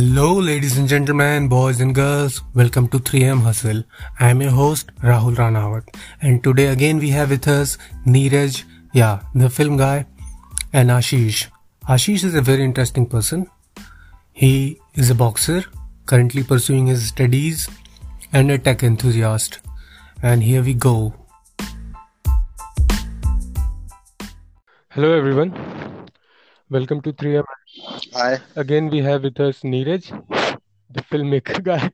[0.00, 2.40] Hello, ladies and gentlemen, boys and girls.
[2.54, 3.84] Welcome to 3M Hustle.
[4.18, 5.94] I am your host, Rahul Ranawat.
[6.22, 7.76] And today again we have with us
[8.06, 10.06] Neeraj, yeah, the film guy,
[10.72, 11.48] and Ashish.
[11.86, 13.46] Ashish is a very interesting person.
[14.32, 15.64] He is a boxer,
[16.06, 17.68] currently pursuing his studies,
[18.32, 19.60] and a tech enthusiast.
[20.22, 21.12] And here we go.
[24.88, 26.08] Hello, everyone.
[26.70, 27.44] Welcome to 3M.
[27.88, 28.38] Hi.
[28.56, 30.10] Again, we have with us Neeraj,
[30.90, 31.90] the filmmaker guy,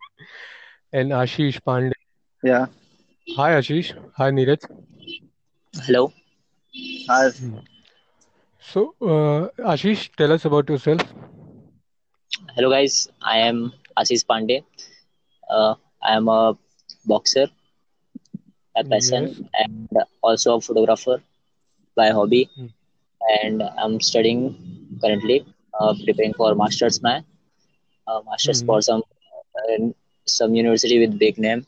[0.93, 1.93] and Ashish Pandey.
[2.43, 2.67] Yeah.
[3.37, 3.93] Hi, Ashish.
[4.17, 4.67] Hi, Neeraj.
[5.87, 6.13] Hello.
[7.09, 7.31] Hi.
[8.61, 11.03] So, uh, Ashish, tell us about yourself.
[12.55, 13.09] Hello, guys.
[13.23, 14.63] I am Ashish Pandey.
[15.51, 16.57] Uh, I am a
[17.07, 17.47] boxer
[18.75, 19.41] by passion Yes.
[19.63, 19.89] and
[20.23, 21.17] also a photographer
[21.97, 22.49] by hobby.
[22.57, 22.67] Hmm.
[23.43, 24.41] And I'm studying
[25.03, 25.45] currently,
[25.81, 27.03] uh, preparing for masters.
[27.03, 27.23] My
[28.07, 28.69] uh, masters Mhm.
[28.69, 29.03] for some
[29.57, 29.89] uh,
[30.27, 31.65] some university with big name.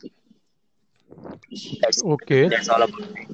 [1.81, 2.49] That's Okay.
[2.49, 3.27] that's all about me.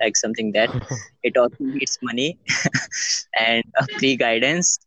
[0.00, 0.70] like something that
[1.22, 2.38] it also needs money
[3.38, 4.78] and uh, free guidance.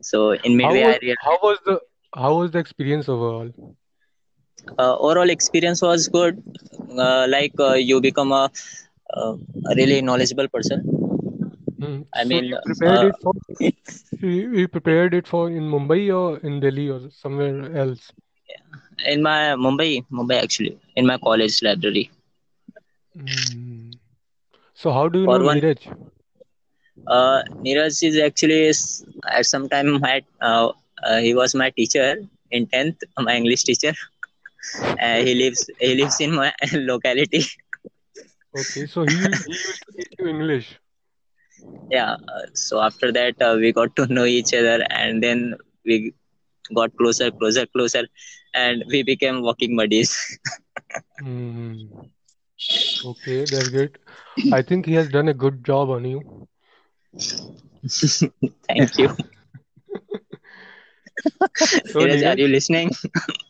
[0.00, 1.80] so in How midway, was I realized how was the
[2.14, 3.50] how was the experience overall?
[4.78, 6.42] uh, overall experience was good.
[6.98, 8.50] Uh, like uh, you become a,
[9.16, 9.34] uh,
[9.70, 10.78] a really knowledgeable person.
[11.80, 12.02] Hmm.
[12.14, 13.32] I So mean, you prepared uh, it for
[14.20, 18.12] you, you prepared it for in Mumbai or in Delhi or somewhere else?
[19.12, 22.10] in my Mumbai, Mumbai actually, in my college library.
[23.14, 23.92] Hmm.
[24.74, 25.88] So how do you For know one, Neeraj?
[27.06, 28.68] uh, Neeraj is actually
[29.38, 30.68] at some time my uh,
[31.06, 32.16] uh, he was my teacher
[32.50, 33.92] in tenth, my English teacher.
[35.02, 36.52] Uh, he lives he lives in my
[36.90, 37.42] locality.
[38.54, 40.79] Okay, so he he used to teach you English.
[41.90, 42.16] Yeah.
[42.54, 45.54] So after that, uh, we got to know each other, and then
[45.84, 46.12] we
[46.74, 48.04] got closer, closer, closer,
[48.54, 50.38] and we became walking buddies.
[51.18, 51.86] Hmm.
[53.04, 53.98] Okay, that's good
[54.50, 56.48] I think he has done a good job on you.
[58.68, 59.08] Thank you.
[61.84, 62.90] So Neeraj, are you listening?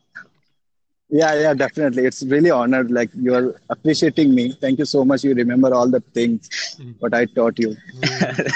[1.11, 2.05] Yeah, yeah, definitely.
[2.05, 2.91] It's really honored.
[2.91, 4.53] Like you're appreciating me.
[4.61, 5.25] Thank you so much.
[5.25, 6.49] You remember all the things
[6.81, 6.95] Mm.
[7.01, 7.77] what I taught you.
[8.05, 8.47] Hmm.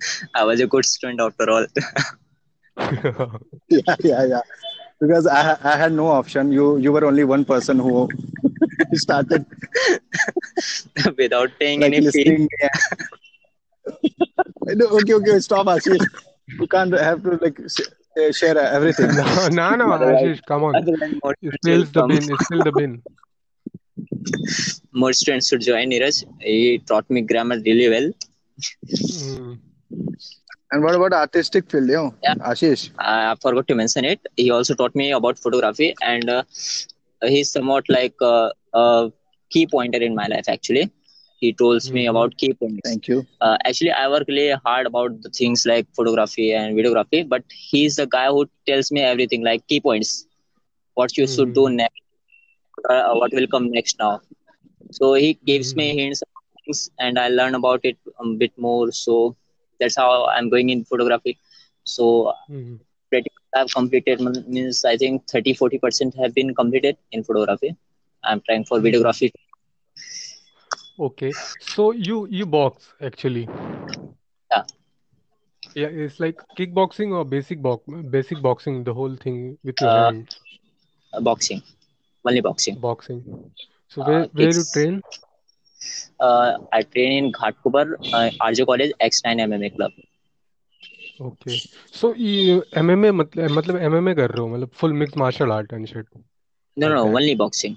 [0.34, 1.66] I was a good student after all.
[3.68, 4.40] Yeah, yeah, yeah.
[5.00, 6.52] Because I I had no option.
[6.52, 8.08] You you were only one person who
[8.94, 9.44] started
[11.18, 12.24] Without paying like any fee.
[12.24, 12.48] listening.
[14.66, 15.38] No, okay, okay.
[15.40, 16.04] Stop, Ashish.
[16.58, 17.88] You can't have to like sh-
[18.32, 19.14] share everything.
[19.14, 20.74] No, no, no, Otherwise, Ashish, come on.
[20.74, 22.30] otherwise more It students will spills the bin.
[22.30, 23.02] It spills the bin.
[24.92, 26.24] More students should join Neeraj.
[26.40, 28.10] He taught me grammar really well.
[28.90, 29.54] Hmm.
[30.72, 32.14] And what about artistic field, yo?
[32.22, 32.34] Yeah.
[32.34, 32.90] Ashish?
[32.98, 34.20] I forgot to mention it.
[34.36, 36.42] He also taught me about photography, and uh,
[37.22, 39.12] he's somewhat like uh, a
[39.50, 40.48] key pointer in my life.
[40.48, 40.90] Actually,
[41.44, 42.12] he tells me Mhm.
[42.12, 42.98] about key points.
[42.98, 43.26] Thank you.
[43.40, 47.96] Uh, actually, I work really hard about the things like photography and videography, but he's
[47.96, 50.26] the guy who tells me everything, like key points,
[50.94, 51.82] what you should do Mhm.
[51.82, 52.00] next,
[52.90, 54.20] uh, what will come next now.
[54.90, 55.98] So he gives me Mhm.
[55.98, 58.90] hints, about things, and I learn about it a bit more.
[58.92, 59.36] So
[59.80, 61.38] that's how I'm going in photography.
[61.84, 62.80] So Mhm.
[63.10, 67.76] pretty I've completed means I think 30 40 percent have been completed in photography.
[68.24, 69.30] I'm trying for videography.
[70.98, 71.36] Okay.
[71.58, 73.50] So you you box actually.
[74.50, 74.62] Yeah.
[75.74, 79.92] Yeah, it's like kickboxing or basic box basic boxing, the whole thing with your Uh,
[79.92, 80.40] hands,
[81.20, 81.62] boxing,
[82.26, 82.76] only boxing.
[82.76, 83.24] boxing.
[83.88, 85.02] So Uh, where where you train?
[86.20, 89.92] Uh, I train in Ghatkubar, uh, RJ College X9 MMA Club.
[91.20, 91.62] Okay.
[91.90, 95.88] So you MMA मतलब मतलब MMA कर रहे हो मतलब full mixed martial art and
[95.94, 96.06] shit
[96.76, 97.18] No, like no, that.
[97.18, 97.76] only boxing.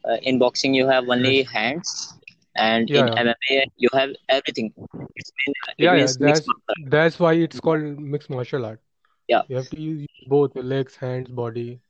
[0.05, 1.43] Uh, in boxing, you have only Nice.
[1.43, 2.13] hands,
[2.55, 3.17] and Yeah, in yeah.
[3.17, 4.73] MMA, you have everything.
[5.15, 6.11] It's mean, it Yeah, yeah.
[6.11, 8.81] means mixed That's martial that's why it's called mixed martial art.
[9.27, 11.81] Yeah, You have to use both legs, hands, body,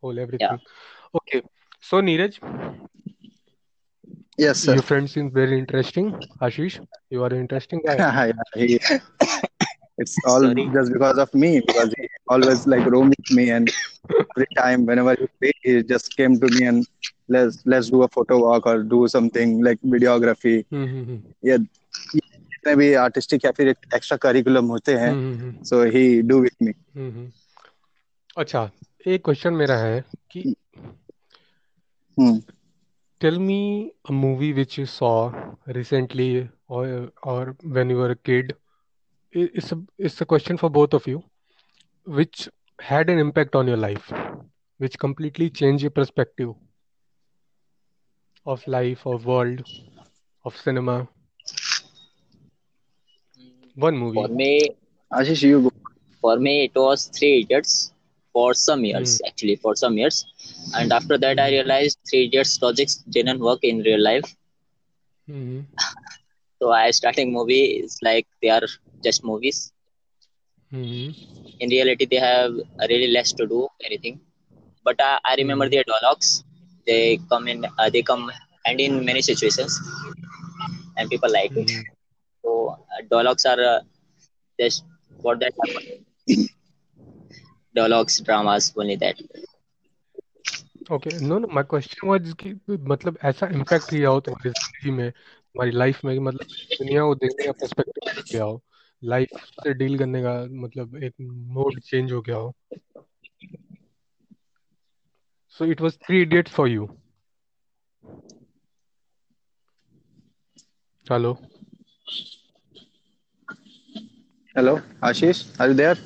[0.00, 0.56] whole everything yeah.
[0.58, 0.60] everything.
[1.14, 1.42] Okay.
[1.80, 2.38] So Neeraj,
[4.38, 4.76] Yes, sir.
[4.76, 6.12] your friend seems very interesting.
[6.40, 6.80] Ashish,
[7.10, 8.04] You are an interesting guy.
[8.08, 8.78] yeah, he,
[9.98, 10.68] it's all Sorry.
[10.74, 13.70] just because of me because he always like roam with me and
[14.36, 16.86] every time whenever he free, he just came to me and
[17.28, 22.92] let's let's do a photo walk or do something like videography हम्म या जितने भी
[23.04, 27.30] artistic या फिर extra curriculum होते हैं हम्म सो ही do with me हम्म
[28.38, 28.68] अच्छा
[29.08, 30.44] एक question मेरा है कि
[33.20, 35.30] tell me a movie which you saw
[35.76, 36.86] recently or
[37.22, 38.61] or when you were a kid I-
[39.32, 41.22] it's a it's a question for both of you
[42.04, 42.48] which
[42.80, 44.12] had an impact on your life
[44.78, 46.50] which completely changed your perspective
[48.44, 49.62] of life of world
[50.44, 51.08] of cinema
[53.74, 54.70] one movie for me
[55.12, 55.72] ashish you go.
[56.20, 57.92] for me it was three idiots
[58.32, 59.28] for some years mm.
[59.28, 60.26] actually for some years
[60.74, 64.36] and after that i realized three idiots projects didn't work in real life
[65.28, 65.60] mm-hmm.
[66.58, 68.66] so i starting movie is like they are
[69.02, 69.72] just movies.
[70.72, 71.58] Mm-hmm.
[71.60, 72.52] In reality, they have
[72.88, 74.20] really less to do anything.
[74.84, 76.44] But I, I remember their dialogues.
[76.86, 78.30] They come in, uh, they come
[78.66, 79.78] and in many situations,
[80.96, 81.60] and people like mm-hmm.
[81.60, 81.70] it.
[81.70, 81.84] Mhm.
[82.44, 83.80] So uh, dialogues are uh,
[84.58, 84.84] just
[85.20, 86.48] what that happen.
[87.74, 89.16] dialogues, dramas, only that.
[90.92, 92.52] Okay no no my question was कि
[92.92, 96.46] मतलब ऐसा impact किया हो तुम्हारी ज़िंदगी में तुम्हारी life में कि मतलब
[96.78, 98.62] दुनिया को देखने का पर्सपेक्टिव गया हो
[99.02, 99.28] लाइफ
[99.60, 101.14] से डील करने का मतलब एक
[101.54, 102.52] मोड चेंज हो गया हो।
[105.56, 106.86] So it was three idiot for you
[111.06, 111.32] hello
[114.56, 115.98] hello Ashish are you there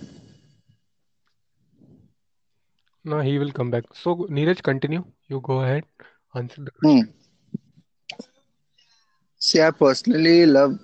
[3.05, 5.85] ना he will come back so Neeraj continue you go ahead
[6.35, 7.13] answer the question
[9.41, 10.77] see I personally love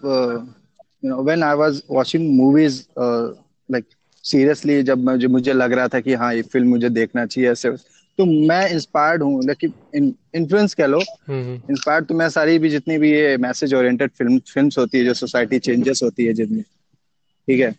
[1.02, 3.32] you know, when I was watching movies, uh,
[3.68, 3.86] like
[4.24, 7.70] seriously, जब मुझे मुझे लग रहा था कि हाँ ये फ़िल्म मुझे देखना चाहिए ऐसे
[8.18, 12.98] तो मैं इंस्पायर्ड हूँ। लेकिन इन्फ्लुएंस कह लो। हम्म इंस्पायर्ड तो मैं सारी भी जितनी
[12.98, 17.60] भी ये मैसेज ओरिएंटेड फ़िल्म फिल्म्स होती है जो सोसाइटी चेंजेस होती है जिनमें ठीक
[17.60, 17.70] है?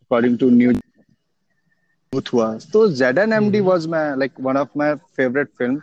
[0.00, 4.68] अकॉर्डिंग टू न्यू यूथ हुआ। तो Z N M D was my like one of
[4.76, 5.80] my favourite film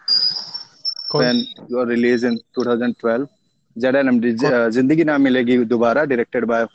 [1.14, 3.28] when it was released in 2012
[3.78, 4.20] जरा नम
[4.72, 6.66] Zindagi Na Milegi Dobara directed by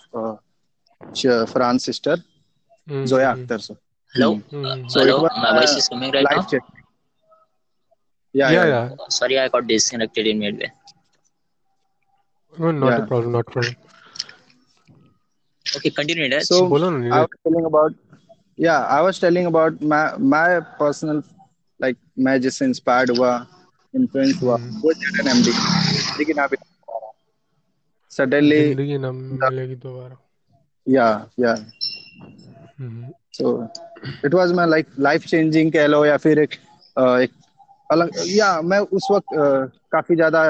[1.47, 2.23] Farhan's sister
[3.07, 3.75] Zoya Akhtar sir.
[22.39, 23.37] जिससे inspired हुआ
[26.19, 26.55] लेकिन आप
[28.13, 30.17] suddenly ज़िंदगी ना मिलेगी दोबारा।
[30.87, 31.57] yeah
[32.81, 33.69] hmm. So
[34.25, 36.55] it was my like life changing कह लो या फिर एक
[36.97, 37.31] एक
[37.91, 39.27] अलग या मैं उस वक्त
[39.93, 40.43] काफ़ी ज़्यादा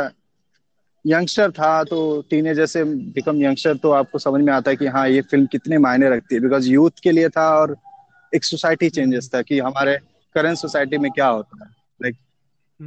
[1.04, 2.00] यंगस्टर था तो
[2.30, 5.78] टीनेजर से बिकम यंगस्टर तो आपको समझ में आता है कि हाँ ये फ़िल्म कितने
[5.78, 7.76] मायने रखती है। बिकॉज़ यूथ के लिए था और
[8.34, 9.96] एक सोसाइटी चेंजेस था कि हमारे
[10.34, 11.70] करंट सोसाइटी में क्या होता है।
[12.02, 12.16] लाइक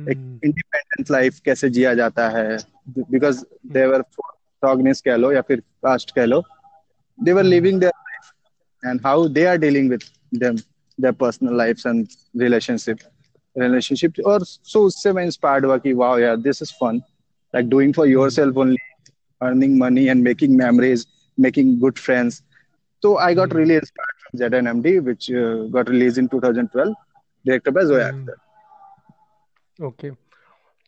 [0.10, 2.58] एक हम्म। इंडिपेंडेंट लाइफ कैसे जिया जाता है।
[2.90, 4.02] बिकॉज़ देवर
[4.62, 6.44] प्रोग्नेस कह लो या फिर कास्ट कह लो
[7.20, 12.08] they were living there and how they are dealing with them their personal life and
[12.42, 12.98] relationship
[13.56, 17.02] relationship और सो उससे मैं इंस्पायर्ड हुआ कि वाओ यार this is fun
[17.54, 18.78] like doing for your only
[19.42, 21.08] earning money and making memories
[21.40, 22.44] making good friends
[23.04, 24.98] तो I got really inspired Z N M D
[25.72, 28.36] got release in two thousand twelve by Zoya Akhtar
[29.80, 30.25] okay okay.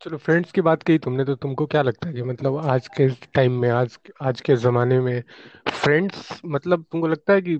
[0.02, 3.08] चलो friends की बात कही तुमने तो तुमको क्या लगता है कि मतलब आज के
[3.34, 5.24] टाइम में आज आज के ज़माने में
[5.70, 7.56] फ्रेंड्स मतलब तुमको लगता है कि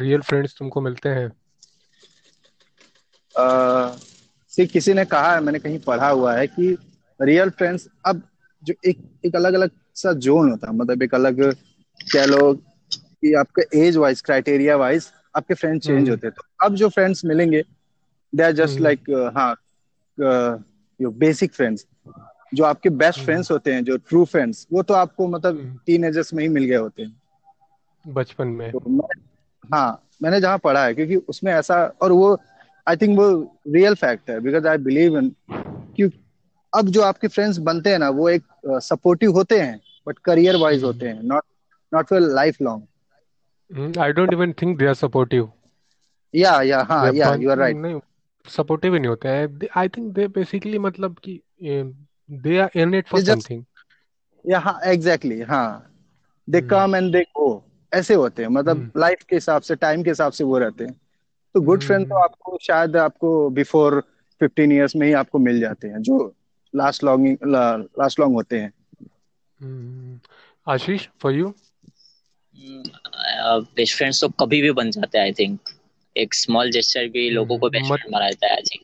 [0.00, 1.28] रियल फ्रेंड्स तुमको मिलते हैं?
[4.52, 6.76] सी किसी ने कहा है मैंने कहीं पढ़ा हुआ है कि
[7.20, 8.22] रियल फ्रेंड्स अब
[8.62, 11.42] जो एक एक अलग अलग सा जोन होता है। मतलब एक अलग
[12.00, 12.52] कह लो
[12.92, 16.88] कि आपके एज वाइज क्राइटेरिया वाइज आपके फ्रेंड चेंज हम्म। होते हैं। तो अब जो
[16.88, 17.62] फ्रेंड्स मिलेंगे
[18.32, 19.54] दे आर जस्ट लाइक हाँ
[21.00, 21.86] योर बेसिक फ्रेंड्स
[22.54, 25.78] जो आपके बेस्ट हम्म। फ्रेंड्स होते हैं जो ट्रू फ्रेंड्स वो तो आपको मतलब हम्म।
[25.86, 27.20] टीन में ही मिल गए होते हैं।
[28.06, 29.20] बचपन में। तो मैं
[29.74, 32.38] हाँ मैंने जहाँ पढ़ा है क्योंकि उसमें ऐसा और वो
[32.88, 33.28] आई थिंक वो
[33.68, 36.10] रियल फैक्ट है बिकॉज़ आई बिलीव इन क्यों
[36.74, 40.56] अब जो आपके फ्रेंड्स बनते हैं ना वो एक सपोर्टिव uh, होते हैं बट करियर
[40.56, 41.42] वाइज होते हैं not
[41.94, 45.52] not for life long I don't even think they are supportive
[46.34, 47.94] yeah yeah हाँ या यू आर राइट नहीं
[48.44, 53.08] सपोर्टिव ही नहीं होते हैं। आई थिंक दे बेसिकली मतलब कि they are in it
[53.08, 53.64] for something
[54.44, 55.90] yeah हाँ एग्जैक्टली हाँ।
[56.48, 57.46] दे कम एंड दे गो
[57.92, 60.92] ऐसे होते हैं मतलब लाइफ के हिसाब से टाइम के हिसाब से वो रहते हैं।
[61.54, 64.00] तो गुड फ्रेंड तो हम्म आपको शायद आपको बिफोर
[64.40, 66.16] फिफ्टीन ईयर्स में ही आपको मिल जाते हैं जो
[66.74, 67.36] लास्ट लॉन्ग
[67.98, 68.72] लास्ट लॉन्ग होते हैं।
[69.58, 70.18] हम्म
[70.66, 71.52] Ashish for you
[73.70, 75.73] best friends तो कभी भी बन जाते हैं आई थिंक
[76.16, 78.82] एक स्मॉल जेस्चर भी लोगों को बेस्ट फ्रेंड बना देता है आई थिंक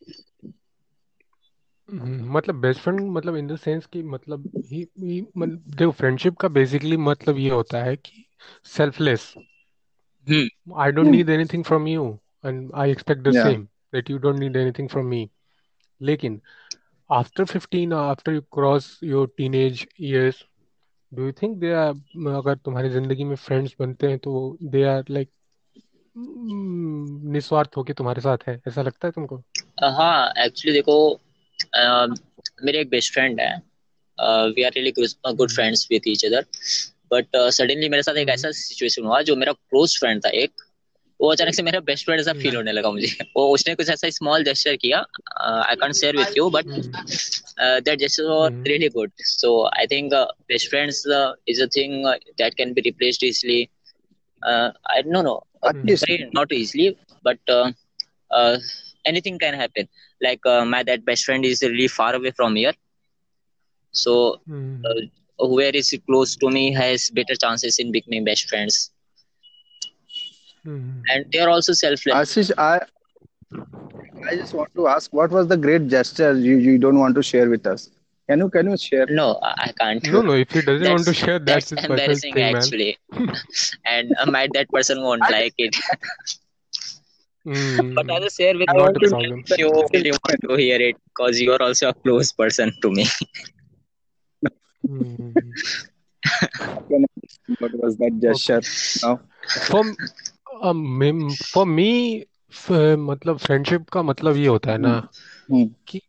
[1.89, 6.37] हम्म, मतलब बेस्ट फ्रेंड मतलब इन द सेंस कि मतलब ही, ही मतलब देखो फ्रेंडशिप
[6.37, 8.25] का बेसिकली मतलब ये होता है कि
[8.69, 9.33] selfless
[10.79, 12.05] I don't need anything from you
[12.45, 15.29] and I expect the same that you don't need anything from me
[16.01, 16.41] लेकिन
[17.11, 20.45] after 15 after you cross your teenage years
[21.13, 21.91] do you think they are
[22.35, 25.31] अगर तुम्हारी ज़िंदगी में friends बनते हैं तो they are like
[26.17, 29.37] निस्वार्थ होके तुम्हारे साथ है ऐसा लगता है तुमको?
[29.85, 31.21] हाँ एक्चुअली देखो
[32.65, 33.63] मेरे एक बेस्ट फ्रेंड है।
[34.57, 34.93] We are really
[35.35, 36.47] good friends with each other
[37.13, 40.51] but suddenly मेरे साथ एक हम्म। ऐसा सिचुएशन हुआ जो मेरा क्लोज फ्रेंड था एक।
[41.21, 43.89] वो अचानक से मेरा बेस्ट फ्रेंड ऐसा फील हम्म होने लगा मुझे। वो उसने कुछ
[43.89, 44.99] ऐसा स्मॉल जेस्चर किया।
[45.41, 46.93] I can't share with you but hmm
[47.87, 48.65] that gesture was hmm.
[48.65, 49.49] really good so
[49.81, 52.83] i think uh, best friends uh, is a thing uh, that can be
[55.63, 56.31] obviously hmm.
[56.33, 57.71] not easily but uh,
[58.31, 58.59] uh,
[59.05, 59.89] anything can happen.
[60.21, 62.73] Like uh, my that best friend is really far away from here.
[63.93, 64.83] So mm.
[64.85, 68.91] uh, where is close to me has better chances in becoming best friends.
[70.67, 71.01] Mm.
[71.09, 72.79] and they are also selfless ashish i
[74.31, 77.23] i just want to ask what was the great gesture you, you don't want to
[77.23, 77.89] share with us?
[78.31, 79.07] Can you can you share?
[79.21, 81.71] no i I can't No, no, if he doesn't that's, want to share, that's that's
[81.71, 82.75] his personal embarrassing thing, man.
[82.75, 82.99] actually
[83.87, 85.75] and uh, might that person won't I like it
[87.47, 89.45] Mm, but I'll share with I you problem.
[89.47, 92.91] if you really want to hear it because you are also a close person to
[92.91, 93.07] me
[94.89, 95.57] Mm.
[97.59, 98.63] what was that gesture?
[99.03, 99.21] Now,
[99.61, 99.85] For
[100.63, 102.25] um, for me,
[102.97, 104.95] मतलब friendship का मतलब ये होता है ना
[105.49, 106.01] hmm, कि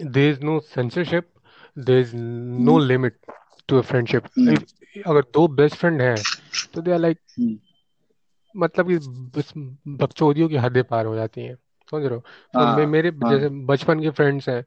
[0.00, 1.38] there is no censorship,
[1.76, 3.14] there is no hmm, limit
[3.68, 4.26] to a friendship.
[4.36, 4.64] hmm, If
[5.06, 6.16] अगर दो बेस्ट फ्रेंड हैं
[6.74, 7.18] तो दे आर लाइक.
[8.56, 8.98] मतलब कि
[9.38, 9.52] बस
[9.88, 11.54] बकचोदियों की हदें पार हो जाती हैं।
[11.90, 12.24] समझ रहे हो?
[12.54, 14.64] तो मे, हाँ मेरे हाँ। जैसे बचपन के फ्रेंड्स हैं।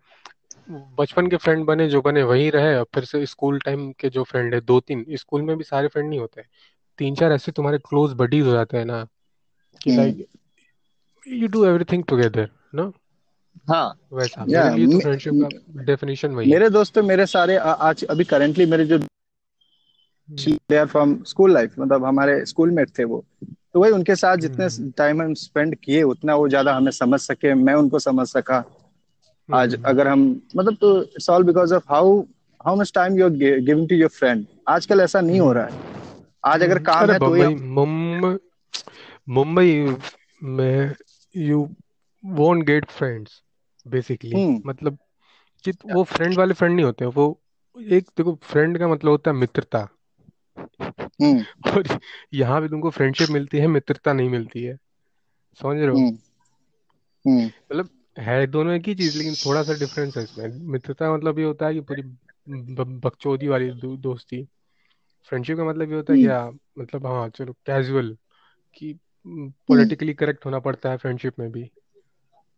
[0.96, 4.24] बचपन के फ्रेंड बने जो बने वही रहे और फिर से स्कूल टाइम के जो
[4.24, 6.42] फ्रेंड है दो तीन स्कूल में भी सारे फ्रेंड नहीं होते।
[6.98, 9.08] तीन चार ऐसे तुम्हारे क्लोज बडीज हो जाते हैं ना
[9.82, 10.28] कि like
[11.28, 12.94] you do everything together no?
[13.68, 18.04] हाँ। वैसा। मेरे लिए तो फ्रेंडशिप का डेफिनेशन वही मेरे दोस्त मेरे सारे आ- आज
[18.04, 18.98] अभी करेंटली मेरे जो
[20.30, 23.24] they are from school life मतलब हमारे स्कूल मेट थे वो।
[23.74, 27.20] तो वही उनके साथ जितने हम्म, टाइम हम स्पेंड किए उतना वो ज़्यादा हमें समझ
[27.20, 28.64] सके मैं उनको समझ सका।
[29.50, 32.20] आज हम्म, अगर हम मतलब तो it's all because of how
[32.66, 35.88] how much time you are giving to your friend आजकल ऐसा नहीं हो रहा है।
[36.46, 38.38] आज अगर हम्म, काम है तो मुंबई
[39.30, 39.98] मुंबई
[40.44, 40.96] में
[41.36, 41.70] you
[42.26, 43.42] won't get friends
[43.90, 44.62] basically hmm.
[44.66, 44.98] मतलब
[45.64, 47.42] कि वो फ्रेंड वाले फ्रेंड नहीं होते वो
[47.82, 49.88] एक देखो फ्रेंड का मतलब होता है मित्रता।
[51.22, 51.40] हम्म।
[51.72, 52.00] और
[52.34, 54.78] यहाँ पे तुमको फ्रेंडशिप मिलती है मित्रता नहीं मिलती है।
[55.62, 55.98] समझ रहे हो?
[55.98, 61.40] हम्म। मतलब है दोनों एक ही चीज़ लेकिन थोड़ा सा डिफरेंस है इसमें। मित्रता मतलब
[61.40, 62.02] ये होता है कि पूरी
[62.84, 64.48] बकचोदी वाली दोस्ती।
[65.24, 68.18] फ्रेंडशिप का मतलब ये होता है कि हम्म। हाँ मतलब हाँ चलो कैजुअल
[68.76, 71.72] कि पॉलिटिकली करेक्ट होना पड़ता है फ्रेंडशिप में भी।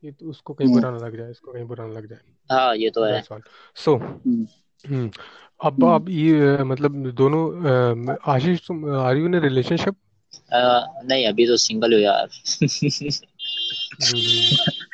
[0.03, 2.19] ये तो उसको कहीं हम्म। बुरा ना लग जाए इसको कहीं बुरा ना लग जाए।
[2.51, 3.21] हाँ ये तो है।
[3.83, 4.45] सो हम्म।
[4.85, 5.09] हम्म
[5.65, 9.95] अब हम्म। अब ये मतलब दोनों आशीष तुम are you in relationship
[10.53, 10.59] uh,
[11.05, 12.27] नहीं अभी तो सिंगल हो यार।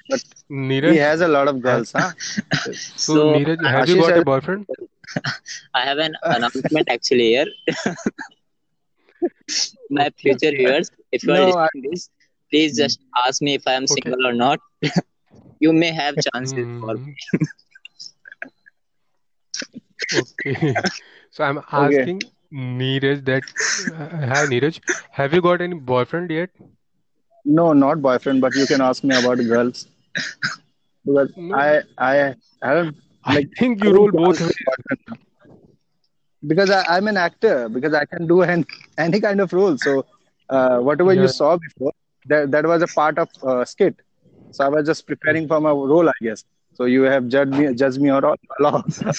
[0.08, 0.98] he Neeraj?
[0.98, 2.12] Has a lot of है girls huh
[2.74, 4.66] so so Neeraj have you got has boyfriend
[5.78, 7.46] I have an announcement actually here.
[9.98, 12.04] My future viewers if you are no I, this
[12.52, 12.84] please hmm.
[12.84, 14.02] just ask me if I am okay.
[14.02, 14.60] single or not.
[15.60, 16.80] you may have chances hmm.
[16.82, 17.16] for me.
[20.22, 20.74] okay.
[21.32, 22.32] So I'm asking okay.
[22.54, 23.44] Neeraj that
[23.94, 24.80] uh, hi Neeraj,
[25.12, 26.50] have you got any boyfriend yet?
[27.44, 29.88] No, not boyfriend, but you can ask me about girls.
[31.06, 31.56] Because no.
[31.56, 34.42] I I haven't like I think you rule both
[36.46, 38.66] because I, am an actor because I can do an,
[38.98, 39.78] any kind of role.
[39.78, 40.06] So
[40.50, 41.24] uh, whatever yeah.
[41.24, 41.94] you saw before,
[42.27, 43.95] that that was a part of uh, skit
[44.51, 46.45] so I was just preparing for my role I guess
[46.81, 48.37] so you have judged me judged me or, or,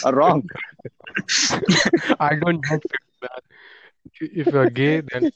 [0.05, 0.43] or wrong
[2.19, 3.41] I don't judge people, man.
[4.43, 5.31] If you are gay, then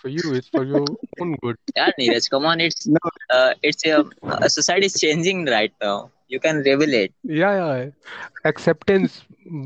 [0.00, 0.84] for you, it's for your
[1.20, 1.56] own good.
[1.76, 4.04] yeah Neeraj come on it's no uh, it's a,
[4.46, 7.68] a society is changing right now you can reveal it या या
[8.50, 9.20] acceptance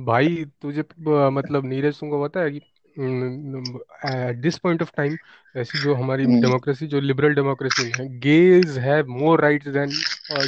[0.08, 2.60] भाई तुझे अ, मतलब नीरज तुमको पता है कि
[2.97, 5.17] at this point of time
[5.61, 10.03] ऐसी जो हमारी हम्म, डेमोक्रेसी जो लिबरल डेमोक्रेसी है gays have more rights than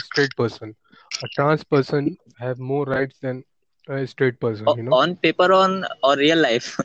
[0.08, 0.74] straight person
[1.26, 2.08] a trans person
[2.42, 3.40] have more rights than
[3.88, 6.78] a straight person you know on paper on or real life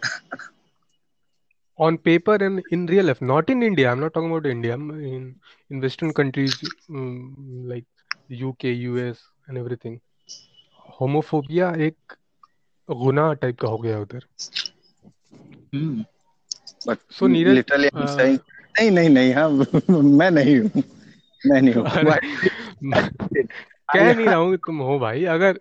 [1.78, 4.86] on paper and in real life not in india i'm not talking about india I'm
[5.12, 5.24] in
[5.70, 6.62] in western countries
[6.96, 7.08] um,
[7.72, 7.86] like
[8.48, 8.64] uk
[9.04, 10.00] us and everything
[10.98, 12.16] homophobia एक
[12.88, 14.26] गुनाह type का हो गया उधर
[15.74, 18.06] Neeraj, literally I'm uh,
[18.80, 19.48] नहीं नहीं नहीं हाँ
[20.02, 20.82] मैं नहीं हूँ।
[21.46, 21.84] मैं नहीं हूँ।
[23.94, 25.60] कह नहीं रहा हूँ कि तुम हो भाई। अगर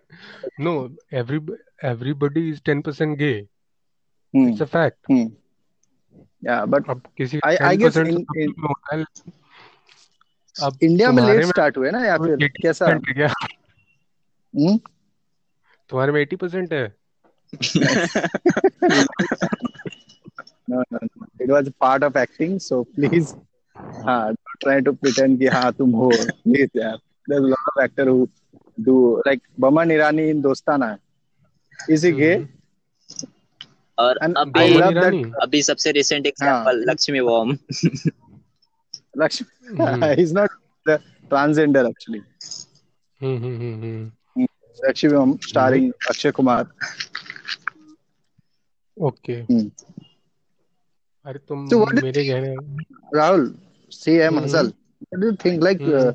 [0.60, 1.40] no every
[1.84, 3.48] everybody is ten percent gay
[4.34, 4.96] it's a fact
[6.46, 9.04] yeah but अब किसी in- होता है।
[10.62, 12.86] अब इंडिया में लेट स्टार्ट हुए ना या फिर कैसा?
[14.56, 14.78] हम्म?
[15.88, 16.94] तुम्हारे में एटी परसेंट है।
[20.68, 21.26] No, no, no.
[21.40, 23.34] It was part of acting, so please,
[23.76, 26.10] हाँ, don't try to pretend कि हाँ तुम हो.
[26.44, 26.98] Please, यार.
[27.28, 28.28] There's a lot of actor who
[28.78, 30.98] do like Baman Irani in Dostana.
[31.88, 32.46] Is he gay?
[33.98, 35.14] और And अभी that.
[35.42, 37.56] अभी सबसे रिसेंट एग्जांपल लक्ष्मी वॉम
[39.18, 39.46] Lakshmi,
[39.78, 40.50] hmm he's not
[40.86, 40.98] the
[41.30, 42.22] transgender actually.
[43.20, 44.46] Hmm hmm hmm hmm
[44.86, 46.64] Lakshmi Om starring Akshay Kumar.
[48.96, 49.70] Okay hmm.
[51.26, 52.56] अरे तुम So what do you मेरे कहने
[53.18, 53.54] Rahul,
[53.92, 54.40] CM hmm.
[54.40, 54.72] Hasal,
[55.08, 55.62] what do you think?
[55.64, 56.14] Like hmm uh,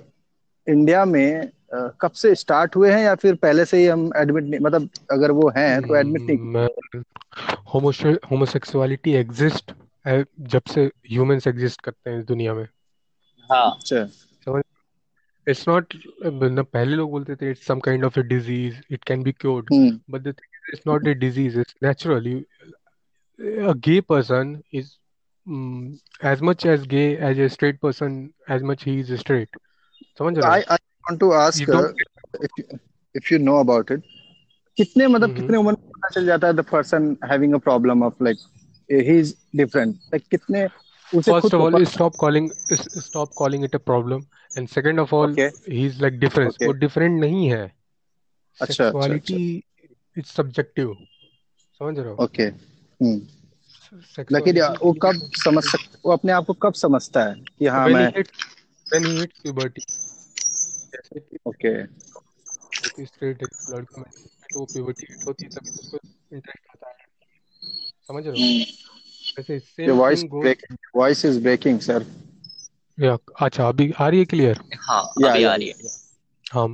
[0.70, 4.44] India में uh, कब से start हुए हैं या फिर पहले से ही हम एडमिट
[4.44, 6.68] नहीं मतलब अगर वो हैं तो एडमिट नहीं मैं
[7.74, 9.72] होमोसेक्सुअलिटी एग्जिस्ट
[10.08, 12.68] जब से ह्यूमंस एग्जिस्ट करते हैं इस दुनिया में।
[13.50, 14.06] हाँ। अच्छा।
[14.46, 14.64] समझ
[15.48, 15.94] इट्स नॉट
[16.26, 19.74] ना पहले लोग बोलते थे it's some kind of a disease it can be cured
[19.74, 20.00] hmm.
[20.12, 22.44] but the thing is, it's not a disease it's natural you
[23.40, 24.98] a gay person is
[25.48, 29.50] mm, as much as gay as a straight person as much he is straight
[30.20, 32.02] समझ रहे I हो I want to ask you uh, don't
[32.48, 32.80] if you,
[33.16, 34.02] if you know about it
[34.78, 38.04] कितने मतलब हम्म कितने उम्र में पता चल जाता है the person having a problem
[38.08, 38.44] of like
[38.90, 40.68] he is different like कितने
[41.16, 44.26] उसे first खुद of को all पता stop calling is- stop calling it a problem
[44.56, 47.64] and second of all okay he's like difference okay वो different नहीं है
[48.62, 49.66] अच्छा अच्छा अच्छा sexuality
[50.22, 50.94] is subjective
[51.80, 52.77] समझ रहे हो okay हम्म
[54.32, 58.10] लेकिन वो कब समझ सक वो अपने आप को कब समझता है कि हाँ मैं
[58.12, 58.24] he
[58.88, 59.84] when he hits puberty.
[60.94, 61.74] जैसे कि ओके।
[63.06, 64.12] स्ट्रेट है लड़का में
[64.54, 65.98] तो प्यूबर्टी हिट होती है तभी तो उसको
[66.36, 67.06] इंटरेस्ट आता है।
[68.08, 68.40] समझ रहे हो?
[69.38, 72.06] वैसे your same voice break voice is breaking sir
[72.98, 75.90] या अच्छा अभी आ रही है क्लियर हाँ अभी आ रही है।
[76.46, 76.68] हाँ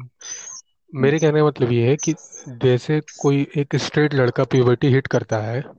[0.94, 2.14] मेरे कहने का मतलब ये है कि
[2.48, 5.78] जैसे कोई एक स्ट्रेट लड़का प्यूबर्टी हिट करता है हम्म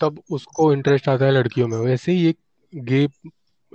[0.00, 2.38] तब उसको इंटरेस्ट आता है लड़कियों में। वैसे ही एक
[2.74, 3.08] गे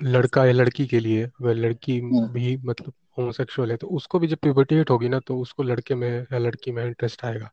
[0.04, 4.28] लड़का या लड़की के लिए वह लड़की हम्म। भी मतलब होमोसेक्सुअल है तो उसको भी
[4.28, 7.52] जब प्यूबर्टी हिट होगी ना तो उसको लड़के में या लड़की में इंटरेस्ट आएगा।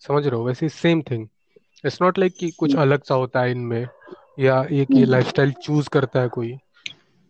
[0.00, 0.44] समझ रहे हो?
[0.44, 1.28] वैसे same thing
[1.86, 3.88] it's not like कि कुछ अलग सा होता है इनमें
[4.38, 6.56] या एक ये हम्म। लाइफस्टाइल चूज़ करता है कोई।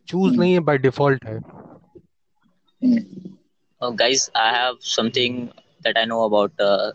[0.08, 1.38] Choose hmm. नहीं है बाय डिफ़ॉल्ट है।
[2.84, 3.00] हम्म।
[3.82, 5.34] Guys, I have something
[5.84, 6.92] that I know about uh,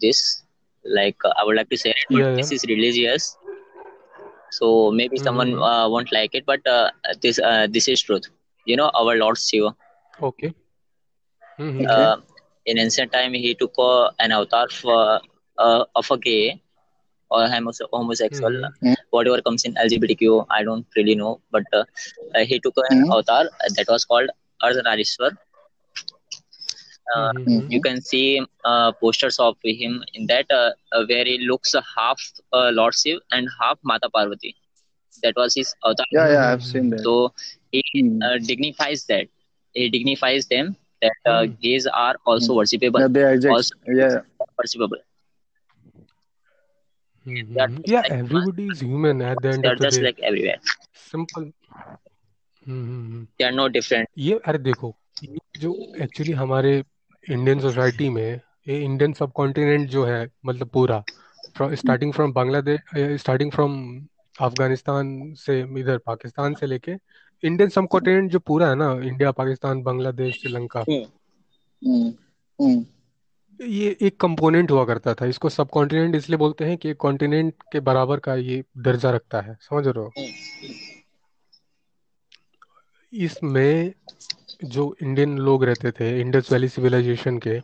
[0.00, 0.20] this.
[0.84, 2.56] Like, uh, I would like to say it, Yeah, this yeah.
[2.56, 3.36] is religious,
[4.50, 5.62] so maybe someone Mm-hmm.
[5.62, 6.44] uh, won't like it.
[6.46, 6.90] But uh,
[7.22, 8.26] this uh, this is truth.
[8.66, 9.74] You know, our Lord Shiva.
[10.22, 10.52] Okay.
[11.58, 11.86] Mm-hmm.
[11.88, 12.16] Uh,
[12.66, 15.20] in ancient time, he took uh, an avatar for,
[15.58, 16.60] uh, of a gay
[17.30, 18.88] or homose- homosexual, Mm-hmm.
[18.88, 18.96] Mm.
[19.10, 20.46] whatever comes in LGBTQ.
[20.50, 21.84] I don't really know, but uh,
[22.34, 23.12] uh, he took an Mm.
[23.12, 23.44] avatar
[23.76, 24.30] that was called
[24.62, 25.32] Ardhanarishwar.
[27.16, 27.68] Uh, Mm-hmm.
[27.68, 32.20] you can see uh, posters of him in that uh, uh, where he looks half
[32.52, 34.54] uh, Lord Shiv and half Mata Parvati.
[35.22, 36.06] That was his avatar.
[36.12, 37.00] Yeah, yeah, I've seen that.
[37.02, 37.32] So
[37.72, 38.18] he Hmm.
[38.22, 39.26] uh, dignifies that.
[39.74, 41.54] He dignifies them that uh, Hmm.
[41.62, 42.58] gays are also mm.
[42.60, 43.00] worshipable.
[43.00, 44.20] Yeah, they are just, Also yeah.
[44.60, 45.02] worshipable.
[47.26, 47.54] Mm-hmm.
[47.54, 48.70] They are Yeah, like everybody man.
[48.70, 50.02] is human at the end they of the just day.
[50.02, 50.58] like everywhere.
[50.94, 51.52] Simple.
[52.68, 54.08] Hmm They are no different.
[54.18, 56.82] ये अरे देखो ये जो actually हमारे
[57.28, 61.02] Indian society में ये Indian सब continent जो है मतलब पूरा
[61.62, 62.80] starting from Bangladesh
[63.20, 63.74] starting from
[64.40, 66.92] Afghanistan से इधर पाकिस्तान से लेके
[67.42, 70.84] इंडियन सब कॉन्टिनेंट जो पूरा है ना इंडिया पाकिस्तान बांग्लादेश श्रीलंका.
[73.60, 77.80] ये एक कंपोनेंट हुआ करता था। इसको सब कॉन्टिनेंट इसलिए बोलते हैं कि कॉन्टिनेंट के
[77.80, 80.12] बराबर का ये दर्जा रखता है। समझ रहे हो?
[83.12, 83.92] इसमें
[84.64, 87.60] जो इंडियन लोग रहते थे इंडस वैली सिविलाइजेशन के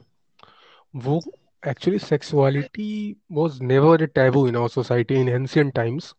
[0.97, 1.21] वो
[1.67, 6.15] actually sexuality was never a taboo in our society in ancient times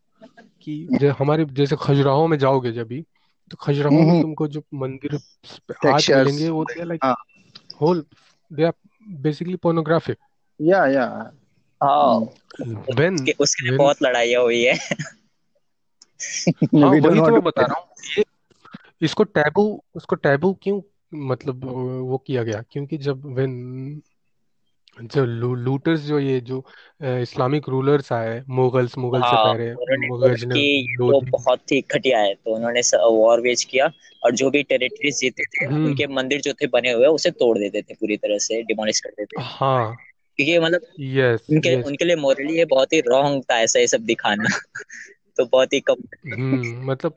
[0.62, 3.02] कि जो हमारे जैसे खजुराहो में जाओगे जब भी
[3.50, 5.14] तो खजुराहो में हम्म तुमको जो मंदिर
[5.86, 7.16] आर्ट मिलेंगे वो दे लाइक हाँ.
[7.80, 8.04] Whole
[8.52, 8.72] they are
[9.08, 10.16] basically pornographic
[10.60, 11.32] yeah yeah
[11.82, 12.20] हाँ.
[12.94, 14.74] व्हेन उसके उसके लिए बहुत लड़ाइयाँ हुई है.
[16.64, 17.88] हाँ वही तो मैं बता रहा हूँ
[18.18, 18.24] ये
[19.02, 20.80] इसको टैबू उसको टैबू क्यों
[21.14, 21.64] मतलब
[22.00, 22.64] वो किया गया?
[22.70, 24.02] क्योंकि जब व्हेन
[25.02, 26.64] जो लू, लूटर्स जो ये जो
[27.02, 31.30] इस्लामिक रूलर्स आए मुगल्स मुगल से हाँ पहले उन्होंने बोला गजनवी कि ये तो लोधी
[31.30, 33.90] बहुत ही घटिया है तो उन्होंने वॉर वेज किया
[34.24, 37.58] और जो भी टेरिटरीज जीते थे हम्म। उनके मंदिर जो थे बने हुए उसे तोड़
[37.58, 39.96] देते थे पूरी तरह से डिमोलिश कर देते थे। हाँ।
[40.36, 43.86] क्योंकि मतलब यस उनके यस उनके लिए मोरली ये बहुत ही रॉन्ग था ऐसा ये
[43.86, 44.44] सब दिखाना।
[45.36, 45.96] तो बहुत ही कम।
[46.32, 47.16] हम्म मतलब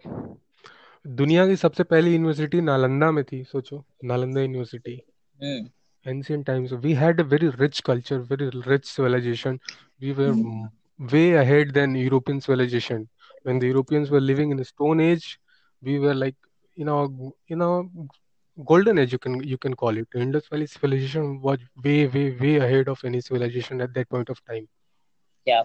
[1.06, 3.84] दुनिया की सबसे पहली यूनिवर्सिटी नालंदा में थी सोचो
[4.14, 5.00] Nalanda university
[5.44, 5.70] hmm
[6.12, 9.60] ancient times we had a very rich culture very rich civilization
[10.06, 10.70] we were m-
[11.14, 13.08] way ahead than european civilization
[13.44, 15.28] when the europeans were living in the stone age
[15.90, 16.38] we were like
[16.78, 17.00] you know
[17.54, 17.72] you know
[18.58, 22.26] golden age you can you can call it the indus valley civilization was way way
[22.44, 24.68] way ahead of any civilization at that point of time
[25.46, 25.62] क्या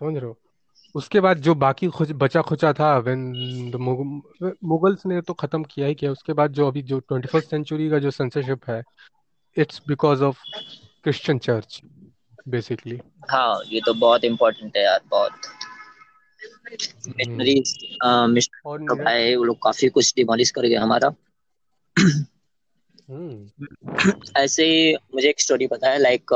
[0.00, 0.36] समझ रहे हो
[0.96, 3.76] उसके बाद जो बाकी खुच बचा खुचा था व्हेन द
[4.64, 7.90] मुगल्स ने तो खत्म किया ही किया। उसके बाद जो अभी जो ट्वेंटी फ़र्स्ट सेंचुरी
[7.90, 8.82] का जो सेंसरशिप है
[9.56, 10.38] it's because of
[11.04, 11.80] Christian church
[12.48, 15.32] basically हाँ ये तो बहुत इम्पोर्टेंट है यार बहुत।
[17.08, 21.08] मिशनरीज मिशन आए वो लोग काफ़ी कुछ डिमोलिश कर गए हमारा।
[23.08, 23.50] हम्म
[24.36, 26.32] ऐसे ही मुझे एक स्टोरी पता है लाइक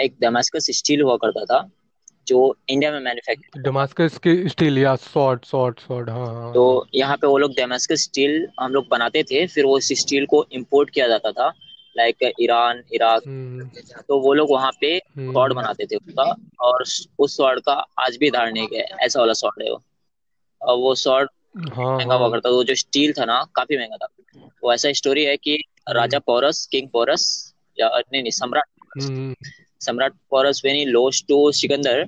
[0.00, 1.70] एक दमास्कस स्टील हुआ करता था।
[2.26, 6.88] जो इंडिया में मैन्युफैक्चर डमास्कस के स्टील या सॉर्ड सॉर्ड सॉर्ड हाँ हाँ तो हाँ।
[6.94, 10.90] यहाँ पे वो लोग डेमास्कस स्टील हम लोग बनाते थे फिर वो स्टील को इंपोर्ट
[10.90, 11.52] किया जाता था
[11.96, 13.68] लाइक ईरान इराक हम्म।
[14.08, 16.84] तो वो लोग वहाँ पे सॉर्ड हम्म बनाते थे उसका और
[17.18, 19.82] उस सॉर्ड का आज भी धारण है क्या ऐसा वाला सॉर्ड है वो।
[20.62, 21.30] और वो सॉर्ड
[21.72, 24.08] हाँ महँगा हुआ हाँ। करता था वो जो स्टील था ना काफ़ी महँगा था।
[24.64, 25.58] वो ऐसा स्टोरी है कि
[25.88, 28.64] राजा हम्म पोरस किंग पोरस या नहीं नहीं सम्राट
[29.86, 30.12] हम्म सम्राट
[30.66, 31.98] when he lost to Sikandar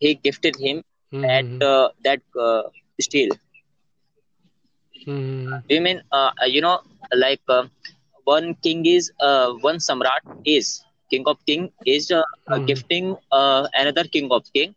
[0.00, 2.62] he gifted him hmm that hmm uh, that uh,
[3.08, 3.30] steel
[5.08, 6.78] hmm we mean uh, you know
[7.24, 7.64] like uh,
[8.24, 10.22] one king is uh, one samrat
[10.56, 10.66] is
[11.10, 11.62] king of king
[11.96, 14.74] is uh, uh, hmm gifting uh, another king of king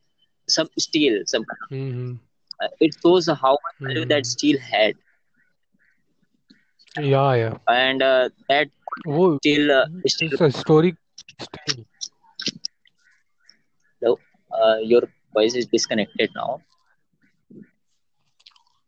[0.48, 2.18] some steel some hmm
[2.64, 4.96] uh, it shows how much value that hmm steel had
[7.10, 8.68] या या and uh, that
[9.08, 10.92] वो steel uh, steel story
[11.44, 11.84] steel
[14.02, 14.20] hello,
[14.52, 15.02] uh, your
[15.34, 16.62] voice is disconnected now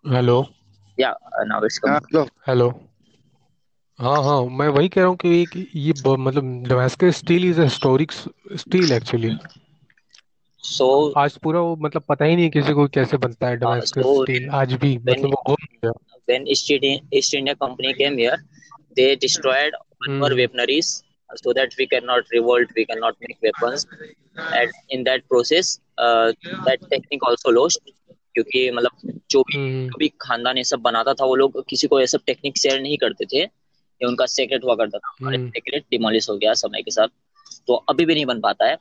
[0.06, 0.38] hello
[0.98, 2.70] yeah uh, now it's हाँ coming hello hello
[4.00, 7.60] हाँ हाँ मैं वही कह रहा हूँ कि एक ये ब- मतलब Damascus steel is
[7.62, 9.32] a historic steel actually
[10.64, 14.00] so आज पूरा वो मतलब पता ही नहीं किसी को कैसे बनता है uh, डमास्कस
[14.00, 15.92] so स्टील आज भी when मतलब वो हो गया
[16.28, 18.38] India, East India Company came here,
[18.96, 21.04] they destroyed all our hmm weaponaries
[21.36, 23.86] so that we cannot revolt, we cannot make weapons.
[24.54, 26.32] And in that process, uh,
[26.68, 27.78] that technique also lost.
[28.34, 31.88] क्योंकि मतलब जो भी हम्म जो भी खानदान ये सब बनाता था वो लोग किसी
[31.88, 35.50] को ये सब टेक्निक शेयर नहीं करते थे। ये उनका सेक्रेट हुआ करता था। हम्म।
[35.50, 37.08] सेक्रेट डिमोलिश हो गया समय के साथ।
[37.68, 38.74] तो अभी भी नहीं बन पाता है।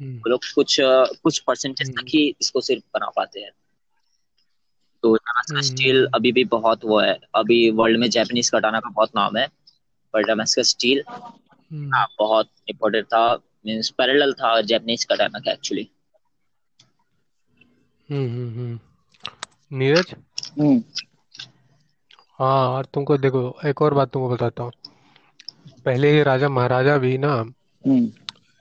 [0.00, 0.80] हम्म। वो लोग कुछ
[1.22, 3.50] कुछ परसेंटेज तक हम्म। ही इसको सिर्फ़ बना पाते हैं।
[5.02, 8.90] तो डमास्कस स्टील हम्म। अभी भी बहुत वो है। अभी वर्ल्ड में जापानीज कटाना का
[8.90, 9.48] बहुत नाम है।
[10.12, 13.34] पर डमास्कस स्टील हम्म हाँ बहुत इम्पोर्टेंट था
[13.66, 15.90] मीन्स पैरेलल था जापानीज कटाना का एक्चुअली
[18.10, 18.78] हम्म हम्म, हम्म।
[19.78, 20.14] नीरज?
[20.60, 20.82] हम्म।
[22.38, 24.72] हाँ और तुमको देखो एक और बात तुमको बताता हूँ।
[25.84, 28.10] पहले ये राजा महाराजा भी ना हम्म।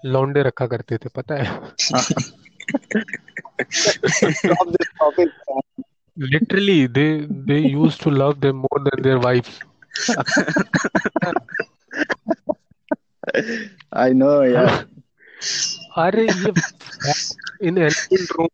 [0.03, 1.71] लौंडे रखा करते थे पता है?
[6.17, 9.59] Literally they they used to love them more than their wifes
[13.95, 14.85] I know यार
[15.97, 16.51] अरे ये
[17.67, 18.47] in ancient Rome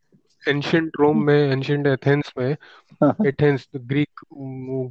[0.49, 2.55] ancient Rome में एंशियंट एथेंस में
[3.27, 4.19] एथेंस ग्रीक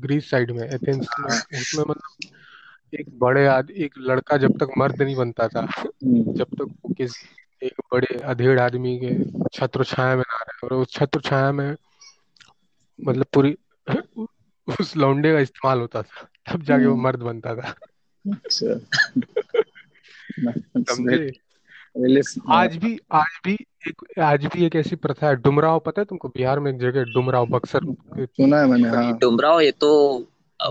[0.00, 5.02] ग्रीस साइड में एथेंस में उसमें मतलब एक बड़े आद एक लड़का जब तक मर्द
[5.02, 9.14] नहीं बनता था हम्म। जब तक वो किसी एक बड़े अधेड़ आदमी के
[9.54, 11.76] छत्र छाया में ना रहे और उस छत्र छाया में
[13.04, 13.56] मतलब पूरी
[14.80, 17.74] उस लौंडे का इस्तेमाल होता था तब जाके वो हम्म। मर्द बनता था
[18.24, 18.70] अच्छा It's समझे
[19.16, 20.21] really, really
[22.50, 23.54] आज भी आज भी
[23.88, 26.28] एक आज भी एक ऐसी प्रथा है डुमराव पता है तुमको?
[26.28, 27.80] बिहार में एक जगह डुमराव बक्सर।
[28.26, 30.18] सुना है मैंने हाँ। डुमराव ये तो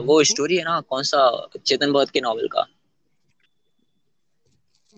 [0.01, 2.67] वो स्टोरी है ना कौन सा चेतन भगत के नॉवल का?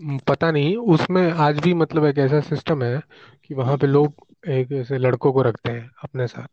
[0.02, 3.02] हम्म, पता नहीं उसमें आज भी मतलब एक ऐसा सिस्टम है
[3.48, 4.14] कि वहाँ पे लोग
[4.48, 6.48] एक ऐसे लड़कों को रखते हैं अपने साथ।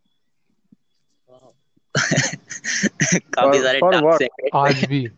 [3.34, 5.08] काफ़ी सारे आज भी।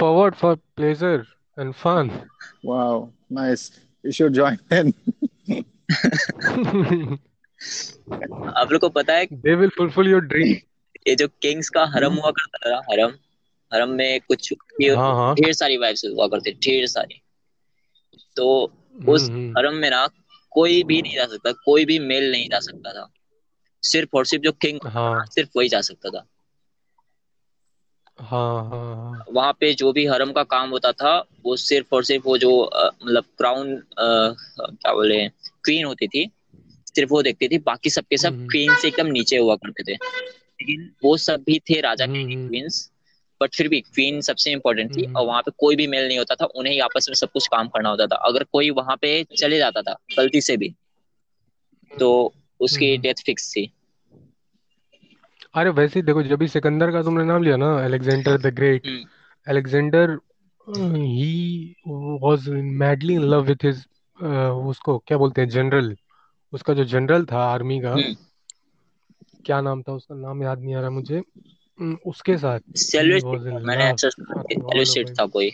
[0.00, 2.10] Forward for pleasure and fun
[2.66, 3.62] wow nice.
[4.04, 4.92] You should join in
[8.56, 10.56] आप लोग को पता है they will fulfil your dream
[11.08, 13.12] ये जो किंग्स का हरम हुआ करता था हरम
[13.74, 17.22] हरम में कुछ हाँ हाँ। ढेर सारी वाइफ्स हुआ करती ढेर सारी।
[18.36, 18.72] तो
[19.08, 20.08] उस हम्म, हम्म, हरम में ना
[20.50, 23.12] कोई भी नहीं जा सकता कोई भी मेल नहीं जा सकता था।
[23.82, 26.26] सिर्फ़ और सिर्फ़ जो किंग हाँ। सिर्फ़ वही जा सकता था।
[28.18, 32.04] हाँ हाँ हाँ। वहाँ पे जो भी हरम का काम होता था वो सिर्फ़ और
[32.04, 32.50] सिर्फ़ वो जो
[33.04, 35.28] मतलब क्राउन क्या बोले
[35.64, 36.30] क्वीन होती थी
[36.96, 39.92] सिर्फ़ वो देखती थी बाकी सबके सब हम्म, क्वीन से एकदम नीचे हुआ करते थे।
[39.92, 42.90] लेकिन वो सब भी थे राजा के हम्म, क्वींस
[43.40, 46.18] बट फिर भी क्वीन सबसे इम्पोर्टेंट थी हम्म, और वहाँ पे कोई भी मेल नहीं
[46.18, 48.96] होता था उन्हें ही आपस में सब कुछ काम करना होता था। अगर कोई वहाँ
[48.96, 50.74] पे चले जाता था गलती से भी
[51.98, 53.70] तो उसकी हम्म। डेथ फिक्स थी।
[55.56, 58.86] अरे वैसे ही देखो जब भी सिकंदर का तुमने नाम लिया ना Alexander the Great
[58.86, 59.04] hmm,
[59.46, 60.10] Alexander
[60.68, 61.74] he
[62.22, 62.48] was
[62.82, 63.84] madly in love with his
[64.68, 65.96] उसको क्या बोलते हैं जनरल
[66.52, 68.14] उसका जो जनरल था आर्मी का हम्म।
[69.44, 70.14] क्या नाम था उसका?
[70.14, 71.18] नाम याद नहीं आ रहा मुझे।
[71.78, 75.50] हम्म, उसके साथ ही सेल्यूसिड वाज इन मैंने लव ऐसा सुना था कोई।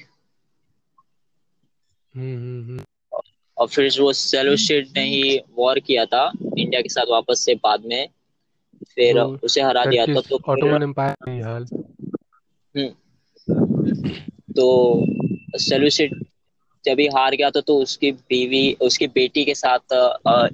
[2.14, 2.84] हम्म हम्म हम्म
[3.56, 7.84] और फिर वो सेल्यूसिड ने ही वॉर किया था इंडिया के साथ वापस से बाद
[7.84, 8.08] में।
[8.90, 11.66] फिर तो उसे हरा दिया था तो ऑटोमन एम्पायर हाल।
[12.74, 12.88] हम्म,
[14.52, 14.66] तो
[15.58, 16.14] सेल्यूसिड
[16.84, 19.92] जब ही हार गया था तो उसकी बीवी उसकी बेटी के साथ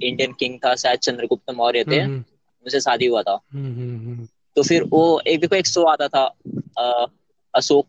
[0.03, 2.17] इंडियन किंग था शायद चंद्रगुप्त मौर्य थे। हम्म
[2.65, 6.07] उनसे शादी हुआ था। हम्म हम्म हम्म। तो फिर वो एक देखो एक शो आता
[6.07, 6.23] था
[7.53, 7.87] अशोक।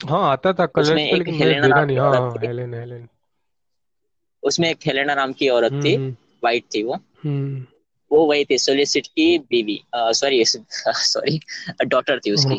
[0.00, 2.42] हाँ आता था कलर्स उसमें पे एक लेकिन हेलेना नाम नहीं। की हाँ औरत हाँ
[2.42, 3.08] थी। हेलेन हेलेन
[4.42, 7.64] उसमें एक हेलेना नाम की औरत हम्म थी हम्म। वाइट थी वो। हम्म।
[8.10, 11.40] वो वही थी सोलिसिट की बीवी सॉरी सॉरी
[11.86, 12.58] डॉटर थी उसकी।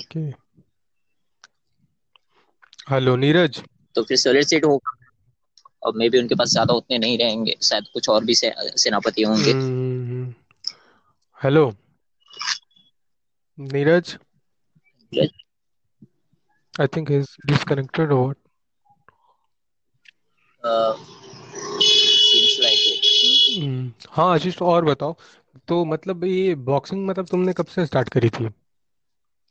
[2.92, 3.62] हेलो नीरज
[3.96, 4.80] तो फिर सोलिसिट हो
[5.84, 9.22] और मे भी उनके पास ज़्यादा उतने नहीं रहेंगे शायद कुछ और भी से, सेनापति
[9.22, 9.52] होंगे।
[11.38, 11.72] Hello
[13.58, 14.18] Neeraj
[16.74, 18.36] I think is disconnected और
[21.82, 25.16] सीम्स लाइक हाँ आशीष और बताओ।
[25.68, 28.50] तो मतलब ये बॉक्सिंग मतलब तुमने कब से स्टार्ट करी थी?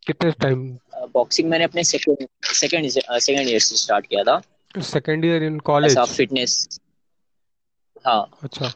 [0.07, 0.79] कितने टाइम
[1.15, 2.89] बॉक्सिंग मैंने अपने सेकंड सेकंड
[3.21, 4.43] सेकंड ईयर से स्टार्ट किया था।
[4.81, 6.81] सेकेंड ईयर इन ऐसा कॉलेज फिटनेस
[8.07, 8.73] हाँ। अच्छा।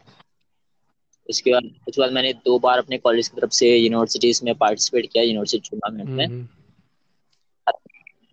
[1.30, 5.12] उसके बाद उसके बाद मैंने दो बार अपने कॉलेज की तरफ़ से यूनिवर्सिटीज में पार्टिसिपेट
[5.12, 6.48] किया यूनिवर्सिटी टूर्नामेंट में। हम्म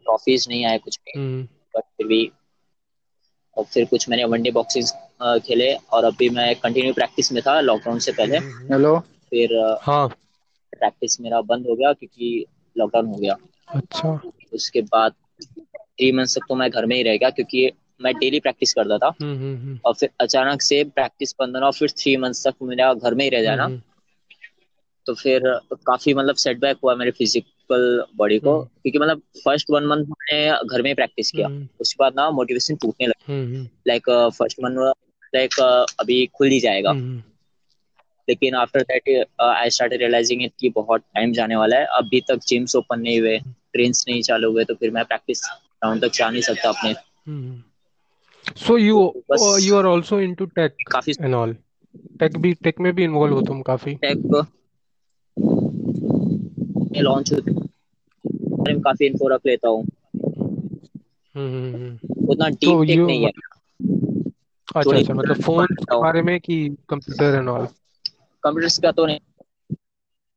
[0.04, 2.32] ट्रॉफीज नहीं आए कुछ भी। हम्म। बट फिर भी
[3.58, 8.00] और फिर कुछ मैंने वनडे बॉक्सिंग खेले और अभी मैं कंटिन्यू प्रैक्टिस में था लॉकडाउन
[8.00, 10.08] से पहले। हम्म, हेलो। फिर हाँ।
[10.80, 12.46] प्रैक्टिस मेरा बंद हो गया क्योंकि
[12.78, 13.36] लॉकडाउन हो गया।
[13.68, 14.22] अच्छा।
[14.54, 15.14] उसके बाद
[15.82, 18.98] थ्री मंथ तक तो मैं घर में ही रह गया क्योंकि मैं डेली प्रैक्टिस करता
[18.98, 22.54] था। हम्म हम्म और फिर अचानक से प्रैक्टिस बंद होना और फिर थ्री मंथ तक
[22.64, 23.82] मेरा घर में ही रह जाना।
[25.06, 27.12] तो फिर काफ़ी मतलब सेटबैक हुआ मेरे
[27.70, 31.68] फ़िज़िकल बॉडी को हम्म। क्योंकि मतलब फ़र्स्ट वन मंथ मैंने घर में प्रैक्टिस किया। हम्म।
[31.82, 34.94] उसके बाद ना मोटिवेशन टूटने लगा। लाइक फ़र्स्ट मंथ
[35.36, 35.60] लाइक
[36.00, 37.22] अभी खुल ही जाएगा। हम्म
[38.28, 42.40] लेकिन after that I start realising it कि बहुत टाइम जाने वाला है। अभी तक
[42.48, 43.38] जिम्स ओपन नहीं हुए
[43.74, 46.94] ट्रेन्स नहीं चालू हुए तो फिर मैं प्रैक्टिस ग्राउंड तक जा नहीं सकता अपने।
[48.58, 49.00] So you
[49.62, 51.56] you are also into tech काफ़ी एंड ऑल
[52.20, 54.22] टेक भी टेक में भी इन्वॉल्व हो तुम काफ़ी। टेक
[56.91, 59.86] में लॉन्च होते बारे में काफ़ी इन्फो रख लेता हूँ।
[61.36, 63.32] हम्म हम्म हम्म। उतना तो डीप टेक यू नहीं है।
[64.75, 66.58] अच्छा अच्छा मतलब फ़ोन के बारे में कि
[66.89, 67.65] कंप्यूटर एंड ऑल
[68.43, 69.19] कंप्यूटर्स का तो नहीं।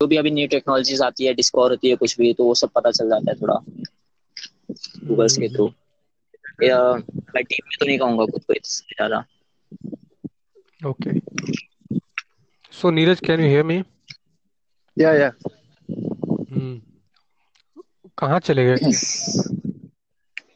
[0.01, 2.71] जो भी अभी न्यू टेक्नोलॉजीज़ आती है डिस्कवर होती है कुछ भी तो वो सब
[2.75, 3.55] पता चल जाता है थोड़ा।
[5.07, 5.67] गूगल्स के थ्रू
[6.63, 9.25] मैं डीप में तो नहीं कहूँगा खुद को इससे ज़्यादा।
[10.81, 11.11] Okay
[12.73, 13.83] so Neeraj can you hear me
[14.97, 15.31] yeah yeah
[18.19, 18.77] कहाँ चले गए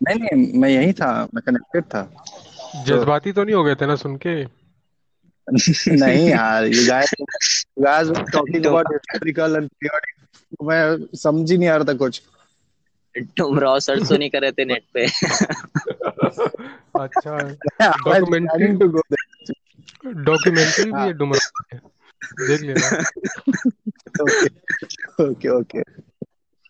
[0.02, 3.86] नहीं नहीं मैं यही था मैं कनेक्टेड था। तो जज्बाती तो नहीं हो गए थे
[3.86, 4.44] ना सुन के?
[5.88, 9.68] नहीं यार you guys were talking तुम about historical
[10.62, 12.22] मैं समझ ही नहीं आ रहा था कुछ।
[13.38, 15.06] तुम रॉ सर्च तो नहीं कर रहे थे नेट पे।
[17.00, 17.38] अच्छा।
[17.88, 19.00] डॉक्यूमेंट्री to go
[20.06, 21.80] डॉक्यूमेंट्री भी हाँ। है डुमराव में
[22.48, 22.98] देख लेना।
[24.22, 24.46] Okay
[25.24, 26.05] okay okay.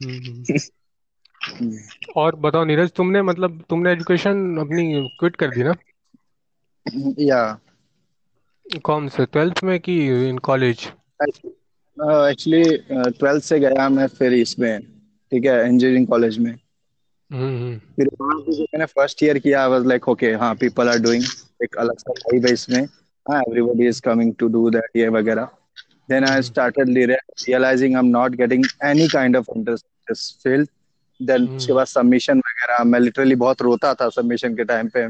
[2.16, 5.74] और बताओ नीरज तुमने मतलब तुमने एजुकेशन अपनी क्विट कर दी ना?
[7.20, 7.42] या।
[8.84, 9.26] कौन से?
[9.26, 9.96] ट्वेल्थ में कि
[10.28, 10.90] इन कॉलेज
[11.96, 12.76] एक्चुअली
[13.12, 14.80] ट्वेल्थ से गया मैं फिर इसमें
[15.32, 16.54] ठीक है इंजीनियरिंग कॉलेज में।
[17.30, 21.24] हम्म फिर मैंने फ़र्स्ट ईयर किया आई वाज लाइक ओके हाँ पीपल आर डूइंग
[21.60, 22.82] एक अलग सा वाइब है इसमें।
[23.26, 25.48] हाँ everybody is coming to do that ये वगैरह।
[26.08, 30.68] Then I started realising I am not getting any kind of interest this field
[31.20, 35.00] then उसके बाद सबमिशन वगैरह मैं लिटरली बहुत रोता था सबमिशन के टाइम पे।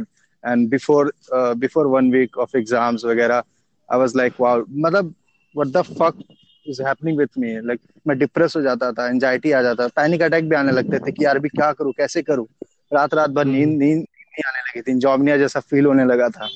[0.45, 3.43] And before before one week of exams वगैरह
[3.89, 5.15] आई वाज लाइक वाओ मतलब
[5.55, 6.23] what the fuck
[6.67, 10.49] is happening with me like मैं डिप्रेस हो जाता था एंजाइटी आ जाता पैनिक अटैक
[10.49, 12.47] भी आने लगते थे कि यार अभी क्या करूँ कैसे करूँ?
[12.93, 16.29] रात रात भर नींद हम्म। नींद नहीं आने लगी थी इंजॉर्मिया जैसा फील होने लगा
[16.29, 16.49] था।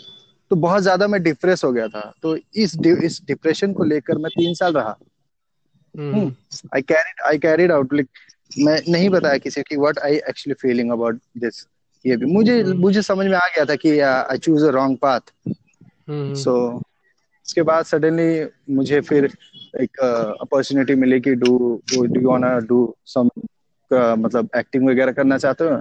[0.50, 4.30] तो बहुत ज़्यादा मैं डिप्रेस हो गया था। तो इस इस डिप्रेशन को लेकर मैं
[4.30, 4.96] तीन साल रहा।
[6.74, 8.08] I carried I carried out like
[8.58, 11.66] मैं नहीं बताया किसी की what I actually feeling about this
[12.06, 14.98] ये भी मुझे हम्म। मुझे समझ में आ गया था कि I choose a wrong
[14.98, 15.20] path
[16.34, 16.82] so
[17.46, 19.24] उसके बाद सडनली मुझे फिर
[19.80, 20.00] एक
[20.40, 23.28] अपॉर्चुनिटी मिली कि do do you want do some
[23.92, 25.81] मतलब एक्टिंग वगैरह करना चाहते हो?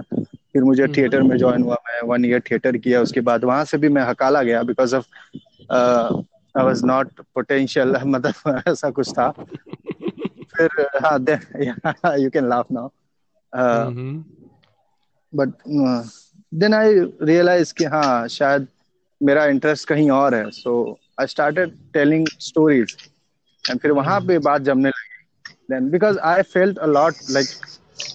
[0.52, 3.64] फिर मुझे हम्म। थिएटर में ज्वाइन हुआ मैं वन ईयर थिएटर किया उसके बाद वहाँ
[3.64, 5.06] से भी मैं हकाला गया because of
[6.54, 9.30] I was not potential मतलब ऐसा कुछ था।
[10.50, 12.88] फिर हाँ you can laugh now
[13.52, 14.22] hmm
[15.32, 15.52] but
[16.52, 18.66] then I realise कि हाँ शायद
[19.20, 20.74] मेरा इंटरेस्ट कहीं और है। So
[21.20, 22.96] I started telling stories
[23.64, 25.24] and फिर वहाँ पे बात जमने लगी।
[25.70, 27.48] Then because I felt a lot like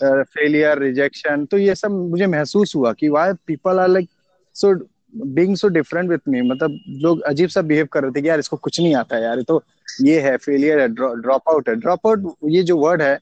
[0.03, 4.09] failure rejection तो ये सब मुझे महसूस हुआ कि why people are like
[4.55, 4.73] so
[5.13, 8.39] being so different with me मतलब लोग अजीब सा बिहेव कर रहे थे कि यार
[8.39, 9.63] इसको कुछ नहीं आता यार तो
[10.01, 13.19] ये है फेलियर है ड्रॉप आउट है। ड्रॉप आउट ये जो वर्ड है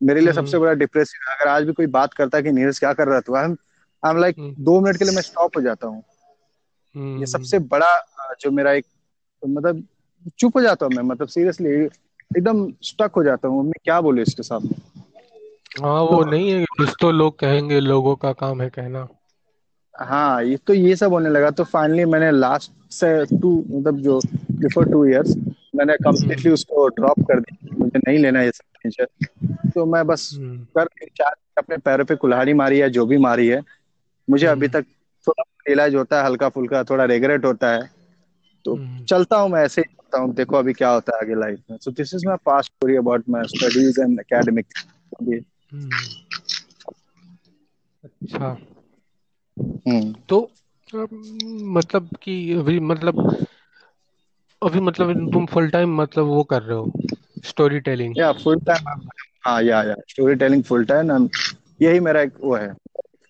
[0.00, 2.52] मेरे लिए हम्म। सबसे बड़ा डिप्रेसिव है। अगर आज भी कोई बात करता है कि
[2.52, 5.56] नीरज क्या कर रहा था आई एम लाइक हम्म। दो मिनट के लिए मैं स्टॉप
[5.56, 6.02] हो जाता हूँ।
[6.94, 7.96] हम्म। ये सबसे बड़ा
[8.40, 8.86] जो मेरा एक
[9.42, 9.82] मतलब
[10.38, 14.22] चुप हो जाता हूँ मैं मतलब सीरियसली एकदम स्टक हो जाता हूँ। मैं क्या बोलूँ
[14.22, 14.76] इसके सामने
[15.72, 19.06] हाँ वो नहीं है कुछ तो लोग कहेंगे लोगों का काम है कहना।
[19.94, 24.20] हाँ ये तो ये सब होने लगा। तो फाइनली मैंने लास्ट से टू मतलब जो
[24.52, 25.36] बिफोर टू इयर्स
[25.74, 30.30] मैंने कम्प्लीटली उसको ड्रॉप कर दिया। मुझे नहीं लेना ये सब टेंशन तो मैं बस
[30.38, 33.62] हम्म। कर चार अपने पैरों पे कुल्हाड़ी मारी है जो भी मारी है।
[34.28, 34.84] मुझे हम्म। अभी तक
[35.26, 37.88] थोड़ा रियलाइज़ होता है हल्का फुल्का थोड़ा रिग्रेट होता है।
[38.64, 41.34] तो हम्म। चलता हूँ मैं ऐसे ही चलता हूँ। देखो अभी क्या होता है आगे
[41.40, 45.40] लाइफ में। So this is my past story about my studies and academic hmm.
[48.04, 48.56] अच्छा।
[49.88, 50.40] हम्म। तो
[51.72, 53.34] मतलब कि अभी मतलब
[54.62, 56.92] अभी मतलब तुम फुल टाइम मतलब वो कर रहे हो
[57.44, 59.08] स्टोरी टेलिंग या फुल टाइम
[59.46, 61.28] हाँ या या स्टोरी टेलिंग फुल टाइम
[61.82, 62.72] यही मेरा एक वो है।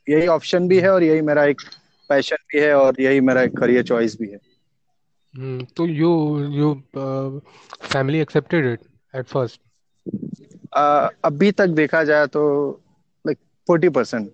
[0.06, 1.60] यही ऑप्शन भी है और यही मेरा एक
[2.10, 4.38] पैशन भी है और यही मेरा एक करियर चॉइस भी है।
[5.34, 6.10] हम्म तो you
[6.50, 6.74] you
[7.82, 8.80] family accepted it
[9.14, 9.60] at first
[10.72, 12.42] अभी तक देखा जाए तो
[13.24, 14.30] लाइक फोर्टी परसेंट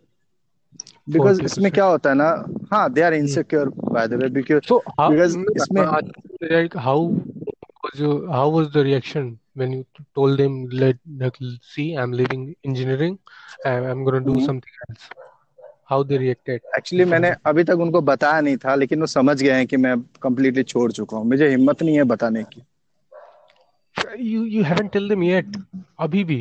[1.11, 2.29] बिकॉज़ इसमें क्या होता है ना
[2.73, 4.83] हाँ they are insecure by the way because so
[5.57, 9.83] इसमें like how was your how was the reaction when you
[10.15, 10.99] told them let
[11.43, 13.17] see I am leaving engineering
[13.67, 15.09] I am gonna do something else
[15.91, 19.53] how they reacted actually मैंने अभी तक उनको बताया नहीं था लेकिन वो समझ गए
[19.53, 22.63] हैं कि मैं कंप्लीटली छोड़ चुका हूँ। मुझे हिम्मत नहीं है बताने की।
[24.15, 25.45] You you haven't tell them yet.
[26.01, 26.41] अभी भी?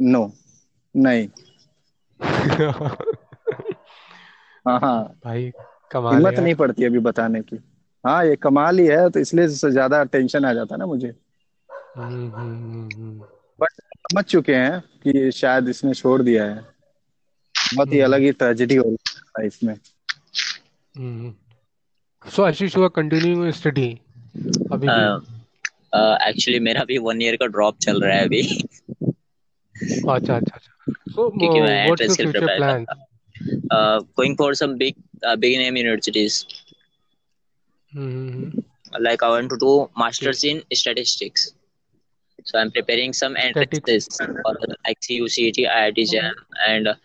[0.00, 0.32] नो
[0.94, 1.28] नहीं.
[4.68, 5.02] हाँ हाँ.
[5.24, 5.52] भाई
[5.90, 7.56] कमाल है हिम्मत नहीं पड़ती अभी बताने की।
[8.04, 11.12] हाँ ये कमाल ही है तो इसलिए से ज़्यादा टेंशन आ जाता है ना मुझे।
[11.96, 13.24] हम्म हम्म हम्म
[13.60, 16.66] बट समझ चुके हैं कि शायद इसने छोड़ दिया है।
[17.74, 19.74] बहुत ही। अलग ही ट्रेजेडी हो रही है लाइफ में।
[22.22, 23.88] so Ashish you are continuing study?
[24.72, 24.88] अभी
[26.27, 28.41] एक्चुअली मेरा भी वन ईयर का ड्रॉप चल रहा है अभी
[30.09, 30.71] अच्छा अच्छा अच्छा
[31.15, 32.85] so क्योंकि मैं uh, what's your entrance के लिए future prepare plan
[33.71, 34.95] uh, going for some big
[35.27, 36.45] uh, big name universities
[37.95, 38.63] hmm
[38.99, 41.53] like I want to do masters in statistics.
[42.43, 44.07] So I'm preparing some entrances
[44.41, 46.33] for like CU, CET, IIT JAM,
[46.67, 46.95] and uh,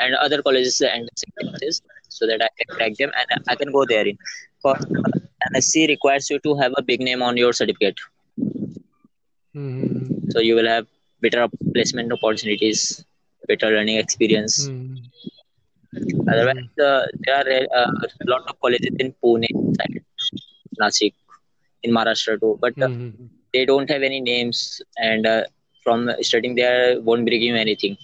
[0.00, 1.08] and other colleges and
[1.40, 4.16] entrances so that I can crack them and I can go there in.
[4.62, 4.74] For
[5.52, 7.96] MSc requires you to have a big name on your certificate,
[9.56, 10.86] Hmm so you will have
[11.22, 13.04] better placement opportunities,
[13.48, 14.68] better learning experience.
[14.68, 15.08] Hmm
[16.28, 20.02] Otherwise, uh, there are uh, a lot of colleges in Pune, side,
[20.80, 21.14] Nasik,
[21.82, 25.42] in Maharashtra too, but uh, hmm they don't have any names, and uh,
[25.82, 27.96] from studying there won't bring you anything.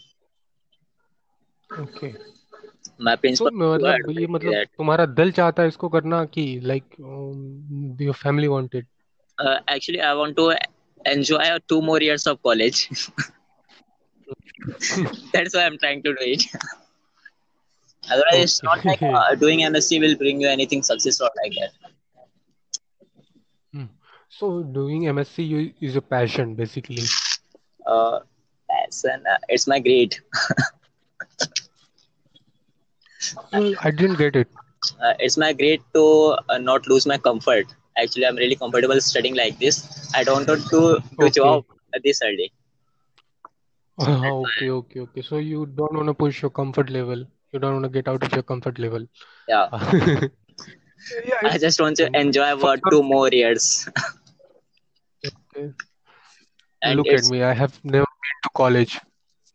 [1.81, 2.13] Okay
[3.07, 5.89] My तो principal also मतलब ये advised me मतलब that तुम्हारा दिल चाहता है इसको
[5.89, 6.85] करना कि like
[8.03, 8.87] your family wanted
[9.39, 10.51] uh, actually I want to
[11.06, 12.90] enjoy two more years of college.
[15.34, 16.44] That's why I'm trying to do it.
[18.10, 21.72] Otherwise, it's not like uh, doing MSc will bring you anything success or like that.
[24.42, 27.04] So doing MSc you, is a passion basically.
[27.86, 28.20] Uh,
[28.70, 30.16] passion, uh, it's my grade.
[33.54, 34.48] I didn't get it.
[35.00, 37.66] Uh, it's my grade to uh, not lose my comfort.
[38.02, 39.78] Actually, I'm really comfortable studying like this.
[40.16, 41.40] I don't want to do Okay.
[41.40, 41.64] job
[42.04, 42.52] this early.
[44.00, 45.22] Ah, okay, okay, okay.
[45.22, 47.26] So you don't want to push your comfort level.
[47.52, 49.06] You don't want to get out of your comfort level.
[49.48, 49.70] Yeah,
[51.26, 53.88] Yeah, I just want to enjoy for two more years.
[55.26, 55.74] okay.
[56.84, 57.44] and Look at me.
[57.44, 59.00] I have never been to college,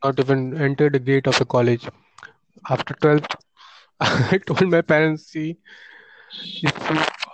[0.05, 1.89] not even entered the gate of a college.
[2.69, 3.35] After 12th,
[4.01, 5.59] I told my parents, see,
[6.69, 6.89] if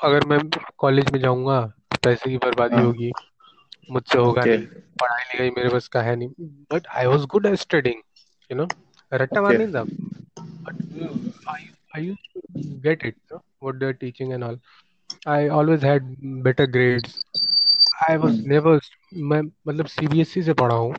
[0.05, 0.39] अगर मैं
[0.79, 1.61] college में जाऊँगा
[1.93, 3.11] तो पैसे की बर्बादी हाँ। होगी
[3.91, 4.67] मुझसे होगा ओके नहीं
[5.01, 6.29] पढ़ाई लिखाई मेरे बस का है नहीं।
[6.73, 8.03] But I was good at studying
[8.51, 8.67] you know
[9.13, 9.85] रट्टा मार ओके नहीं था।
[10.67, 10.77] But
[11.47, 11.59] I
[11.95, 12.41] I used to
[12.83, 14.59] get it, you know, what they're teaching and all.
[15.27, 16.11] I always had
[16.43, 17.17] better grades.
[18.09, 18.79] I was hmm never
[19.31, 20.95] मैं मतलब CBSE से पढ़ा हूँ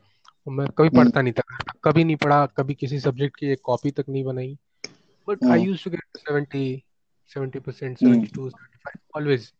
[0.47, 1.43] मैं कभी हम्म पढ़ता नहीं था।
[1.83, 4.55] कभी नहीं पढ़ा कभी किसी सब्जेक्ट की एक कॉपी तक नहीं बनाई।
[5.27, 6.65] But I used to get 70
[7.31, 8.21] 70 percent hmm.
[8.21, 9.53] 72 75 always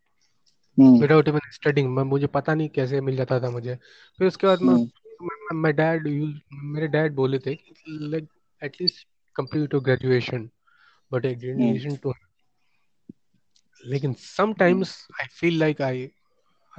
[0.77, 1.01] hmm.
[1.01, 3.75] Without even studying मैं मुझे पता नहीं कैसे मिल जाता था मुझे।
[4.19, 6.07] फिर उसके बाद मैं हम्म। डैड
[6.53, 7.57] मेरे डैड बोले थे
[7.87, 8.27] like
[8.63, 10.49] at least complete your graduation
[11.11, 11.95] but hmm.
[11.95, 12.13] To
[13.85, 16.09] लेकिन sometimes I feel like I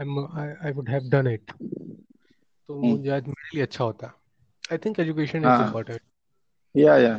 [0.00, 4.20] I would have done it तो हम्म। मुझे आज मेरे लिए अच्छा होता।
[4.72, 6.00] I think education is important
[6.76, 7.14] या या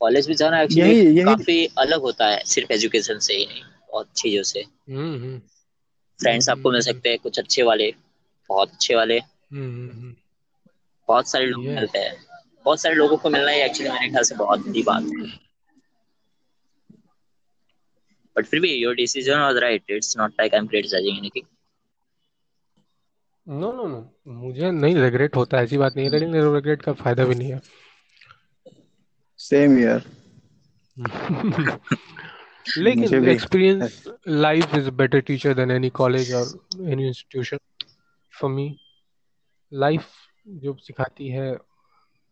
[0.00, 3.62] कॉलेज में जाना एक्चुअली यही यही काफ़ी अलग होता है सिर्फ़ एजुकेशन से ही नहीं
[3.92, 5.40] बहुत चीज़ों से। हम्म हम्म।
[6.20, 7.92] फ्रेंड्स आपको मिल हम्म सकते हैं कुछ अच्छे वाले
[8.50, 10.14] बहुत अच्छे वाले। हम्म
[11.08, 12.16] बहुत सारे लोग मिलते हैं।
[12.64, 15.32] बहुत सारे लोगों को मिलना ही एक्चुअली मेरे ख्याल से बहुत बड़ी बात है।
[18.36, 21.46] बट फिर भी your decision was right it's not like I am criticizing anything
[23.46, 23.98] no no no
[24.36, 27.60] मुझे नहीं रिग्रेट होता ऐसी बात नहीं है। लेकिन रिग्रेट का फ़ायदा भी नहीं है।
[29.44, 30.06] सेम ईयर
[32.78, 36.46] लेकिन experience life is better teacher than any college और
[36.90, 37.58] any institution
[38.32, 38.68] for me
[39.72, 40.06] life
[40.64, 41.52] जो सिखाती है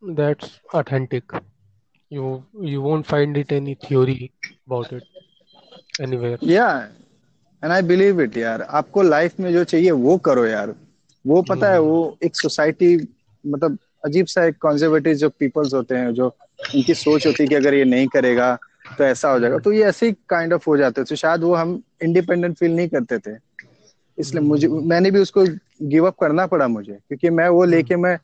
[0.03, 1.33] that's authentic
[2.11, 6.69] you you won't find it any theory about it anywhere या
[7.63, 8.63] एंड आई बिलीव इट यार.
[8.63, 10.75] आपको life में जो चाहिए वो करो यार.
[11.25, 12.97] वो पता है वो एक सोसाइटी
[13.45, 16.29] मतलब अजीब सा एक कंजर्वेटिव जो पीपल्स होते हैं जो
[16.75, 18.55] उनकी सोच होती है कि अगर ये नहीं करेगा
[18.99, 21.43] तो ऐसा हो जाएगा। तो ये ऐसे ही काइंड ऑफ़ हो जाते थे। तो शायद
[21.43, 23.37] वो हम इंडिपेंडेंट फील नहीं करते थे।
[24.19, 25.45] इसलिए मुझे मैंने भी उसको
[25.83, 28.19] गिव अप करना पड़ा मुझे। क्योंकि मैं वो लेके मैं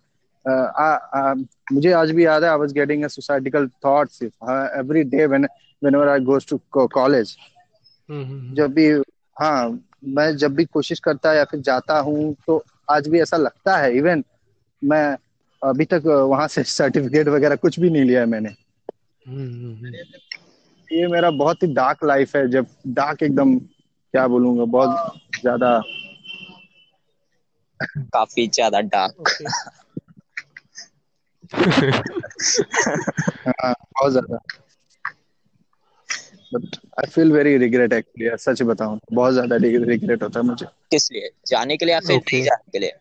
[0.44, 1.34] आ, आ, आ,
[1.72, 5.44] मुझे आज भी याद है I was getting a societical thoughts every day when
[5.82, 7.36] whenever I goes to college
[8.54, 8.88] जब भी
[9.36, 13.76] हाँ मैं जब भी कोशिश करता या फिर जाता हूँ तो आज भी ऐसा लगता
[13.76, 14.24] है। इवन
[14.82, 15.16] मैं
[15.62, 18.50] अभी तक वहाँ से सर्टिफिकेट वगैरह कुछ भी नहीं लिया है मैंने।
[20.88, 22.66] ये मेरा बहुत ही डार्क लाइफ है जब
[22.98, 24.90] डार्क एकदम क्या बोलूँगा बहुत
[25.40, 25.80] ज़्यादा।
[28.14, 29.32] काफ़ी ज़्यादा डार्क
[33.48, 34.38] हाँ बहुत ज़्यादा।
[36.54, 41.10] But I feel very regret actually सच बताऊँ बहुत ज़्यादा रिग्रेट होता है मुझे। किस
[41.12, 41.30] लिए?
[41.48, 42.44] जाने के लिए या फिर Okay.
[42.44, 42.92] जाने के लिए?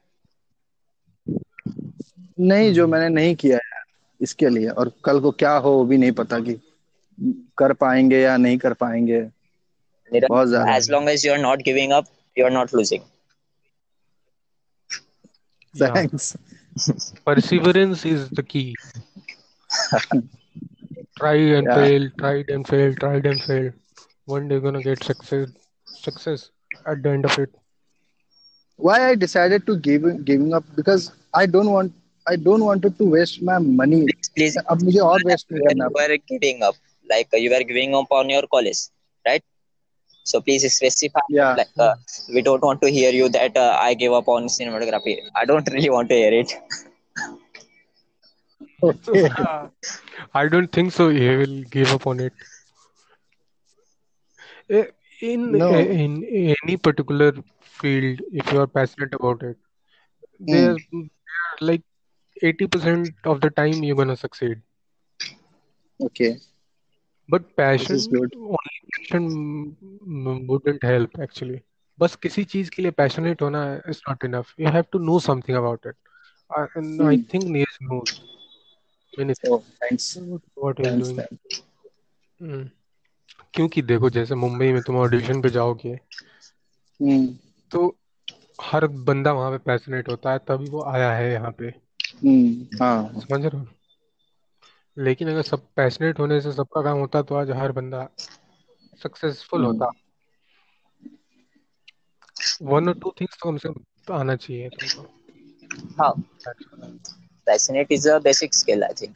[2.40, 3.84] नहीं जो मैंने नहीं किया यार
[4.24, 6.54] इसके लिए और कल को क्या हो वो भी नहीं पता कि
[7.60, 9.22] कर पाएँगे या नहीं कर पाएँगे
[10.30, 12.06] बहुत ज़्यादा as long as you are not giving up
[12.38, 13.04] you are not losing
[15.74, 15.96] Yeah.
[15.96, 16.36] Thanks
[17.26, 18.80] Perseverance is the key.
[21.18, 21.74] Try and Yeah.
[21.74, 23.74] fail, tried and failed, tried and failed.
[24.26, 25.50] One day you're gonna get success,
[25.94, 26.52] success
[26.86, 27.54] at the end of it.
[28.80, 31.94] why I decided to give giving up because I don't want
[32.33, 34.03] I don't wanted to waste my money.
[34.07, 36.77] please please अब मुझे और waste नहीं when करना you were giving up
[37.13, 38.81] like uh, you were giving up on your college
[39.29, 39.45] right
[40.33, 41.59] so please specify Yeah.
[41.61, 41.95] like uh,
[42.35, 45.71] we don't want to hear you that uh, i gave up on cinematography i don't
[45.77, 46.57] really want to hear it
[48.83, 49.37] Okay.
[50.35, 51.09] I don't think so.
[51.11, 52.33] He will give up on it.
[54.69, 54.87] Eh,
[55.21, 55.71] In No.
[55.71, 56.13] eh, in
[56.63, 59.57] any particular field, if you are passionate about it,
[60.41, 61.83] there there are like
[62.44, 64.62] 80% of the time you're gonna succeed.
[66.00, 66.38] Okay,
[67.90, 68.36] is good.
[68.36, 69.24] Only passion
[70.48, 71.60] wouldn't help actually
[72.00, 75.58] बस किसी चीज़ के लिए passionate होना is not enough you have to know something
[75.58, 75.96] about it
[76.78, 77.18] and I.
[77.34, 77.78] Think Neeraj
[79.50, 80.18] Oh, thanks.
[80.18, 81.10] What Thanks.
[81.10, 82.70] Doing
[83.54, 86.00] क्योंकि देखो जैसे मुंबई में तुम ऑडिशन पे जाओगे
[87.04, 87.28] Hmm.
[87.72, 87.98] तो
[88.62, 91.87] हर बंदा वहाँ पे पैशनेट होता है तभी वो आया है यहाँ पे.
[92.82, 93.68] हाँ। समझ रहे हो?
[94.98, 98.10] लेकिन अगर सब पैशनेट होने से सबका काम होता तो आज हर बंदा
[99.04, 99.68] सक्सेसफुल Hmm.
[99.68, 99.92] होता।
[102.62, 105.08] वन और टू थिंग्स तो कम से कम आना चाहिए तुमको
[107.90, 109.16] is a basic skill, I think.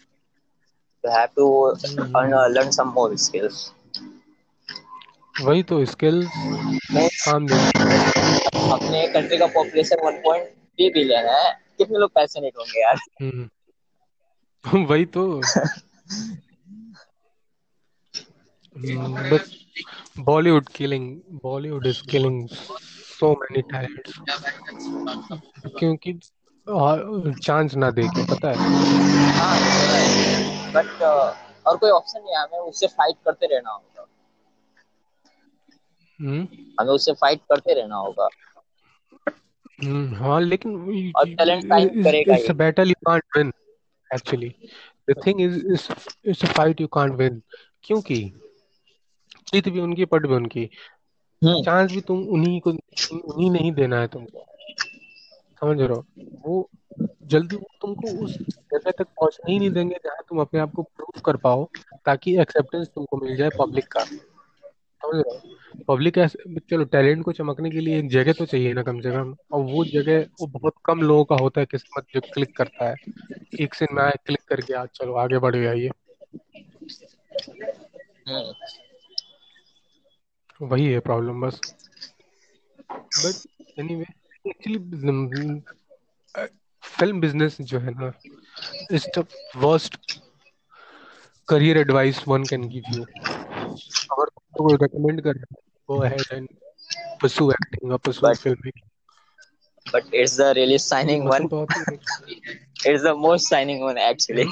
[1.04, 3.72] You have to hmm, earn, uh, learn some more skills.
[5.42, 6.28] वही तो स्किल्स
[6.92, 7.70] Most काम देंगे
[8.72, 12.98] अपने कंट्री का पॉपुलेशन 1.3 बिलियन है। कितने लोग पैशनेट होंगे यार?
[13.22, 13.50] हम्म।
[14.86, 15.24] वही तो।
[18.76, 19.42] But
[20.20, 21.06] Bollywood killing
[21.44, 22.48] Bollywood is killing
[23.20, 24.20] so many talents
[25.80, 26.14] क्योंकि
[27.44, 28.58] चांस ना दे के पता है?
[29.38, 29.58] हाँ
[30.72, 31.02] बट
[31.68, 34.06] और कोई ऑप्शन नहीं है हमें उससे फाइट करते रहना होगा।
[36.22, 36.48] हम्म।
[36.80, 38.51] हमें उससे फाइट करते रहना होगा। हम्म,
[39.84, 40.76] हाँ लेकिन
[41.16, 42.54] और talent fight करेगा it's a.
[42.54, 43.54] Battle you can't win
[44.14, 44.56] actually
[45.10, 45.68] the thing is
[46.26, 47.42] it's a fight you can't win
[47.84, 48.34] क्योंकि
[49.54, 50.70] जीत भी उनकी पट भी उनकी।
[51.44, 52.70] हम्म। चांस भी तुम उन्हीं को
[53.14, 54.46] उन्हीं नहीं देना है तुमको।
[55.62, 56.06] समझ रहे हो?
[56.46, 56.70] वो
[57.24, 58.38] जल्दी वो तुमको उस
[58.74, 61.70] जगह तक पहुँचने ही नहीं देंगे जहाँ तुम अपने आप को प्रूव कर पाओ
[62.06, 64.06] ताकि एक्सेप्टेंस तुमको मिल जाए पब्लिक का।
[65.88, 69.12] पब्लिक ऐसे, चलो टैलेंट को चमकने के लिए एक जगह तो चाहिए ना कम से
[69.12, 72.90] कम। और वो जगह, वो बहुत कम लोगों का होता है, किस्मत जो क्लिक करता
[72.90, 72.96] है।
[73.60, 75.90] एक से मैं क्लिक करके, आज चलो, आगे बढ़ गया ये
[80.62, 81.60] वही है प्रॉब्लम बस।
[82.92, 84.06] But anyway
[84.48, 85.60] actually
[86.84, 88.12] film business जो है ना
[88.92, 89.26] is the
[89.58, 89.98] worst
[91.48, 93.04] career advice one can give you
[94.12, 94.31] अगर
[94.68, 95.44] कोई रेकमेंड करे
[95.90, 96.48] go ahead and
[97.24, 98.88] pursue acting और pursue But- film making
[99.94, 104.46] but it's the really shining one मतलब बहुत it's the most shining one actually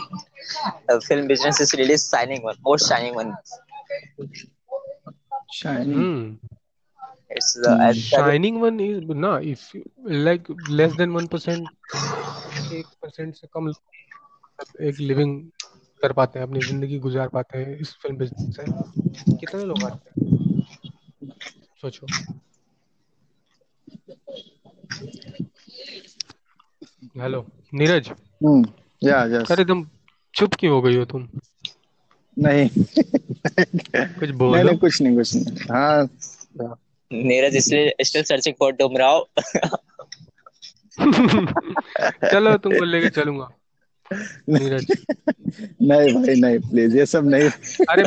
[0.90, 3.32] the film business is really shining one most shining one
[5.58, 5.94] Shining.
[5.98, 6.50] हम्म
[7.38, 9.66] it's the as the- shining one is ना if
[10.28, 15.34] like less than one percent एक परसेंट से कम मतलब एक लिविंग
[16.02, 18.64] कर पाते हैं अपनी ज़िंदगी गुजार पाते हैं इस फ़िल्म बिज़नेस से।
[19.38, 20.30] कितने लोग आते हैं?
[21.82, 22.08] सोचो।
[27.22, 28.10] हेलो नीरज?
[28.46, 28.68] Hmm.
[29.06, 29.88] Yeah, अरे तुम
[30.34, 31.28] चुप क्यों हो गई हो तुम?
[32.40, 32.70] नहीं।
[33.90, 36.10] कुछ नहीं बोलो। नहीं कुछ नहीं कुछ नहीं। हाँ।
[37.14, 39.28] नीरज इसलिए still searching for डुमराव।
[42.32, 43.50] चलो तुमको लेके चलूँगा।
[44.14, 44.86] नीरज।
[45.82, 47.50] नहीं भाई नहीं प्लीज़ ये सब नहीं।
[47.90, 48.04] अरे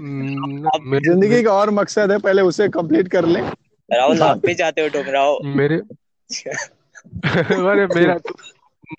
[0.00, 3.40] मेरे ज़िंदगी का और मकसद है पहले उसे कंप्लीट कर ले।
[3.88, 5.76] राहुल आप भी जाते हो डुमराव मेरे
[7.24, 8.34] अरे मेरा तो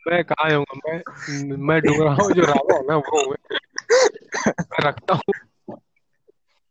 [0.10, 0.80] मैं कहाँ आऊँगा?
[0.88, 3.38] मैं मैं डुमराव जो राजा है ना वो मैं
[4.52, 5.34] मैं रखता हूँ।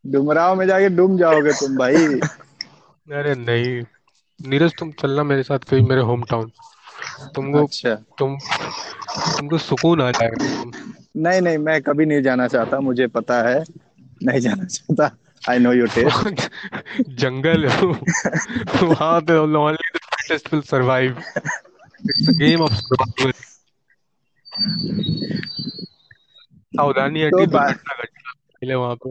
[0.07, 3.83] डुमराव में जाके डूब जाओगे तुम भाई। अरे नहीं।
[4.41, 6.51] नीरज तुम चलना मेरे साथ कहीं मेरे होम टाउन
[7.35, 8.39] तुमको अच्छा। तुम
[9.37, 10.65] तुमको सुकून आ जाएगा।
[11.17, 13.65] नहीं नहीं मैं कभी नहीं जाना चाहता मुझे पता है।
[14.25, 15.17] नहीं जाना चाहता।
[15.51, 16.51] आई नो योर टेस्ट
[17.09, 23.33] जंगल है वहाँ पे only the fittest will survive it's a game of survival
[26.77, 29.11] सावधानी तो पहले वहाँ पे।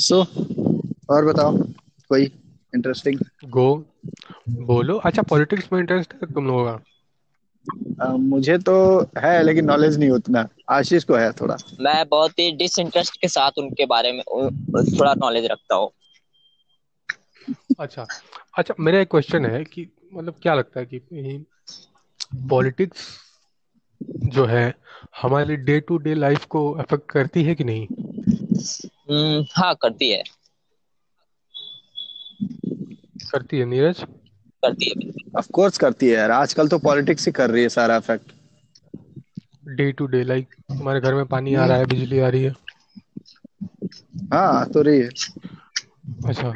[0.00, 0.22] सो
[1.10, 1.56] और बताओ
[2.08, 2.32] कोई?
[2.74, 3.74] इंटरेस्टिंग गो
[4.48, 6.82] बोलो। अच्छा पॉलिटिक्स में इंटरेस्ट है तुम लोगों का?
[8.16, 8.74] मुझे तो
[9.18, 13.50] है लेकिन नॉलेज नहीं उतना। आशीष को है थोड़ा। मैं बहुत ही डिसइंटरेस्ट के साथ
[13.58, 14.22] उनके बारे में
[14.98, 15.90] थोड़ा नॉलेज रखता हूँ।
[17.80, 18.06] अच्छा।
[18.58, 21.46] अच्छा मेरा एक क्वेश्चन है कि मतलब क्या लगता है कि
[22.50, 23.08] पॉलिटिक्स
[24.26, 24.74] जो है
[25.22, 27.86] हमारी डे टू डे लाइफ को अफेक्ट करती है कि नहीं?
[29.10, 30.22] हम्म, हाँ करती है।
[33.32, 34.04] करती है नीरज?
[34.62, 37.96] करती है ऑफ़ कोर्स करती है यार। आजकल तो पॉलिटिक्स ही कर रही है सारा
[37.96, 38.32] effect
[39.68, 42.54] day to day like तुम्हारे घर में पानी आ रहा है बिजली आ रही है।
[44.32, 45.08] हाँ तो रही है।
[46.26, 46.50] अच्छा।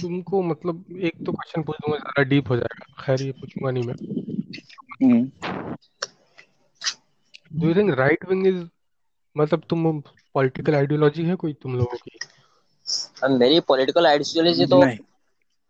[0.00, 3.84] तुमको मतलब एक तो क्वेश्चन पूछ दूँगा ज़्यादा डीप हो जाएगा। खैर ये पूछूँगा नहीं
[3.84, 3.94] मैं।
[7.52, 8.64] Do you think right wing is
[9.36, 10.00] मतलब तुम
[10.34, 12.18] पॉलिटिकल आइडियोलॉजी है कोई तुम लोगों की?
[13.22, 14.80] मेरी पॉलिटिकल आइडियोलॉजी तो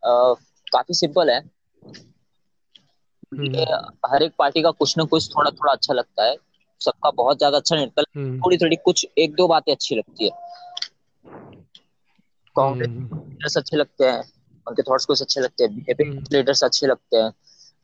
[0.03, 0.35] अ,
[0.73, 1.41] काफ़ी सिंपल है।
[3.35, 3.67] हम्म।
[4.13, 6.37] हर एक पार्टी का कुछ ना कुछ थोड़ा थोड़ा अच्छा लगता है।
[6.81, 10.25] सबका बहुत ज़्यादा अच्छा नहीं लगता हम्म। थोड़ी थोड़ी कुछ एक दो बातें अच्छी लगती
[10.25, 10.31] है।
[12.57, 14.23] कांग्रेस हम्म। अच्छे लगते हैं।
[14.67, 16.05] उनके थॉट्स कुछ अच्छे लगते हैं। बीजेपी
[16.37, 17.33] लीडर्स अच्छे लगते हैं।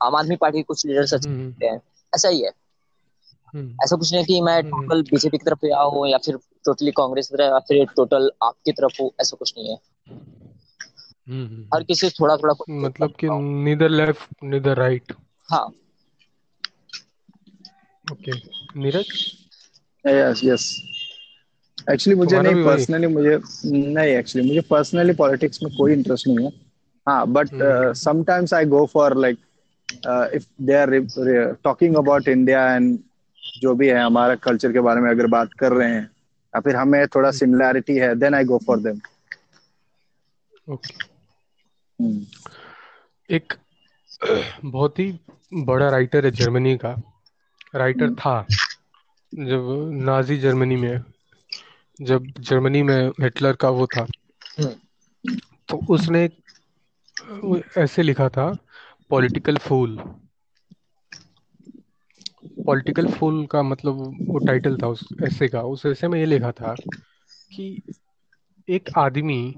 [0.02, 1.80] आम आदमी पार्टी के कुछ लीडर्स अच्छे लगते हैं।
[2.14, 2.50] ऐसा ही है।
[3.54, 6.90] ऐसा कुछ नहीं कि मैं हम्म। टोटल बीजेपी की तरफ़ गया हूँ या फिर टोटली
[6.90, 9.78] कांग्रेस की तरफ़ या फिर टोटल आपकी तरफ़ हूँ ऐसा कुछ नहीं है।
[11.28, 13.28] हम्म हर किसी थोड़ा थोड़ा मतलब कि
[13.64, 15.12] नीदर लेफ़्ट नीदर राइट
[15.48, 15.64] हाँ।
[18.12, 18.32] Okay
[18.80, 19.06] Neeraj
[20.04, 20.66] yes yes
[21.90, 26.52] actually मुझे नहीं पर्सनली मुझे नहीं एक्चुअली मुझे पर्सनली पॉलिटिक्स में कोई इंटरेस्ट नहीं है।
[27.06, 27.92] हाँ but hmm.
[27.92, 29.38] Sometimes I go for like
[30.34, 30.90] if they are
[31.64, 32.98] talking about India and
[33.60, 36.76] जो भी है हमारा कल्चर के बारे में अगर बात कर रहे हैं या फिर
[36.76, 39.00] हमें थोड़ा हम्म, सिमिलैरिटी है then I go for them
[43.30, 43.52] एक
[44.64, 45.10] बहुत ही
[45.52, 46.94] बड़ा राइटर है जर्मनी का।
[47.74, 48.34] राइटर था
[49.32, 49.68] जब
[50.04, 51.04] नाजी जर्मनी में
[52.00, 54.06] जब जर्मनी में हिटलर का वो था।
[54.58, 54.74] हम्म,
[55.68, 56.24] तो उसने
[57.78, 58.46] ऐसे लिखा था
[59.10, 59.98] पॉलिटिकल फूल
[62.66, 63.96] पॉलिटिकल फूल का मतलब
[64.28, 66.74] वो टाइटल था उस ऐसे का उस ऐसे में ये लिखा था
[67.50, 67.82] कि
[68.68, 69.54] एक आदमी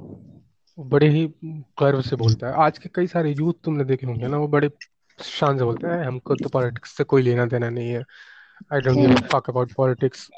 [0.79, 1.27] बड़े ही
[1.81, 4.71] गर्व से बोलता है। आज के कई सारे यूथ तुमने देखे होंगे ना वो बड़े
[5.19, 8.03] शान से बोलते हैं हमको तो पॉलिटिक्स से कोई लेना देना नहीं है।
[8.73, 10.29] I don't give fuck about politics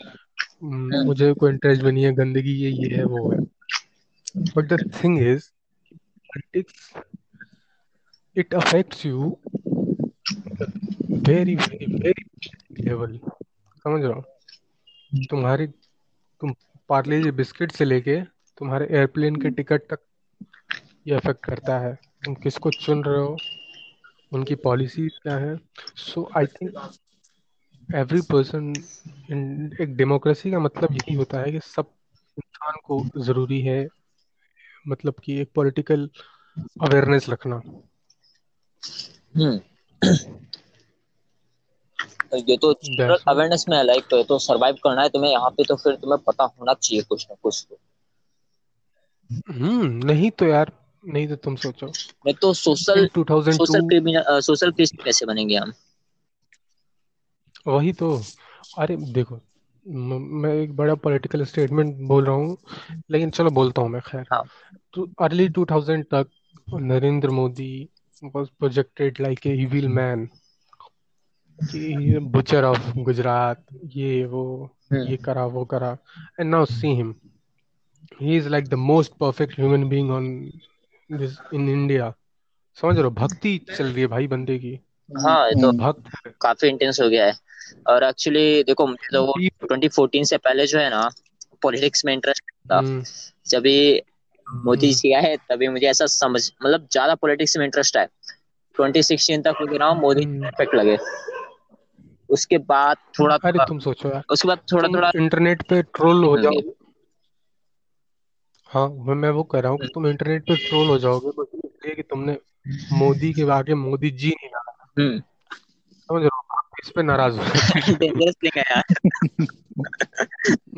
[0.63, 3.39] मुझे कोई इंटरेस्ट भी नहीं है गंदगी ये ये है वो है।
[4.57, 5.49] But the thing is
[5.93, 6.93] politics
[8.37, 9.37] it affects you
[11.29, 12.51] very very very
[12.85, 13.21] level
[13.77, 14.21] समझ रहे हो?
[15.31, 15.67] तुम्हारी
[16.41, 16.55] तुम
[16.89, 18.21] पार्ले जी बिस्किट से लेके
[18.59, 19.99] तुम्हारे एयरप्लेन के टिकट तक
[21.09, 23.37] ये अफेक्ट करता है। तुम किसको चुन रहे हो?
[24.33, 25.61] उनकी पॉलिसी क्या है?
[25.97, 26.93] So I think
[27.95, 28.75] every person
[29.31, 31.91] in एक डेमोक्रेसी का मतलब यही होता है कि सब
[32.39, 33.89] इंसान को ज़रूरी है
[34.89, 36.11] मतलब कि एक पॉलिटिकल
[36.81, 37.57] अवेयरनेस रखना।
[39.37, 39.61] हम्म।
[42.37, 45.77] ये तो जनरल अवेयरनेस में है लाइक तो सरवाइव करना है तुम्हें यहाँ पे तो
[45.77, 47.79] फिर तुम्हें पता होना चाहिए कुछ ना कुछ तो।
[49.53, 50.73] हम्म नहीं तो यार
[51.07, 55.57] नहीं तो तुम सोचो। नहीं तो social in 2002 social criminal social crisp कैसे बनेंगे
[55.57, 55.73] हम?
[57.67, 58.23] वही तो।
[58.79, 59.41] अरे देखो
[59.87, 62.57] मैं एक बड़ा पॉलिटिकल स्टेटमेंट बोल रहा हूँ
[63.11, 64.43] लेकिन चलो बोलता हूँ मैं खैर। हाँ।
[64.93, 66.27] तो अर्ली 2000 तक
[66.75, 67.89] Narendra Modi
[68.23, 70.29] was projected like a evil man
[71.63, 75.99] कि बुचर ऑफ़ गुजरात ये वो ये हम्म करा वो करा।
[76.41, 77.15] And now see him
[78.21, 80.53] he is like the most perfect human being on
[81.13, 82.15] this in India
[82.81, 83.11] समझ रहे हो?
[83.11, 84.81] भक्ति चल रही है भाई बंदे की।
[85.11, 86.03] हाँ ये तो भक्त।
[86.41, 87.35] काफ़ी इंटेंस हो गया है।
[87.87, 91.11] और एक्चुअली देखो मुझे तो वो Deep- 2014 से पहले जो है ना
[91.63, 93.05] पॉलिटिक्स में इंटरेस्ट था। हम्म,
[93.49, 94.03] जब भी
[94.55, 98.07] मोदी हम्म, जी आए तभी मुझे ऐसा समझ मतलब ज़्यादा पॉलिटिक्स में इंटरेस्ट आया।
[98.77, 100.99] 2016 तक मुझे ना मोदी। परफेक्ट लगे।
[102.31, 106.39] उसके बाद थोड़ा अरे तुम सोचो यार। उसके बाद थोड़ा थोड़ा इंटरनेट पे ट्रोल हो
[106.39, 106.73] जाओगे
[108.71, 111.47] हाँ मैं मैं वो कह रहा हूँ कि तुम इंटरनेट पे ट्रोल हो जाओगे बस
[111.55, 112.39] इसलिए कि तुमने
[112.93, 115.21] मोदी के आगे मोदी जी नहीं डाला हम्म।
[116.09, 116.47] समझ रहे हो?
[116.59, 117.49] आप इस पे नाराज़ हो हो।
[117.99, 118.85] डेंजरस थिंग है यार।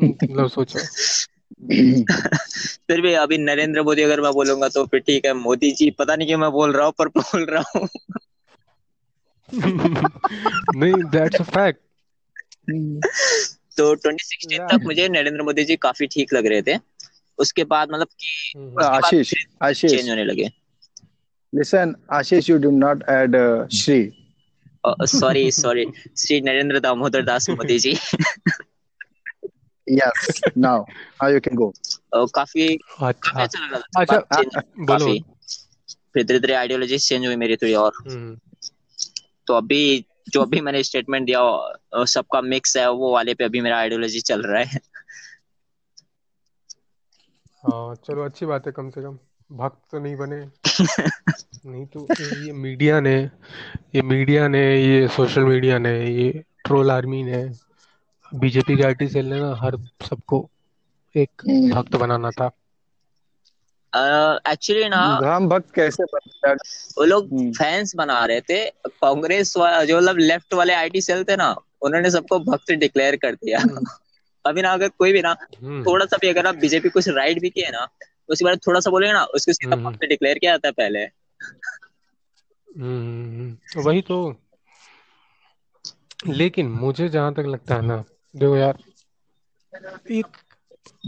[0.03, 0.79] मतलब सोचो।
[2.87, 6.15] फिर भी अभी नरेंद्र मोदी अगर मैं बोलूँगा तो फिर ठीक है मोदी जी पता
[6.15, 7.87] नहीं क्यों मैं बोल रहा हूँ पर बोल रहा हूँ।
[10.75, 11.79] नहीं दैट्स अ फैक्ट
[13.77, 16.77] तो 2016 तक मुझे नरेंद्र मोदी जी काफ़ी ठीक लग रहे थे।
[17.37, 20.49] उसके बाद मतलब कि आशीष आशीष। चेंज होने लगे।
[21.53, 24.11] Listen ashish you do not add uh, shri
[25.05, 25.85] sorry sorry
[26.17, 27.93] Shri Narendra Damodar Das Modi ji
[29.87, 30.85] yes now
[31.21, 31.67] now you can go.
[32.13, 35.13] अ, काफ़ी काफ़ी अच्छा। अच्छा लगा। अच्छा बोलो।
[36.13, 38.37] फिर धीरे धीरे आइडियोलॉजी चेंज हुई मेरी थोड़ी और। हम्म,
[39.51, 43.77] तो अभी जो अभी मैंने स्टेटमेंट दिया सबका मिक्स है वो वाले पे अभी मेरा
[43.77, 44.79] आइडियोलॉजी चल रहा है।
[47.63, 49.17] हाँ चलो अच्छी बात है कम से कम।
[49.49, 50.45] भक्त तो नहीं बने।
[51.65, 53.15] नहीं तो ये मीडिया ने
[53.95, 57.43] ये मीडिया ने ये सोशल मीडिया ने ये ट्रोल आर्मी ने
[58.31, 59.77] बीजेपी के आईटी सेल ने ना हर
[60.09, 60.49] सबको
[61.15, 62.49] एक हम्म, भक्त बनाना था।
[63.93, 70.17] एक्चुअली ना राम भक्त कैसे वो लोग हम्म। फैंस बना रहे थे। कांग्रेस जो मतलब
[70.17, 71.49] लेफ़्ट वाले आईटी सेल थे ना
[71.81, 73.85] उन्होंने सबको भक्त डिक्लेयर कर दिया। हम्म।
[74.45, 77.39] अभी ना अगर कोई भी ना हम्म, थोड़ा सा भी अगर आप बीजेपी कुछ राइट
[77.39, 77.87] भी किए ना
[78.29, 80.99] उसके बाद थोड़ा सा बोलेगा ना उसको सीधा हम्म। भक्त डिक्लेयर किया जाता है पहले।
[82.67, 84.17] हम्म, वही तो।
[86.27, 88.03] लेकिन मुझे जहाँ तक लगता है ना
[88.35, 88.77] देखो यार
[90.11, 90.37] एक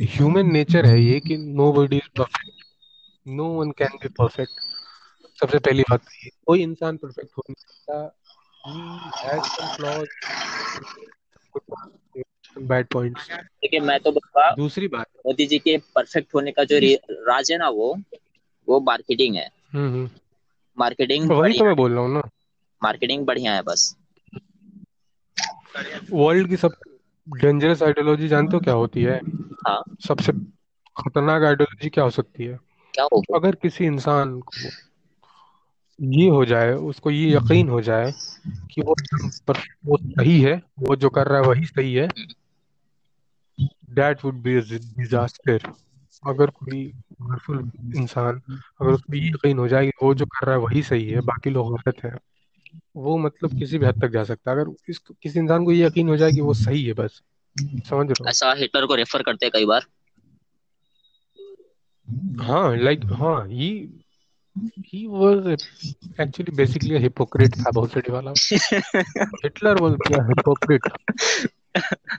[0.01, 1.37] ह्यूमन नेचर है ये कि
[1.73, 2.62] nobody is perfect
[3.27, 4.61] no one can be perfect
[5.39, 8.11] सबसे पहली बात तो ये कोई इंसान परफेक्ट हो नहीं सकता।
[12.59, 16.79] बैड पॉइंट्स देखिए मैं तो बोलूँगा दूसरी बात। मोदी जी के परफेक्ट होने का जो
[17.27, 17.95] राज है ना वो
[18.67, 20.09] वो मार्केटिंग है। हम्म हम्म,
[20.77, 22.21] मार्केटिंग वही तो मैं बोल रहा हूँ ना।
[22.83, 23.95] मार्केटिंग बढ़िया है बस।
[26.11, 26.75] वर्ल्ड की सब
[27.27, 29.19] डेंजरस आइडियोलॉजी जानते हो क्या होती है?
[29.67, 30.31] हाँ। सबसे
[30.95, 32.59] खतरनाक आइडियोलॉजी क्या हो सकती है?
[32.93, 34.69] क्या होगा अगर किसी इंसान को
[36.01, 38.13] ये हो जाए उसको ये यकीन हो जाए
[38.47, 38.95] कि वो
[39.47, 39.53] पर
[39.85, 42.07] वो सही है वो जो कर रहा है वही सही है
[43.89, 44.61] दैट वुड बी
[44.99, 45.59] डिजास्टर
[46.27, 48.41] अगर कोई पावरफुल इंसान
[48.81, 51.21] अगर उसको ये यकीन हो जाए कि वो जो कर रहा है वही सही है
[51.21, 52.17] बाकी लोग गलत है
[52.95, 55.85] वो मतलब किसी भी हद तक जा सकता है। अगर इस किसी इंसान को ये
[55.85, 57.21] यकीन हो जाए कि वो सही है बस
[57.61, 59.85] समझ रहे ऐसा हिटलर को रेफर करते हैं कई बार।
[62.17, 63.89] हो लाइक हाँ he
[64.79, 65.47] he was
[66.21, 68.31] actually basically hypocrite था बहुत सही वाला।
[69.43, 70.81] हिटलर वाज क्या हिपोक्रेट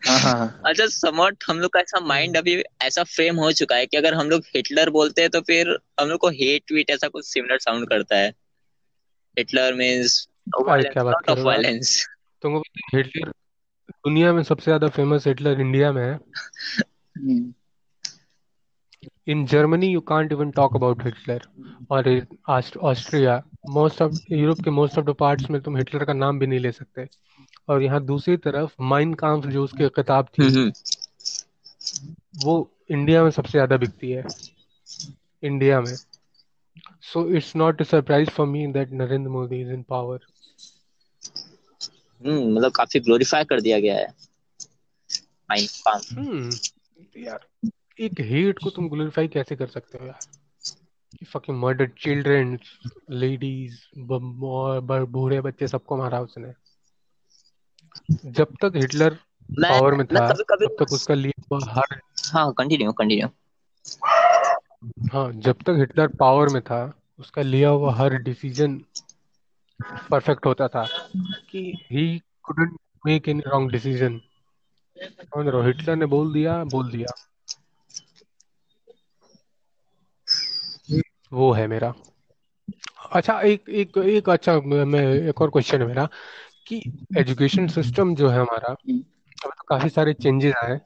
[0.08, 3.96] हाँ। अच्छा समवट हम लोग का ऐसा माइंड अभी ऐसा फ्रेम हो चुका है कि
[3.96, 7.26] अगर हम लोग हिटलर बोलते हैं तो फिर हम लोग को हेट वीट ऐसा कुछ
[7.26, 8.28] सिमिलर साउंड करता है।
[9.38, 10.28] हिटलर मींस
[10.68, 12.06] अरे क्या बात लॉट कर ऑफ़ हो वायलेंस
[12.42, 12.62] तुमको
[12.96, 13.28] हिटलर
[13.90, 16.18] दुनिया में सबसे ज़्यादा फ़ेमस हिटलर इंडिया में है।
[19.26, 21.02] हम्म, in Germany you can't even talk about
[21.90, 22.08] और
[22.82, 26.46] ऑस्ट्रिया मोस्ट ऑफ़ यूरोप के मोस्ट ऑफ़ द पार्ट्स में तुम हिटलर का नाम भी
[26.46, 27.08] नहीं ले सकते।
[27.68, 30.72] और यहाँ दूसरी तरफ़ माइन काम्फ जो उसकी किताब थी हम्म
[32.44, 32.56] वो
[32.90, 34.24] इंडिया में सबसे ज़्यादा बिकती है।
[35.42, 35.98] इंडिया में।
[37.02, 40.26] So it's not a surprise for me that Narendra Modi is in power
[42.22, 44.12] hmm मतलब काफ़ी ग्लोरीफाई कर दिया गया है।
[45.50, 46.50] माइन काम हम्म।
[47.16, 47.46] यार
[47.98, 50.20] एक हेट को तुम ग्लोरीफाई कैसे कर सकते हो यार?
[51.26, 52.58] फकिंग मर्डर चिल्ड्रन
[53.12, 56.52] लेडीज़ बूढ़े बच्चे सबको मारा उसने।
[58.32, 59.18] जब तक हिटलर
[59.58, 62.00] पावर में था कभी कभी तब तक उसका लिया हुआ हर
[62.32, 63.28] हाँ कंटिन्यू कंटिन्यू
[65.12, 66.80] हाँ जब तक हिटलर पावर में था
[67.18, 68.80] उसका लिया हुआ हर डिसीज़न
[70.10, 70.84] परफेक्ट होता था
[71.50, 72.06] कि he
[72.42, 74.20] couldn't make any wrong decision
[75.24, 75.66] समझ रहे?
[75.66, 77.12] हिटलर ने बोल दिया बोल दिया।
[81.34, 81.92] वो है मेरा।
[83.12, 86.08] अच्छा एक एक एक अच्छा मैं, एक और क्वेश्चन है मेरा
[86.66, 86.80] कि
[87.18, 88.74] एजुकेशन सिस्टम जो है हमारा
[89.36, 90.78] तो काफ़ी सारे चेंजेस आए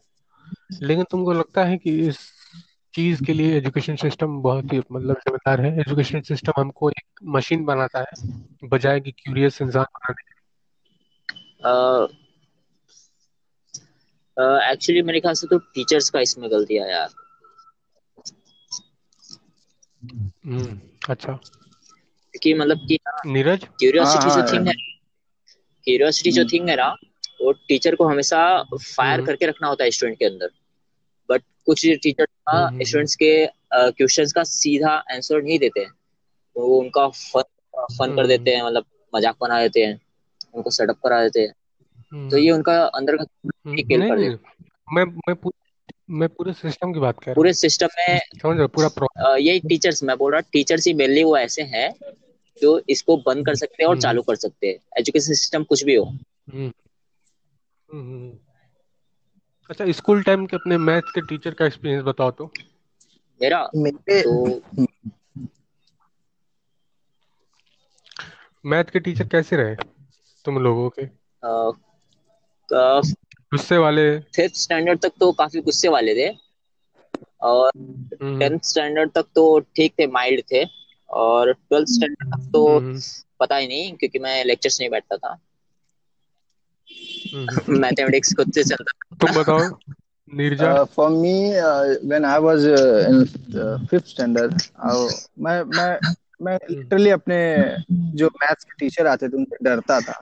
[0.83, 2.19] लेकिन तुमको लगता है कि इस
[2.95, 5.73] चीज़ के लिए एजुकेशन सिस्टम बहुत ही मतलब जिम्मेदार है?
[5.81, 10.27] एजुकेशन सिस्टम हमको एक मशीन बनाता है, बजाय कि क्यूरियस इंसान बनाने
[14.71, 17.09] एक्चुअली मेरे ख्याल से तो टीचर्स का इसमें गलती है यार
[20.03, 20.29] हम्म
[21.09, 23.65] अच्छा। क्योंकि मतलब कि नीरज?
[23.79, 24.75] क्यूरियोसिटी हाँ, जो हाँ, थिंग है।
[25.85, 26.89] क्यूरियोसिटी जो हम्म। थिंग है ना
[27.43, 30.51] वो टीचर को हमेशा फायर हम्म। करके रखना होता है स्टूडेंट के अंदर।
[31.29, 35.91] बट कुछ टीचर हम्म, हम्म, स्टूडेंट्स के क्वेश्चंस का सीधा आंसर नहीं देते हैं।
[36.57, 37.43] वो उनका फन
[37.75, 38.85] फन कर हम्म। देते हैं मतलब
[39.15, 40.01] मज़ाक बना देते हैं
[40.55, 41.55] उनको सेटअप करा देते हैं।
[42.13, 44.37] हम्म, तो ये उनका अंदर का हम्म, ही नहीं कर नहीं
[44.93, 45.53] मैं मैं पू,
[46.11, 50.17] मैं पूरे सिस्टम की बात कर पूरे सिस्टम में समझ रहे पूरा यही टीचर्स मैं
[50.19, 51.95] बोल रहा हूँ टीचर्स ही मेनली वो ऐसे हैं
[52.63, 55.85] जो इसको बंद कर सकते हैं और हम्म। चालू कर सकते हैं। एजुकेशन सिस्टम कुछ
[55.85, 56.73] भी हो। हम्म।
[57.93, 58.39] हम्म, हम्म।
[59.71, 62.53] अच्छा स्कूल टाइम के अपने मैथ्स के टीचर का एक्सपीरियंस बताओ तो।
[63.43, 64.61] मेरा मेरे तो
[68.67, 69.75] मैथ के टीचर कैसे रहे
[70.45, 71.07] तुम लोगों के?
[72.73, 76.29] फिफ्थ गुस्से वाले। फिफ्थ स्टैंडर्ड तक तो काफ़ी गुस्से वाले थे।
[77.41, 80.65] और हम्म, टेंथ स्टैंडर्ड तक तो ठीक थे माइल्ड थे।
[81.11, 83.01] और ट्वेल्थ स्टैंडर्ड तक तो हम्म,
[83.41, 85.37] पता ही नहीं क्योंकि मैं लेक्चर्स नहीं बैठता था।
[87.35, 89.79] हम्म। मैथमेटिक्स खुद से चलता तुम बताओ
[90.35, 93.21] Neerja. Uh, for me, uh, when I was uh, in
[93.59, 94.53] uh, fifth standard,
[94.89, 95.99] uh, मैं मैं
[96.43, 97.39] मैं लिटरली अपने
[98.17, 100.19] जो मैथ्स के टीचर आते थे उनसे डरता था।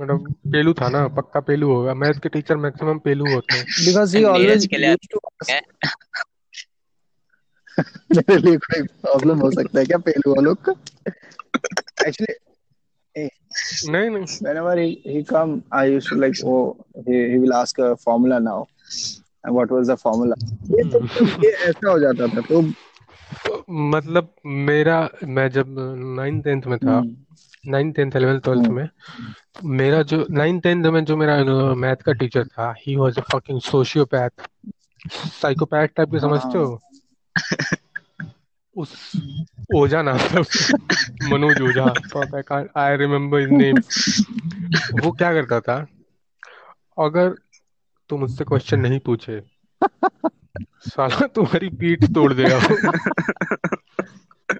[0.00, 4.14] मतलब पेलू था ना पक्का पेलू होगा। मैथ के टीचर मैक्सिमम पेलू होते हैं। Because
[4.14, 5.18] he नीरज always के लिए used to
[8.16, 10.72] मेरे लिए कोई प्रॉब्लम हो सकता है क्या पहलू वालों को?
[12.06, 12.34] एक्चुअली
[13.90, 16.76] नहीं नहीं। whenever he, he come i used to like oh
[17.06, 18.66] he, he will ask a formula now.
[19.44, 20.34] And what was the formula?
[20.70, 21.00] ये तो
[21.44, 22.62] ये ऐसा हो जाता था तो
[23.70, 25.66] मतलब मेरा मैं जब
[26.16, 27.16] नाइन टेंथ में था हम्म,
[27.68, 28.88] नाइन टेंथ इलेवेंथ ट्वेल्थ में
[29.64, 31.44] मेरा जो नाइन टेंथ में जो मेरा
[31.74, 34.30] मैथ का टीचर था he was a fucking sociopath
[35.12, 36.78] psychopath type के समझते हाँ?
[38.76, 39.12] उस
[39.74, 40.40] ओझा नाम था
[41.28, 42.64] Manoj Ojha.
[42.76, 43.76] I remember his name
[45.00, 45.86] वो क्या करता था?
[47.04, 47.34] अगर
[48.08, 49.42] तुम मुझसे क्वेश्चन नहीं पूछे
[50.80, 52.60] साला तुम्हारी पीठ तोड़ देगा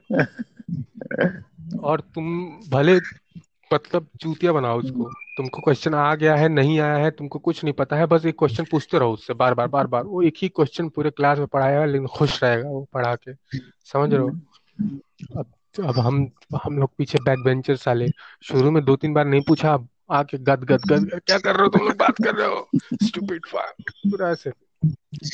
[1.79, 2.27] और तुम
[2.69, 2.97] भले
[3.73, 7.75] मतलब चूतिया बनाओ उसको तुमको क्वेश्चन आ गया है नहीं आया है तुमको कुछ नहीं
[7.75, 10.49] पता है बस एक क्वेश्चन पूछते रहो उससे बार बार बार बार वो एक ही
[10.49, 13.35] क्वेश्चन पूरे क्लास में पढ़ाएगा लेकिन खुश रहेगा वो पढ़ा के।
[13.85, 14.29] समझ रहे हो?
[15.37, 15.47] अब
[15.85, 16.31] अब हम
[16.65, 18.09] हम लोग पीछे बैक बेंचर साले।
[18.43, 19.79] शुरू में दो तीन बार नहीं पूछा
[20.11, 21.69] आके गद गद गद गद, क्या कर रहे हो?
[21.69, 22.69] तुम लोग बात कर रहे हो?
[23.03, 24.51] स्टूपिड पूरा ऐसे।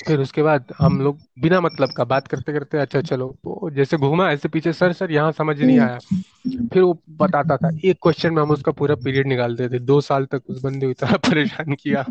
[0.06, 3.96] फिर उसके बाद हम लोग बिना मतलब का बात करते करते अच्छा चलो तो जैसे
[3.96, 5.98] घूमा ऐसे पीछे सर सर यहाँ समझ नहीं आया।
[6.46, 10.24] फिर वो बताता था एक क्वेश्चन में हम उसका पूरा पीरियड निकालते थे दो साल
[10.24, 12.02] तक उस बंदे को इतना परेशान किया।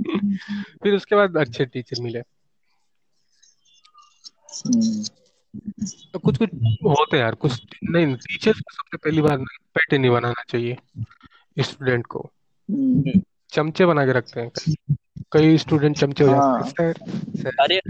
[0.83, 2.21] फिर उसके बाद अच्छे टीचर मिले।
[6.13, 6.49] तो कुछ कुछ
[6.85, 10.77] होते हैं यार कुछ नहीं टीचर्स को सबसे पहली बार पेट नहीं बनाना चाहिए
[11.59, 12.31] स्टूडेंट को।
[12.71, 14.51] हम्म, चमचे बना के रखते हैं।
[15.33, 17.11] कई स्टूडेंट चमचे हो हाँ। जाते हैं सर
[17.41, 17.81] सर अरे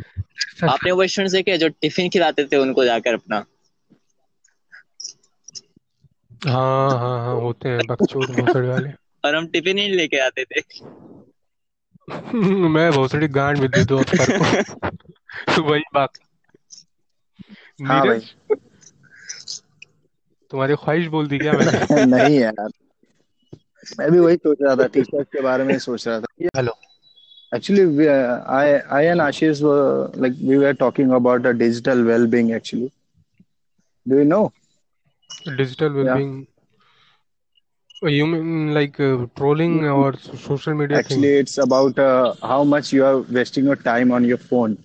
[0.69, 3.45] आपने वो स्टूडेंट्स देखे जो टिफ़िन खिलाते थे उनको जाकर अपना?
[6.47, 8.89] हाँ हाँ हाँ होते हैं बकचोद भोसड़ी वाले।
[9.25, 10.61] और हम टिफ़िन ही लेके आते थे।
[12.67, 16.09] मैं भोसड़ी गांड में दे दो को। वही बात।
[17.83, 18.33] हाँ भाई। नीरज
[20.51, 22.05] तुम्हारी ख्वाहिश बोल दी क्या मैंने?
[22.05, 22.69] नहीं यार।
[23.99, 26.25] मैं भी वही सोच रहा था टीचर्स के बारे में सोच रहा था।
[26.57, 26.71] Hello.
[27.53, 28.65] actually we, uh, i
[28.99, 32.91] i and ashish were like we were talking about the digital well-being actually
[34.07, 34.51] do you know
[35.57, 36.47] digital well-being
[38.01, 38.09] yeah.
[38.09, 39.99] you mean like uh, trolling mm-hmm.
[39.99, 40.13] or
[40.47, 41.39] social media actually thing?
[41.45, 44.77] it's about uh, how much you are wasting your time on your phone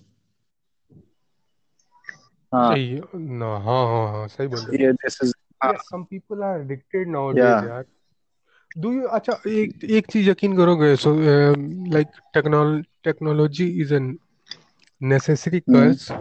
[2.51, 2.75] uh,
[3.13, 4.27] no, ha, ha, ha.
[4.71, 7.83] Yeah, this is, yeah, uh, some people are addicted nowadays yeah.
[8.75, 11.13] Do you अच्छा एक एक चीज़ यकीन करोगे so
[11.93, 14.17] like techno technology is an
[15.01, 16.11] necessary curse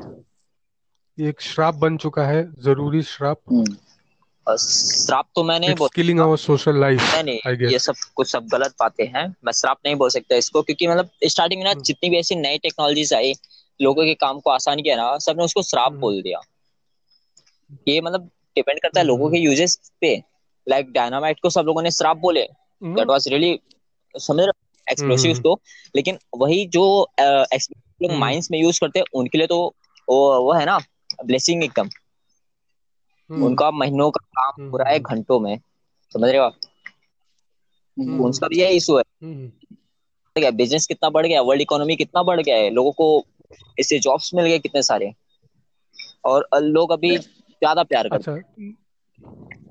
[1.18, 6.36] एक श्राप बन चुका है ज़रूरी श्राप। हम्म श्राप तो मैं नहीं बोल किलिंग आवर
[6.38, 9.94] सोशल लाइफ नहीं नहीं आई ये सब कुछ सब गलत बातें हैं मैं श्राप नहीं
[9.96, 13.34] बोल सकता इसको क्योंकि मतलब स्टार्टिंग में ना जितनी भी ऐसी नई टेक्नोलॉजीज़ आई
[13.80, 16.40] लोगों के काम को आसान किया ना सबने उसको श्राप बोल दिया।
[17.88, 20.14] ये मतलब डिपेंड करता है लोगों के यूजेस पे।
[20.68, 22.42] लाइक डायनामाइट को सब लोगों ने श्राप बोले।
[22.82, 23.58] दैट वाज रियली
[24.14, 24.52] समझ रहे
[24.86, 25.60] एक्सप्लोसिव हम्म। को
[25.96, 26.84] लेकिन वही जो
[27.20, 29.58] लोग हम्म। माइंस में यूज़ करते हैं उनके लिए तो
[30.08, 30.78] वो वो है ना
[31.24, 31.88] ब्लेसिंग एकदम।
[33.30, 35.58] हम्म। उनका महीनों का काम हम्म। हो है घंटों में।
[36.14, 36.56] समझ रहे हो आप?
[37.96, 39.50] हम्म। उनका भी यही इशू है। हम्म।
[40.36, 43.24] गया बिज़नेस कितना बढ़ गया वर्ल्ड इकोनॉमी कितना बढ़ गया है लोगों को
[43.78, 45.12] इससे जॉब्स मिल गए कितने सारे।
[46.24, 49.67] और लोग अभी ज़्यादा प्यार करते अच्छा।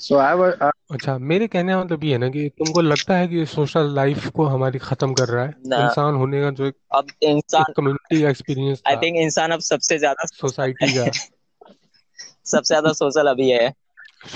[0.00, 3.16] So i was uh, अच्छा मेरे कहने का मतलब ये है ना कि तुमको लगता
[3.16, 5.54] है कि सोशल लाइफ को हमारी खत्म कर रहा है?
[5.66, 9.60] ना। इंसान होने का जो एक। अब इंसान कम्युनिटी का एक्सपीरियंस आई थिंक इंसान अब
[9.60, 11.04] सबसे ज़्यादा सोसाइटी का।
[12.46, 13.74] सबसे ज़्यादा सोशल अभी है।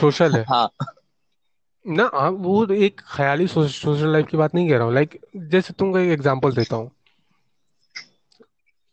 [0.00, 0.44] सोशल है?
[0.48, 0.70] हाँ।
[1.86, 4.94] ना हाँ, वो तो एक ख्याली सो, सोशल लाइफ की बात नहीं कह रहा हूँ।
[4.94, 6.90] लाइक जैसे तुमको एक एग्जांपल देता हूँ।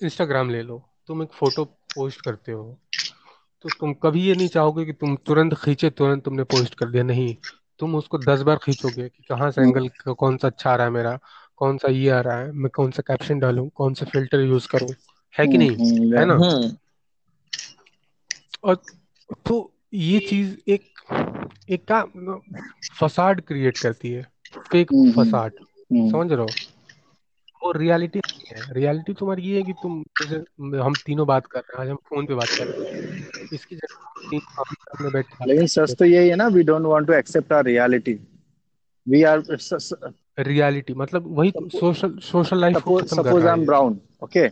[0.01, 2.78] इंस्टाग्राम ले लो। तुम एक फ़ोटो पोस्ट करते हो।
[3.62, 7.03] तो तुम कभी ये नहीं चाहोगे कि तुम तुरंत खींचे तुरंत तुमने पोस्ट कर दिया।
[7.03, 7.36] नहीं
[7.80, 9.89] तुम उसको दस बार खींचोगे कि कहाँ से एंगल
[10.20, 11.20] कौन सा अच्छा आ रहा है मेरा
[11.58, 14.68] कौन सा ये आ रहा है मैं कौन सा कैप्शन डालूं कौन सा फ़िल्टर यूज़
[14.68, 14.93] करूँ
[15.36, 15.76] है कि नहीं?
[15.78, 16.34] हम्म, है ना?
[16.34, 16.76] हम्म।
[18.64, 18.76] और
[19.45, 20.84] तो ये चीज़ एक
[21.70, 22.03] एक का
[22.99, 24.22] फसाड क्रिएट करती है
[24.72, 26.47] फेक हम्म, फसाड हम्म, समझ रहे हो?
[27.64, 30.36] वो रियलिटी नहीं है। रियलिटी तुम्हारी ये है कि तुम जैसे
[30.78, 33.76] हम तीनों बात कर रहे हैं आज हम फ़ोन पे बात कर रहे हैं। इसकी
[33.76, 37.53] जगह तीन सामने बैठ लेकिन सच तो यही है ना we don't want to accept
[37.53, 38.20] our reality
[39.10, 39.43] we are
[40.39, 44.47] reality मतलब वही सोशल सोशल लाइफ को suppose खत्म कर suppose रहा i'm brown okay?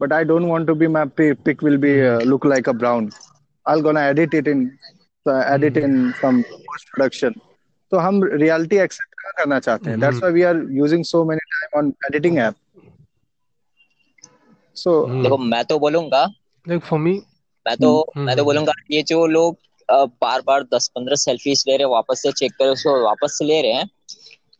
[0.00, 2.74] But i don't want to be my pi- pic will be uh, look like a
[2.82, 3.04] brown.
[3.66, 4.62] I'll gonna edit it in
[5.26, 7.40] uh, edit in some post production.
[7.90, 11.43] तो हम reality accept करना चाहते हैं। That's why we are using so many
[11.74, 12.54] time on editing app
[14.76, 16.24] so देखो मैं तो बोलूँगा
[16.66, 17.12] like for me
[17.66, 19.58] मैं तो हम्म, मैं तो बोलूँगा ये जो लोग
[19.88, 23.62] बार बार दस पंद्रह सेल्फीज ले रहे वापस से चेक कर उसको वापस से ले
[23.62, 23.90] रहे हैं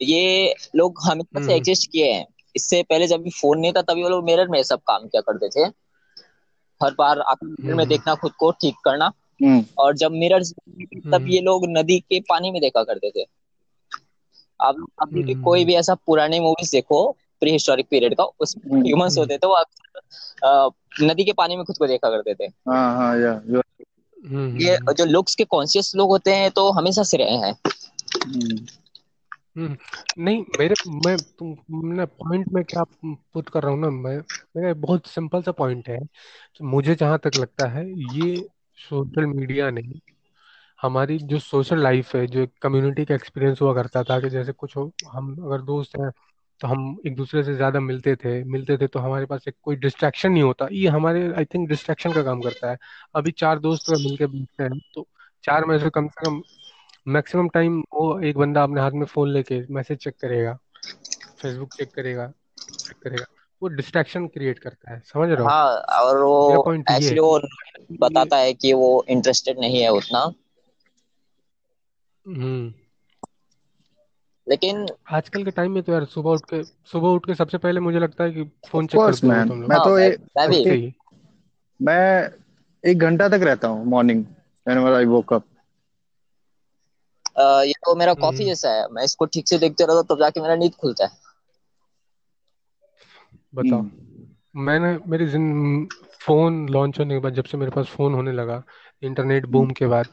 [0.03, 4.03] ये लोग हमेशा से एग्जिस्ट किए हैं। इससे पहले जब भी फ़ोन नहीं था तभी
[4.03, 5.65] वो लोग मिरर में सब काम किया करते थे।
[6.81, 9.13] हर बार मिरर में देखना खुद को ठीक करना।
[9.79, 10.43] और जब मिरर
[11.13, 13.25] तब ये लोग नदी के पानी में देखा करते थे।
[14.61, 18.83] आप आप देखिए हम्म, कोई भी ऐसा पुरानी मूवीज़ देखो प्री हिस्टोरिक पीरियड का हम्म,
[18.83, 22.97] ह्यूमंस होते थे वो अक्सर नदी के पानी में खुद को देखा करते थे। हाँ
[22.97, 23.63] हाँ या जो
[24.27, 27.53] हम्म, ये हम्म, जो लुक्स के कॉन्शियस लोग होते हैं तो हमेशा से रहे हैं।
[28.27, 28.67] हम्म,
[29.57, 29.77] हम्म।
[30.19, 30.75] नहीं मेरे
[31.07, 34.19] मैं तुमने पॉइंट में क्या पुट कर रहा हूँ ना मैं
[34.57, 36.01] मेरा बहुत सिंपल सा पॉइंट है।
[36.63, 39.83] मुझे जहाँ तक लगता है ये सोशल मीडिया ने
[40.79, 44.77] हमारी जो सोशल लाइफ है जो कम्युनिटी का एक्सपीरियंस हुआ करता था कि जैसे कुछ
[44.77, 46.11] हो हम अगर दोस्त हैं
[46.61, 49.77] तो हम एक दूसरे से ज़्यादा मिलते थे मिलते थे तो हमारे पास एक कोई
[49.77, 52.79] डिस्ट्रैक्शन नहीं होता। ये हमारे आई थिंक डिस्ट्रैक्शन का काम करता है।
[53.15, 55.07] अभी चार दोस्त अगर मिलके बैठते हैं तो
[55.45, 56.43] चार में से कम से कम
[57.07, 60.59] मैक्सिमम टाइम वो एक बंदा अपने हाथ में फ़ोन लेके मैसेज चेक करेगा
[61.41, 62.27] फेसबुक चेक करेगा
[62.79, 63.25] चेक करेगा।
[63.63, 65.49] वो डिस्ट्रैक्शन क्रिएट करता है समझ रहे हो?
[65.49, 67.39] हाँ और वो एक्चुअली वो
[68.01, 70.25] बताता है कि वो इंटरेस्टेड नहीं है उतना।
[72.27, 72.73] हम्म।
[74.47, 76.63] लेकिन आजकल के टाइम में तो यार सुबह उठ के
[76.93, 79.71] सुबह उठ के सबसे पहले मुझे लगता है कि फ़ोन चेक करते हो तुम लोग।
[79.71, 80.93] मैं हाँ तो मैं ए, मैं भी। उठते
[81.81, 82.31] मैं
[82.85, 84.25] एक घंटा तक रहता हूँ morning
[84.67, 85.45] whenever I woke up
[87.39, 90.19] ये तो मेरा कॉफ़ी हम्म। जैसा है। मैं इसको ठीक से देखते रहता हूँ तब
[90.19, 91.11] जाके मेरा नींद खुलता है।
[93.55, 95.87] बताओ। हम्म। मैंने मेरी जिन
[96.21, 98.63] फ़ोन लॉन्च होने के बाद जब से मेरे पास फ़ोन होने लगा
[99.03, 100.07] इंटरनेट बूम के बाद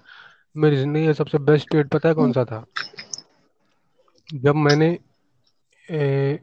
[0.55, 2.65] मेरी ज़िंदगी का सबसे बेस्ट डेट पता है कौन सा था?
[4.29, 4.87] जब मैंने
[5.87, 6.39] ए,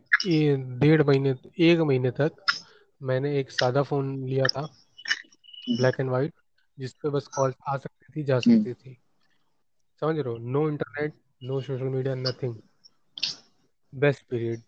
[0.79, 2.45] डेढ़ महीने एक महीने तक
[3.01, 4.63] मैंने एक सादा फ़ोन लिया था
[5.69, 6.33] ब्लैक एंड वाइट
[6.79, 8.97] जिस पे बस कॉल आ सकती थी जा हम्म। सकती थी।
[10.03, 10.39] समझ रहे हो?
[10.39, 12.55] No internet no social media nothing
[13.93, 14.63] best period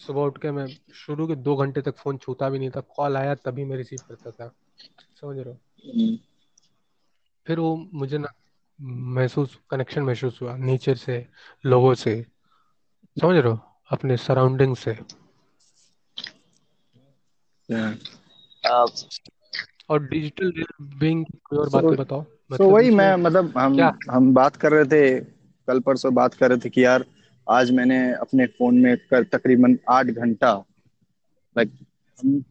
[0.00, 3.16] सुबह उठ के मैं शुरू के दो घंटे तक फ़ोन छूता भी नहीं था। कॉल
[3.16, 4.52] आया तभी मैं रिसीव करता था।
[5.20, 5.58] समझ रहे हो?
[5.84, 6.16] हम्म,
[7.46, 8.28] फिर वो मुझे ना
[8.80, 11.26] महसूस कनेक्शन महसूस हुआ नेचर से
[11.66, 12.14] लोगों से।
[13.16, 13.58] समझ रहे हो?
[13.90, 14.98] अपने सराउंडिंग से।
[19.90, 20.62] और डिजिटल की
[21.24, 22.24] कोई और बातें बताओ?
[22.52, 23.92] मतलब वही मैं मतलब हम क्या?
[24.10, 25.20] हम बात कर रहे थे
[25.68, 27.04] कल परसों बात कर रहे थे कि यार
[27.46, 30.52] आज मैंने अपने फ़ोन में कर तकरीबन आठ घंटा
[31.56, 31.72] लाइक
[32.18, 32.42] हम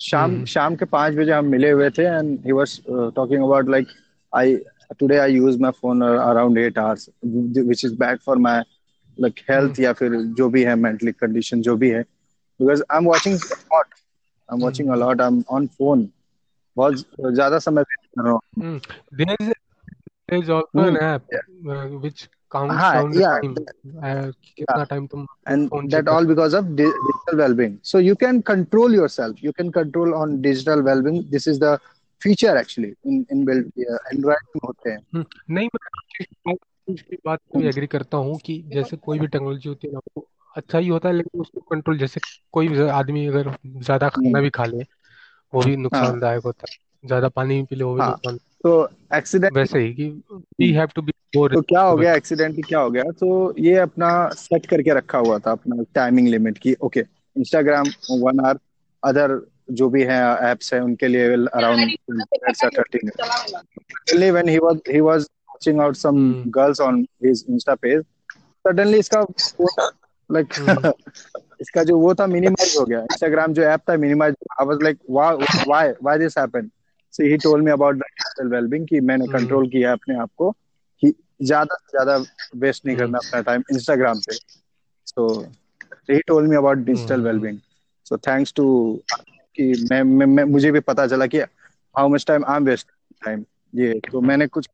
[0.00, 3.68] शाम हम्म। शाम के पाँच बजे हम मिले हुए थे and he was talking about
[3.68, 3.88] like
[4.32, 4.56] I
[4.99, 8.63] today I use my phone around eight hours which is bad for my
[9.17, 12.01] like hmm health या फिर जो भी है मेंटली कंडीशन जो भी है
[12.59, 13.93] because I am watching lot
[14.49, 16.09] I am watching a hmm lot I am on phone
[16.77, 18.79] बहुत ज्यादा समय व्यस्त कर रहा हूँ hmm
[19.17, 21.27] there is there is also an hmm app
[21.97, 23.55] which counts हाँ डाउन द या टाइम
[24.57, 27.79] कितना टाइम तुम and फोन चेक that कर all सकते because of di- digital well-being
[27.81, 31.79] so you can control yourself you can control on digital well-being this is the
[32.30, 37.66] actually in in built uh, android में होते हैं। हम्म, नहीं मैं आपकी बात भी
[37.66, 41.08] एग्री करता हूँ कि जैसे कोई भी टेक्नोलॉजी होती है ना वो अच्छा ही होता
[41.08, 42.20] है लेकिन उसको कंट्रोल जैसे
[42.52, 44.84] कोई आदमी अगर ज़्यादा खाना हम्म, भी खा ले
[45.54, 46.76] वो भी हाँ। नुकसानदायक होता है।
[47.08, 50.72] ज़्यादा पानी भी पी ले वो भी हाँ नुकसान। तो एक्सीडेंट वैसे ही कि we
[50.72, 53.02] have to be more तो क्या हो गया एक्सीडेंटली क्या हो गया?
[53.02, 57.00] तो ये अपना सेट करके रखा हुआ था अपना टाइमिंग लिमिट की। Okay
[57.36, 58.58] Instagram one hour
[59.04, 63.54] other जो भी है एप्स है उनके लिए around minutes or 30 minutes
[64.02, 68.04] suddenly when he was he was watching out some hmm girls on his insta page
[68.64, 69.20] suddenly इसका
[70.30, 70.86] लाइक हम्म
[71.60, 74.98] इसका जो वो था मिनिमाइज हो गया। इंस्टाग्राम जो ऐप था minimize I was like
[75.10, 76.70] why why this happened
[77.14, 80.50] so he told me about the digital wellbeing कि मैंने कंट्रोल किया अपने आप को
[81.02, 82.16] कि ज़्यादा से ज़्यादा
[82.58, 84.38] वेस्ट नहीं हम्म करना अपना टाइम इंस्टाग्राम पे।
[85.06, 85.24] So
[86.10, 87.58] he told me about digital wellbeing
[88.06, 88.64] so thanks to
[89.54, 92.88] कि मैं, मैं, मैं मुझे भी पता चला कि how much time I am waste
[93.24, 93.44] time
[93.74, 94.68] ये तो मैंने कुछ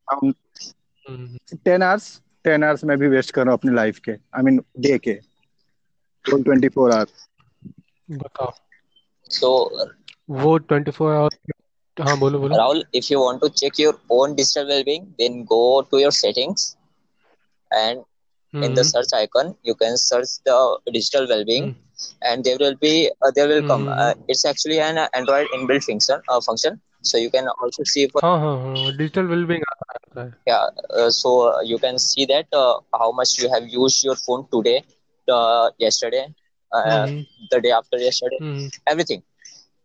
[1.65, 4.63] टेन आवर्स टेन आवर्स मैं भी वेस्ट कर रहा हूँ अपनी लाइफ के आई मीन
[4.79, 5.15] डे के
[6.25, 7.29] ट्वेंटी फोर आवर्स
[8.11, 8.53] बताओ।
[9.31, 9.49] सो
[10.31, 11.39] वो ट्वेंटी फोर आवर्स
[11.97, 15.81] हाँ बोलो बोलो। Rahul if you want to check your own digital wellbeing then go
[15.91, 16.77] to your settings
[17.71, 18.03] and
[18.55, 21.75] in the search icon you can search the digital wellbeing.
[22.23, 23.85] and there will be uh, will come.
[23.85, 23.99] Hmm.
[24.05, 26.21] Uh, it's actually an Android inbuilt function.
[26.29, 26.81] Uh, function.
[27.03, 29.63] So you can also see for oh, oh, oh, digital will be.
[30.47, 32.47] Yeah, uh, so you can see that
[32.93, 34.83] how much you have used your phone today,
[35.79, 36.27] yesterday,
[36.75, 37.27] mm.
[37.53, 38.79] the day after yesterday, mm.
[38.87, 39.23] everything.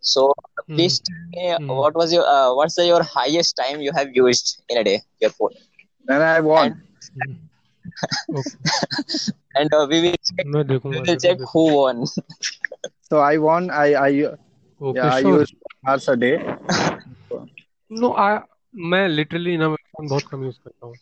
[0.02, 0.34] So
[0.68, 0.76] hmm.
[0.76, 1.68] please tell me hmm.
[1.68, 5.30] what was your what's the, your highest time you have used in a day your
[5.30, 5.52] phone?
[6.10, 6.76] And I want.
[7.22, 7.38] And,
[8.30, 8.58] Okay.
[9.56, 10.46] and uh, we will check.
[10.46, 12.06] मैं we देखूँगा will check who won.
[13.10, 13.70] So I won.
[13.72, 14.26] I I
[14.82, 15.54] okay yeah I sure use
[15.88, 16.36] hours a day.
[17.92, 18.38] No I
[18.76, 20.96] मैं literally ना phone बहुत कम use करता हूँ।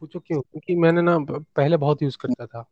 [0.00, 0.40] पूछो क्यों?
[0.40, 2.64] क्योंकि मैंने ना पहले बहुत यूज़ करता था।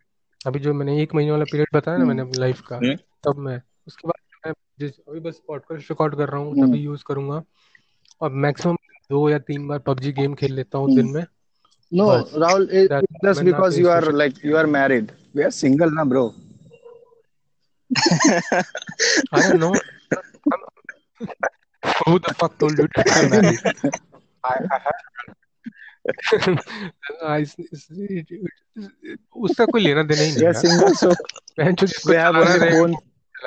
[0.46, 2.98] अभी जो मैंने एक महीने वाला पीरियड बताया ना मैंने हम्म। अपनी लाइफ का Hmm?
[3.24, 6.78] तब मैं उसके बाद मैं जिस अभी बस पॉडकास्ट रिकॉर्ड कर रहा हूँ हम्म। तभी
[6.78, 7.42] यूज़ करूँगा।
[8.22, 8.76] और मैक्सिमम
[9.10, 11.24] दो या तीन बार पबजी गेम खेल लेता हूँ हम्म। दिन में।
[11.92, 15.12] No, बस Rahul, it, that's it's just because you are like you are married.
[15.34, 16.32] We are single, na, bro.
[19.32, 19.72] अरे no
[22.06, 23.60] who the fuck told you that I'm married
[24.44, 25.04] I, I have
[29.36, 31.14] उसका कोई लेना देना ही नहीं यार single, so
[32.08, 32.96] we have only phone.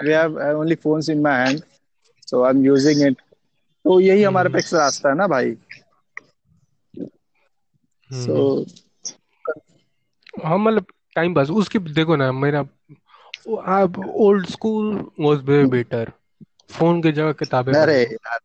[0.03, 1.63] We have uh, only phones in my hand,
[2.25, 3.17] so I'm using it.
[3.83, 5.57] तो यही हमारे पे हम्म रास्ता है ना भाई.
[8.11, 8.65] So हम्म
[10.45, 10.85] हाँ मतलब
[11.15, 12.59] टाइम पास उसकी देखो ना मेरा
[13.67, 16.11] आप old school was way better
[16.71, 18.39] phone की जगह किताबें अरे पढ़ो यार,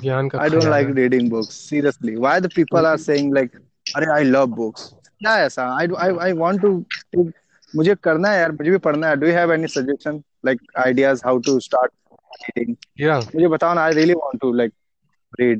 [0.00, 1.54] ज्ञान का I don't like खजाना reading books.
[1.54, 3.50] Seriously, why the people are saying like,
[3.96, 4.88] अरे I love books.
[5.20, 5.66] क्या ऐसा?
[5.80, 6.72] I I I want to.
[7.16, 7.32] to
[7.76, 9.16] मुझे करना है यार, मुझे भी पढ़ना है.
[9.16, 11.92] Do you have any suggestion like ideas how to start
[12.44, 12.76] reading?
[13.00, 13.80] या मुझे बताओ ना.
[13.80, 14.72] I really want to like
[15.40, 15.58] read.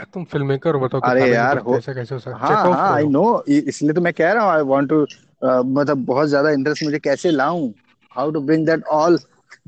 [0.00, 2.20] यार तुम फ़िल्म मेकर हो बताओ अरे यार हो ऐसा कैसे हो?
[2.20, 5.00] सकता हाँ हाँ आई नो इसलिए तो मैं कह रहा हूँ आई वांट टू
[5.42, 7.70] मतलब बहुत ज़्यादा इंटरेस्ट मुझे कैसे लाऊं?
[8.16, 9.18] How to bring that all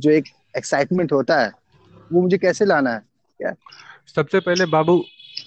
[0.01, 1.53] जो एक एक्साइटमेंट होता है
[2.11, 3.03] वो मुझे कैसे लाना है?
[3.41, 3.55] क्या
[4.09, 4.97] सबसे पहले बाबू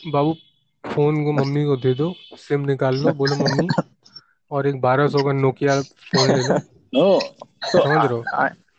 [0.08, 0.34] बाबू
[0.84, 3.74] फ़ोन को मम्मी को दे दो सिम निकाल लो बोलो मम्मी
[4.52, 6.60] और एक बारह सौ का नोकिया फ़ोन ले लो।
[6.94, 7.20] नो
[7.64, 8.26] तो समझ रहे हो?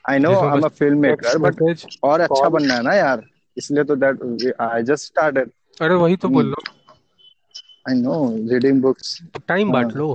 [0.05, 1.63] I know I am a film maker but
[2.05, 3.23] और अच्छा बनना है ना यार
[3.57, 5.51] इसलिए तो दैट आई जस्ट स्टार्टेड
[5.83, 6.63] अरे वही तो बोल लो
[7.89, 8.15] I know
[8.53, 9.19] reading books
[9.49, 10.13] time हाँ बांट लो।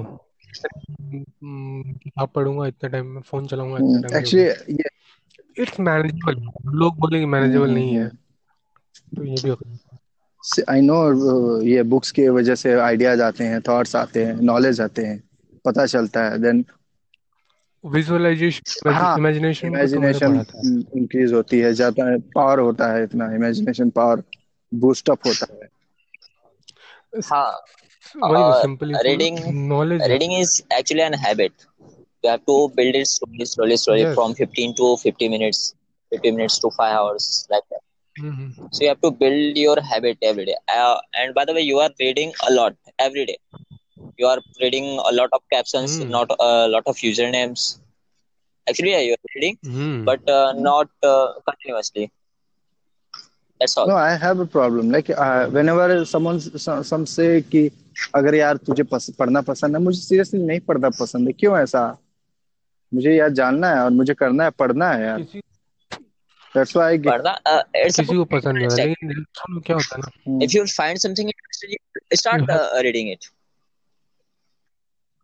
[1.14, 4.90] हम्म, आप पढ़ूँगा इतने टाइम में फ़ोन चलाऊँगा इतने टाइम एक्चुअली ये
[5.58, 6.42] इट्स मैनेजेबल
[6.78, 9.60] लोग बोलेंगे हम्म, मैनेजेबल हम्म, नहीं है। हम्म। तो ये भी हो
[10.70, 15.06] आई नो ये बुक्स की वजह से आइडियाज़ आते हैं थॉट्स आते हैं नॉलेज आते
[15.06, 15.24] हैं
[15.66, 16.66] पता चलता है देन
[17.86, 20.44] विजुअलाइजेशन हाँ इमेजिनेशन इमेजिनेशन
[20.98, 24.24] इंक्रीज होती है है पावर होता है इतना इमेजिनेशन पावर
[24.86, 25.68] बूस्ट अप होता है
[27.30, 27.52] हाँ,
[28.24, 29.38] तो uh, simply reading
[29.70, 31.54] knowledge reading is actually an habit.
[32.24, 35.74] You have to build it slowly, slowly, slowly yes from 15 to 50 minutes,
[36.12, 37.82] 50 minutes to five hours, like that.
[38.72, 40.56] So you have to build your habit every day.
[40.74, 43.38] Uh, and by the way, you are reading a lot every day.
[44.18, 46.10] You are reading a lot of captions, Hmm.
[46.10, 47.80] not a lot of usernames.
[48.70, 52.12] Actually, yeah, you are reading, हम्म but uh, not uh, continuously.
[53.62, 53.90] That's all.
[53.90, 55.12] No I have a problem like
[55.54, 56.40] whenever someone
[56.84, 57.70] some से कि
[58.16, 61.84] अगर यार तुझे पस, पढ़ना पसंद है मुझे सीरियसली नहीं पढ़ना पसंद है क्यों ऐसा
[62.92, 65.40] मुझे यार जानना है और मुझे करना है पढ़ना है यार किसी
[66.56, 67.36] that's why Pardon?
[67.46, 71.06] Uh, it's किसी को पसंद नहीं होता लेकिन क्या होता है ना if you find
[71.06, 71.78] something interesting,
[72.14, 73.32] start uh, reading it.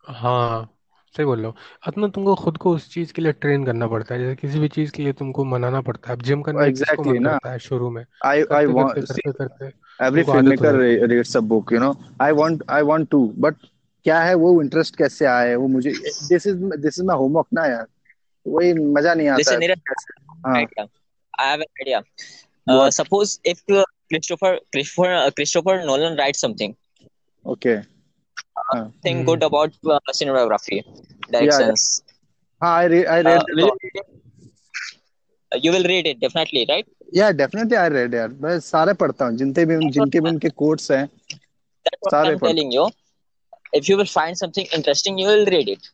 [0.08, 0.77] हाँ।
[1.18, 1.56] सही बोल रहे हो।
[1.88, 4.68] अपना तुमको खुद को उस चीज़ के लिए ट्रेन करना पड़ता है जैसे किसी भी
[4.68, 7.60] चीज़ के लिए तुमको मनाना पड़ता है। अब जिम करने एग्जैक्टली मन ना। करता है
[7.60, 11.66] शुरू में। आई आई करते वांट करते करते हो जाती है। re- reads a book
[11.74, 11.96] you know?
[12.22, 13.54] I want i want to
[14.04, 15.92] क्या है वो इंटरेस्ट कैसे आए वो मुझे
[16.30, 17.88] this is this is my homework ना यार।
[18.48, 20.86] वही मज़ा नहीं आता है। Neeraj, कैसे हाँ। idea.
[21.40, 22.02] I have an idea.
[22.70, 23.84] Uh, what suppose if uh,
[24.14, 25.88] Christopher Christopher
[28.58, 30.84] uh, हाँ think hmm good about uh, cinematography,
[31.32, 31.40] directions.
[31.40, 31.76] yeah, yeah.
[32.64, 34.02] हाँ I read I Uh, read that will you?
[35.52, 36.88] Uh, you will read it definitely, right?
[37.20, 40.30] yeah definitely I read यार मैं सारे पढ़ता हूँ जिनके भी That's what, जिनके भी
[40.30, 41.08] उनके कोट्स हैं
[42.12, 42.90] सारे I'm telling you.
[43.74, 45.90] If you will find something interesting, you will read it.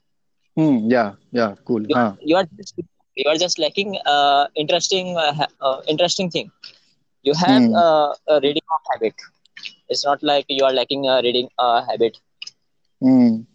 [0.57, 2.73] हूँ हम्म yeah yeah cool You are हाँ you are just,
[3.15, 6.51] you are just lacking uh, interesting uh, uh, interesting thing.
[7.23, 9.15] You have hmm uh, a reading of habit.
[9.89, 12.17] It's not like you are lacking a reading uh, habit.
[13.03, 13.45] Hmm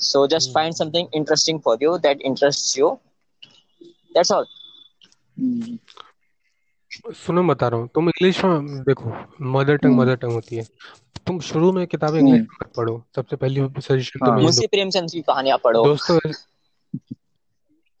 [0.00, 2.88] So just find something interesting for you that interests you.
[4.14, 4.44] That's all.
[5.38, 5.78] हम्म
[7.14, 10.64] सुनो बता रहा हूँ। तुम English में देखो mother tongue mother tongue होती है।
[11.26, 14.44] तुम शुरू में किताबें इंग्लिश हम्म, में मत पढ़ो। सबसे पहली सजेशन हाँ। तुम्हें ये
[14.44, 16.18] मुंशी प्रेमचंद की कहानियाँ पढ़ो। दोस्तों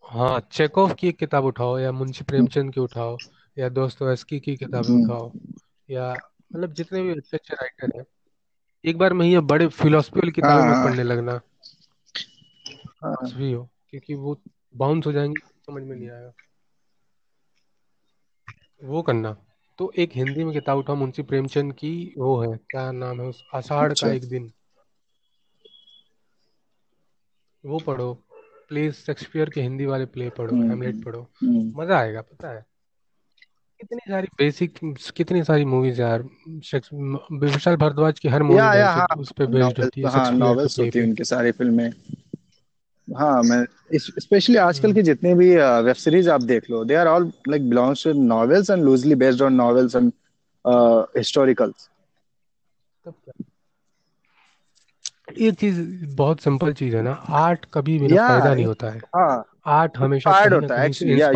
[0.04, 3.16] हाँ चेकॉफ की एक किताब उठाओ या मुंशी प्रेमचंद की उठाओ
[3.58, 5.32] या दोस्तोयेवस्की की किताबें हम्म, उठाओ
[5.90, 6.12] या
[6.54, 8.04] मतलब जितने भी अच्छे अच्छे राइटर हैं।
[8.84, 11.40] एक बार में ये बड़े फिलोसफी वाली हाँ किताबें मत हाँ। पढ़ने लगना।
[13.04, 14.40] हाँ। कुछ भी हो क्योंकि वो
[14.76, 16.32] बाउंस हो जाएँगे समझ में नहीं आएगा।
[18.84, 19.36] वो करना।
[19.78, 23.44] तो एक हिंदी में किताब उठा मुंशी प्रेमचंद की वो है क्या नाम है उस
[23.54, 24.52] आषाढ़ अच्छा। का एक दिन।
[27.64, 28.14] वो पढ़ो
[28.68, 32.64] प्लीज़ शेक्सपियर के हिंदी वाले प्ले पढ़ो हम्म। हेमलेट पढ़ो। हम्म। मज़ा आएगा पता है।
[33.80, 34.78] कितनी सारी बेसिक
[35.16, 36.22] कितनी सारी मूवीज़ यार
[36.64, 40.00] शेक्स- म- विशाल भारद्वाज की हर मूवी या या हाँ। उस पे बेस्ड नॉवेल होती
[40.00, 41.90] है हाँ शेक्सपियर के नॉवेल्स प्ले होती है पे उनकी सारी फ़िल्में
[43.08, 43.64] हाँ मैं
[43.98, 47.68] स्पेशली आजकल हम्म। की जितने भी वेब सीरीज़ आप देख लो they are all like
[47.68, 50.12] belongs to novels and loosely based on novels and
[51.18, 51.88] historicals
[53.04, 53.44] तब क्या?
[55.40, 55.80] एक चीज़
[56.16, 59.96] बहुत सिंपल चीज़ है ना आर्ट कभी बिना या फ़ायदा नहीं होता है। हाँ। आर्ट
[59.98, 61.28] हमेशा इंस्पायर्ड होता है actually yeah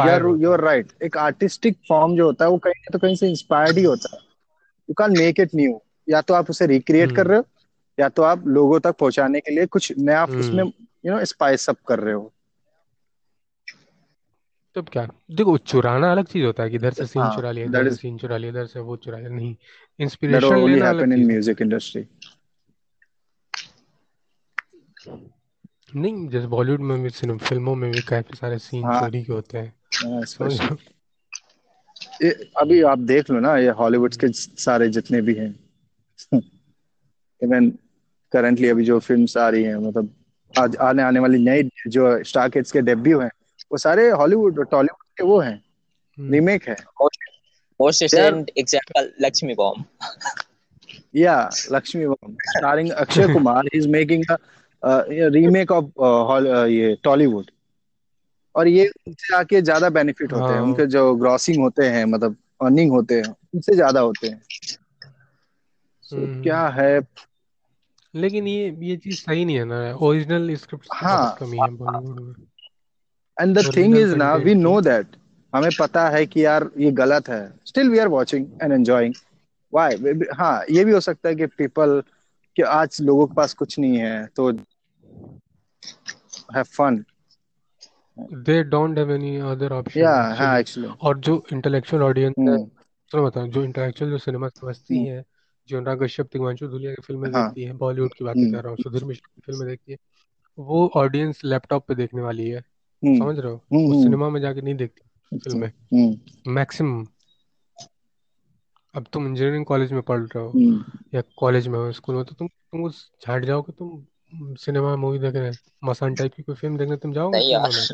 [0.42, 3.28] you are right एक आर्टिस्टिक फॉर्म जो होता है वो कहीं ना तो कहीं से
[3.30, 4.20] इंस्पायर्ड ही होता है।
[4.88, 7.44] You can make it new या तो आप उसे रिक्रिएट कर हम्म। रहे हो
[7.98, 10.72] या तो आप लोगों तक पहुँचाने के लिए कुछ नया उसमें हम्म।
[11.06, 12.32] यू नो स्पाइस अप कर रहे हो।
[14.76, 15.06] तब क्या?
[15.30, 17.94] देखो चुराना अलग चीज़ होता है कि इधर से सीन हाँ चुरा लिया इधर से
[17.96, 19.54] सीन चुरा लिया इधर से वो चुरा लिया। नहीं
[19.98, 22.06] इंस्पिरेशन लेना अलग चीज़ है। म्यूज़िक इंडस्ट्री
[25.96, 29.32] नहीं जैसे बॉलीवुड में भी सिनेमा फ़िल्मों में भी काफ़ी सारे सीन हाँ। चोरी के
[29.32, 29.74] होते हैं।
[30.24, 30.76] समझ स्पेशली
[32.26, 35.60] ये अभी आप देख लो ना ये हॉलीवुड के सारे जितने भी हैं।
[37.42, 37.70] इवन
[38.32, 40.14] करंटली अभी जो फिल्म्स आ रही हैं मतलब
[40.58, 43.30] आज आने आने वाली नई जो स्टार किड्स के डेब्यू हैं
[43.72, 45.64] वो सारे हॉलीवुड और टॉलीवुड के वो हैं।
[46.20, 47.08] रीमेक है। Our
[47.92, 49.84] recent example, Lakshmi Bomb.
[51.16, 54.36] या Lakshmi bomb starring Akshay Kumar is making a
[54.82, 55.84] remake of
[56.68, 57.50] ये टॉलीवुड
[58.54, 62.36] और ये उनसे आके ज़्यादा बेनिफिट होते हैं। हाँ। उनके जो ग्रॉसिंग होते हैं मतलब
[62.62, 64.40] अर्निंग होते हैं उनसे ज़्यादा होते हैं।
[66.04, 67.00] सो हम्म। क्या है?
[68.14, 72.20] लेकिन ये ये चीज़ सही नहीं है ना। ओरिजिनल स्क्रिप्ट की हाँ। कमी है बॉलीवुड
[72.20, 72.34] में।
[73.36, 75.16] एंड द थिंग इज़ ना वी नो दैट
[75.52, 79.14] हमें पता है कि यार ये गलत है। Still we are watching and enjoying
[79.72, 79.96] why
[80.34, 82.02] हाँ ये भी हो सकता है कि पीपल
[82.56, 84.50] कि आज लोगों के पास कुछ नहीं है तो
[86.52, 87.04] have fun
[88.44, 92.56] they don't have any other option या हाँ एक्चुअली एक्चुअली और जो इंटेलेक्चुअल ऑडियंस है
[92.56, 92.70] हम्म
[93.10, 95.22] सुनो बताओ जो इंटेलेक्चुअल जो सिनेमा समझती हम्म, है
[95.68, 97.32] जो अनुराग कश्यप तिग्मांशु धूलिया की फ़िल्में हाँ.
[97.32, 99.98] देखती है बॉलीवुड की बातें हम्म कर रहा हूँ सुधीर मिश्र की फ़िल्में देखती है
[100.58, 102.60] वो ऑडियंस लैपटॉप पे देखने वाली है।
[103.02, 103.56] समझ रहे हो?
[103.72, 105.02] वो सिनेमा में जाके नहीं देखती
[105.32, 105.38] अच्छा.
[105.44, 107.06] फ़िल्में हम्म मैक्सिमम
[108.94, 110.54] अब तुम इंजीनियरिंग कॉलेज में पढ़ रहे हो
[111.14, 114.06] या कॉलेज में हो स्कूल में तो तुम तुम उस झाट जाओगे तुम
[114.58, 115.50] सिनेमा मूवी देखने
[115.84, 117.86] मसान टाइप की कोई फ़िल्म देखने तुम जाओगे नहीं सिनेमा यार। में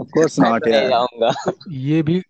[0.00, 1.32] ऑफ़ कोर्स मैं नॉट तो नहीं यार। जाऊँगा।
[1.68, 2.20] ये भी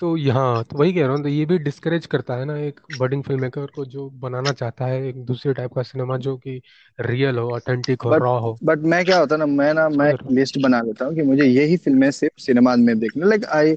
[0.00, 2.80] तो यहाँ तो वही कह रहा हूँ तो ये भी डिस्करेज करता है ना एक
[2.98, 6.60] बडिंग फ़िल्म मेकर को जो बनाना चाहता है एक दूसरे टाइप का सिनेमा जो कि
[6.98, 10.08] रियल हो ऑथेंटिक हो बट रॉ हो। बट मैं क्या होता ना मैं ना मैं
[10.10, 13.76] एक लिस्ट बना लेता हूँ कि मुझे यही फ़िल्में सिर्फ़ सिनेमा में देखना। Like I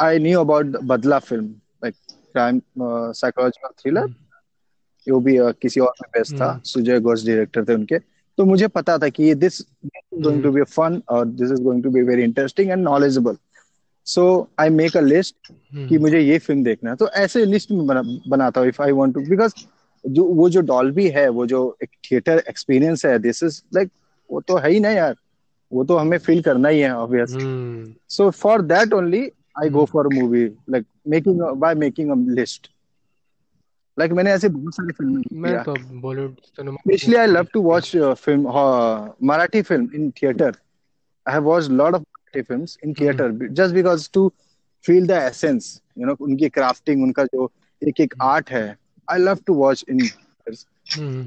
[0.00, 1.46] I knew about Badla film
[1.82, 2.60] like crime
[3.14, 4.06] psychological thriller
[5.06, 7.98] वो भी uh, किसी और में बेस्ड था हम्म। सुजय घोष डायरेक्टर थे उनके।
[8.38, 9.60] तो मुझे पता था कि ये this
[10.14, 13.36] going to be fun और this is going to be very interesting and knowledgeable
[14.06, 15.52] so I make a list
[15.88, 18.92] कि मुझे ये फ़िल्म देखना है। तो ऐसे लिस्ट में बना, बनाता हूँ if I
[18.92, 19.54] want to because
[20.04, 23.90] जो वो जो डॉल्बी है वो जो एक थिएटर एक्सपीरियंस है दिस इज़ लाइक
[24.30, 25.14] वो तो है ही ना यार।
[25.72, 27.44] वो तो हमें फील करना ही है obviously
[28.10, 29.20] so for that only
[29.62, 32.70] I go for movie like making by making a list
[33.98, 37.96] like मैंने ऐसे बहुत सारी फ़िल्में मैं तो Bollywood cinema specially I love to watch
[37.96, 38.52] film
[39.28, 40.56] Marathi film in theatre
[41.26, 44.22] I have watched a lot of Marathi films in hmm theater be- just because to
[44.84, 47.50] feel the essence, you उनकी crafting, उनका जो
[47.82, 48.64] एक एक art है
[49.08, 50.10] I love to watch in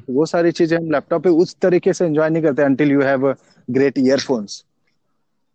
[0.09, 3.33] वो सारी चीज़ें हम लैपटॉप पे उस तरीके से एंजॉय नहीं करते until you have
[3.67, 4.63] great earphones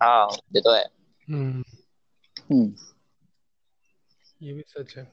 [0.00, 0.26] हाँ
[0.56, 0.84] ये तो है।
[1.28, 2.72] हम्म
[4.42, 5.04] ये भी सच है।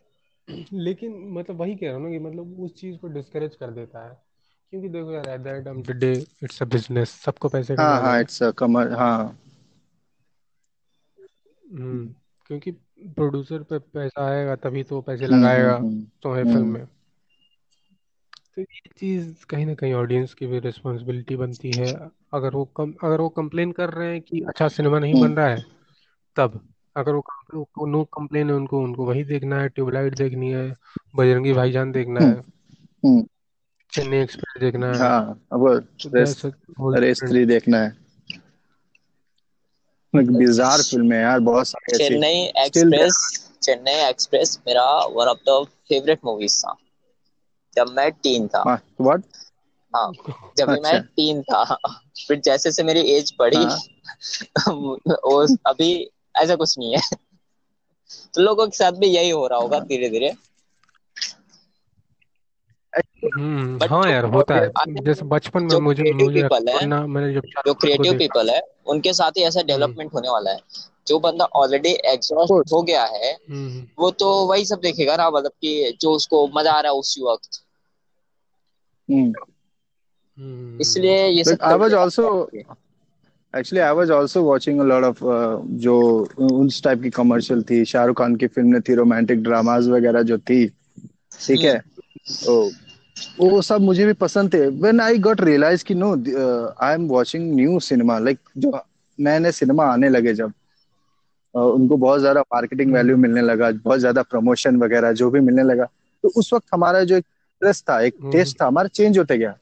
[0.73, 4.05] लेकिन मतलब वही कह रहा हूँ ना कि मतलब उस चीज़ को डिस्करेज कर देता
[4.05, 4.17] है।
[4.71, 6.13] क्योंकि देखो यार at the end of the day
[6.43, 9.37] it's a business सबको पैसे हाँ कमाने हाँ हैं। इट्स कमर हाँ।
[11.71, 12.07] हम्म
[12.45, 12.71] क्योंकि
[13.15, 16.85] प्रोड्यूसर पे पैसा आएगा तभी तो पैसे हम्म हम्म लगाएगा हम्म तुम्हें फ़िल्म हम्म। में।
[18.55, 21.93] तो ये चीज़ कहीं ना कहीं ऑडियंस की भी रिस्पॉन्सिबिलिटी बनती है।
[22.33, 25.35] अगर वो कम अगर वो कंप्लेन कर रहे हैं कि अच्छा सिनेमा नहीं हम्म। बन
[25.35, 25.65] रहा है
[26.35, 27.23] तब। अगर वो
[27.77, 30.65] वो नो कंप्लेन है उनको उनको वही देखना है ट्यूबलाइट देखनी है
[31.13, 32.41] बजरंगी भाईजान देखना हम्म है
[33.03, 33.25] हम्म,
[33.93, 35.19] चेन्नई एक्सप्रेस देखना है। हाँ
[35.53, 35.67] अब
[36.01, 36.35] तो रेस
[36.97, 37.93] रेस थ्री देखना है।
[40.13, 43.17] बिजार फ़िल्म है यार बहुत सारी ऐसी। Chennai still express
[43.63, 46.75] Chennai express मेरा one of the favourite movies था।
[47.75, 48.63] जब मैं टीन था।
[48.99, 49.23] व्हाट
[49.93, 50.11] हाँ
[50.57, 51.63] जब भी मैं अच्छा। टीन था।
[52.27, 53.77] फिर जैसे से मेरी एज बढ़ी हाँ।
[54.69, 55.93] वो अभी
[56.35, 57.01] ऐसा कुछ नहीं है।
[58.33, 60.33] तो लोगों के साथ भी यही हो रहा होगा धीरे धीरे
[63.25, 64.71] हम्म हाँ यार होता है।
[65.03, 69.13] जैसे बचपन में मुझे मुझे पीपल है ना मैंने जब जो क्रिएटिव पीपल है उनके
[69.13, 70.59] साथ ही ऐसा हम्म। डेवलपमेंट होने वाला है।
[71.07, 75.51] जो बंदा ऑलरेडी एग्जॉस्ट हो गया है हम्म। वो तो वही सब देखेगा ना मतलब
[75.51, 77.49] कि जो उसको मज़ा आ रहा है उसी वक्त।
[79.11, 79.33] हम्म।
[80.37, 82.19] हम्म। इसलिए ये सब like I was
[83.55, 85.95] I was also watching a lot of uh, जो
[86.39, 90.65] उस टाइप की कमर्शियल थी शाहरुख खान की फ़िल्में थी रोमांटिक ड्रामास वगैरह जो थी
[90.67, 91.75] ठीक है?
[91.75, 92.69] हम्म
[93.37, 96.11] तो वो सब मुझे भी पसंद थे। व्हेन आई गॉट रियलाइज़ कि no
[96.83, 98.71] I am watching new cinema like जो
[99.19, 103.71] नए नए सिनेमा आने लगे जब uh, उनको बहुत ज़्यादा मार्केटिंग वैल्यू हम्म मिलने लगा
[103.71, 105.85] बहुत ज़्यादा प्रमोशन वगैरह जो भी मिलने लगा।
[106.23, 109.37] तो उस वक्त हमारा जो एक इंटरेस्ट था एक हम्म। टेस्ट था हमारा चेंज होते
[109.37, 109.55] गया।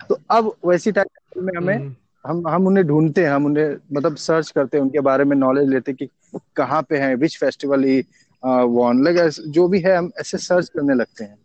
[0.00, 1.94] तो अब वैसी टाइप फ़िल्में हमें हम्म।
[2.26, 5.68] हम हम उन्हें ढूंढते हैं हम उन्हें मतलब सर्च करते हैं उनके बारे में नॉलेज
[5.68, 6.08] लेते कि
[6.56, 8.00] कहाँ पे हैं which festival he
[8.44, 11.36] won like जो भी है हम ऐसे सर्च करने लगते हैं।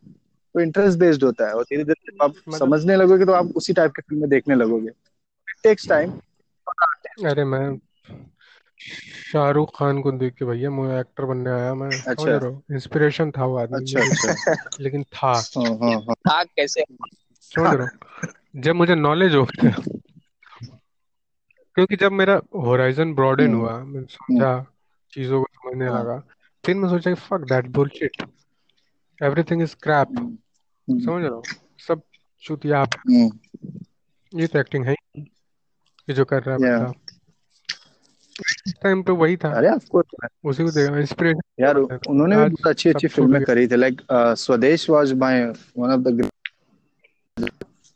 [0.56, 3.74] तो इंटरेस्ट बेस्ड होता है और धीरे धीरे आप मतलब समझने लगोगे तो आप उसी
[3.74, 6.12] टाइप की फ़िल्में देखने लगोगे। इट टेक्स टाइम
[7.26, 7.80] अरे मैं
[9.32, 13.58] शाहरुख खान को देख के भैया मैं एक्टर बनने आया मैं अच्छा। इंस्पिरेशन था वो
[13.58, 16.84] आदमी। अच्छा लेकिन अच्छा। लेकिन था। हाँ हाँ हाँ। था कैसे?
[17.42, 19.76] समझ रहे जब मुझे नॉलेज हो गया
[21.78, 24.66] क्योंकि जब मेरा होराइजन ब्रॉडेन हम्म। हुआ मैं हम्म। समझा
[25.14, 26.18] चीज़ों को समझने हाँ। लगा।
[26.64, 28.24] फिर मैं सोचा कि fuck that bullshit
[29.22, 30.38] everything is crap hmm.
[30.88, 31.44] Hmm समझ रहे हो?
[31.88, 32.02] सब
[32.44, 36.92] चुतिया हम्म। ये तो एक्टिंग है ये जो कर रहा है
[38.84, 42.42] टाइम पे वही था। अरे ऑफ़ कोर्स उसी को देखा इंस्पिरेशन यार तो उन्होंने भी
[42.42, 45.46] बहुत अच्छी अच्छी फ़िल्में करी थी। Like Swades was my
[45.78, 46.30] one of the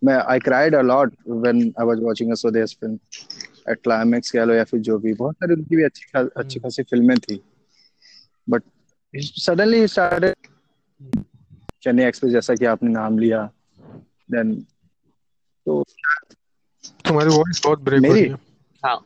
[0.01, 2.97] मैं I cried a lot when I was watching a Swades film
[3.71, 6.59] at climax कह लो या फिर जो भी बहुत सारी उनकी भी अच्छी खा, अच्छी
[6.59, 7.41] हम्म खासी फ़िल्में थी।
[8.47, 8.63] But
[9.13, 10.35] suddenly started
[11.83, 13.43] Chennai express जैसा कि आपने नाम लिया
[14.31, 14.53] देन
[15.65, 15.83] तो
[17.05, 18.21] तुम्हारी वॉइस बहुत ब्रेक हो मेरी?
[18.21, 18.37] रही है।
[18.83, 18.99] हाँ।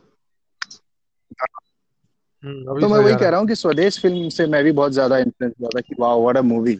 [2.42, 5.18] हम्म तो मैं वही कह रहा हूँ कि स्वदेश फ़िल्म से मैं भी बहुत ज़्यादा
[5.18, 6.74] इन्फ्लुएंस हुआ था कि वाह व्हाट अ मूवी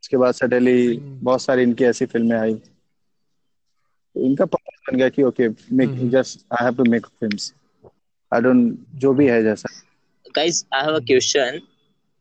[0.00, 2.71] उसके बाद सडनली हम्म। बहुत सारी इनकी ऐसी फ़िल्में आई। तो
[4.16, 5.48] इनका पर्पस बन गया कि okay
[5.80, 7.52] make hmm just I have to make films
[8.32, 9.68] I don't जो भी है जैसा
[10.34, 11.62] guys I have a hmm question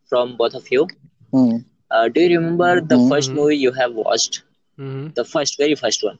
[0.10, 0.88] from both of you
[1.34, 1.58] hmm
[1.92, 4.44] uh, do you remember the hmm first hmm movie you have watched
[4.78, 6.20] hmm the first very first one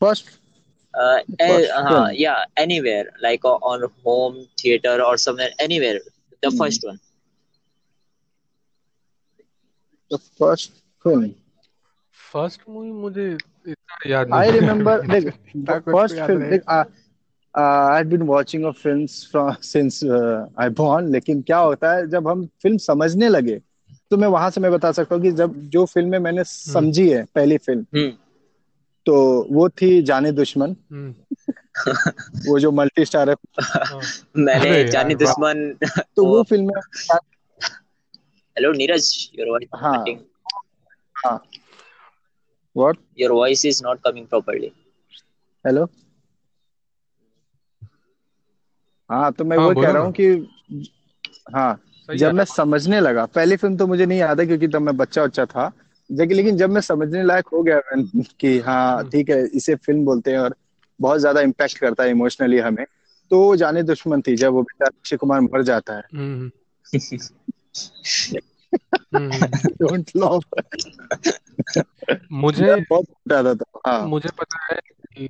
[0.00, 0.30] first
[0.94, 6.00] uh, eh, first uh, film yeah anywhere like uh, on home theater or somewhere anywhere
[6.42, 6.98] the first one
[10.10, 10.72] the first
[11.04, 11.32] film
[12.18, 13.26] first movie मुझे
[14.06, 19.28] याद I remember देख तो first film रहे देख I had been watching a films
[19.30, 20.00] from since
[20.58, 23.60] I born लेकिन क्या होता है जब हम फ़िल्म समझने लगे
[24.10, 27.08] तो मैं वहाँ से मैं बता सकता हूँ कि जब जो फ़िल्में मैंने हम्म। समझी
[27.08, 28.12] है पहली फ़िल्म hmm.
[29.06, 31.14] तो वो थी जाने दुश्मन। हम्म।
[32.48, 34.00] वो जो मल्टी स्टार है। हाँ।
[34.36, 35.76] मैंने जानी यार दुश्मन
[36.16, 36.70] तो वो film
[38.56, 40.04] hello Neeraj your voice हाँ।
[41.26, 41.42] हाँ।
[42.76, 44.70] What your voice is not coming properly.
[45.64, 45.88] Hello
[49.10, 50.26] हाँ तो मैं हाँ वो कह रहा हूँ कि
[51.54, 54.96] हाँ जब मैं समझने लगा पहली फ़िल्म तो मुझे नहीं याद है क्योंकि तब मैं
[54.96, 55.72] बच्चा बच्चा था
[56.10, 57.80] लेकिन लेकिन जब मैं समझने लायक हो गया
[58.40, 60.54] कि हाँ हम्म। ठीक है इसे फ़िल्म बोलते हैं और
[61.00, 62.84] बहुत ज़्यादा इम्पैक्ट करता है इमोशनली हमें
[63.30, 66.50] तो वो जाने दुश्मन थी जब वो बेचारा अक्षय कुमार मर जाता है। हम्म।
[69.82, 70.40] डोंट लव
[72.32, 74.80] मुझे बहुत छोटा था। हाँ। मुझे पता है
[75.16, 75.28] कि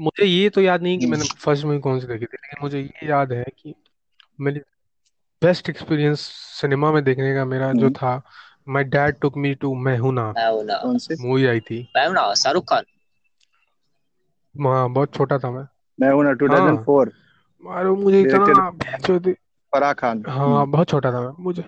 [0.00, 2.62] मुझे ये तो याद नहीं कि हम्म, मैंने फ़र्स्ट मूवी कौन सी देखी थी लेकिन
[2.62, 3.74] मुझे ये याद है कि
[4.40, 4.60] मेरी
[5.42, 6.20] बेस्ट एक्सपीरियंस
[6.60, 8.22] सिनेमा में देखने का मेरा जो हम्म, था
[8.68, 12.34] my dad took me to मैं हूँ ना हूँ मूवी आई थी। मैं हूँ ना
[12.34, 12.84] शाहरुख खान।
[14.56, 15.64] वहाँ बहुत छोटा था मैं।
[16.00, 17.12] मैं हूँ। ना हाँ 2004
[17.66, 18.70] और वो मुझे इतना
[19.72, 21.64] फराह खान हाँ बहुत छोटा था। मैं मुझे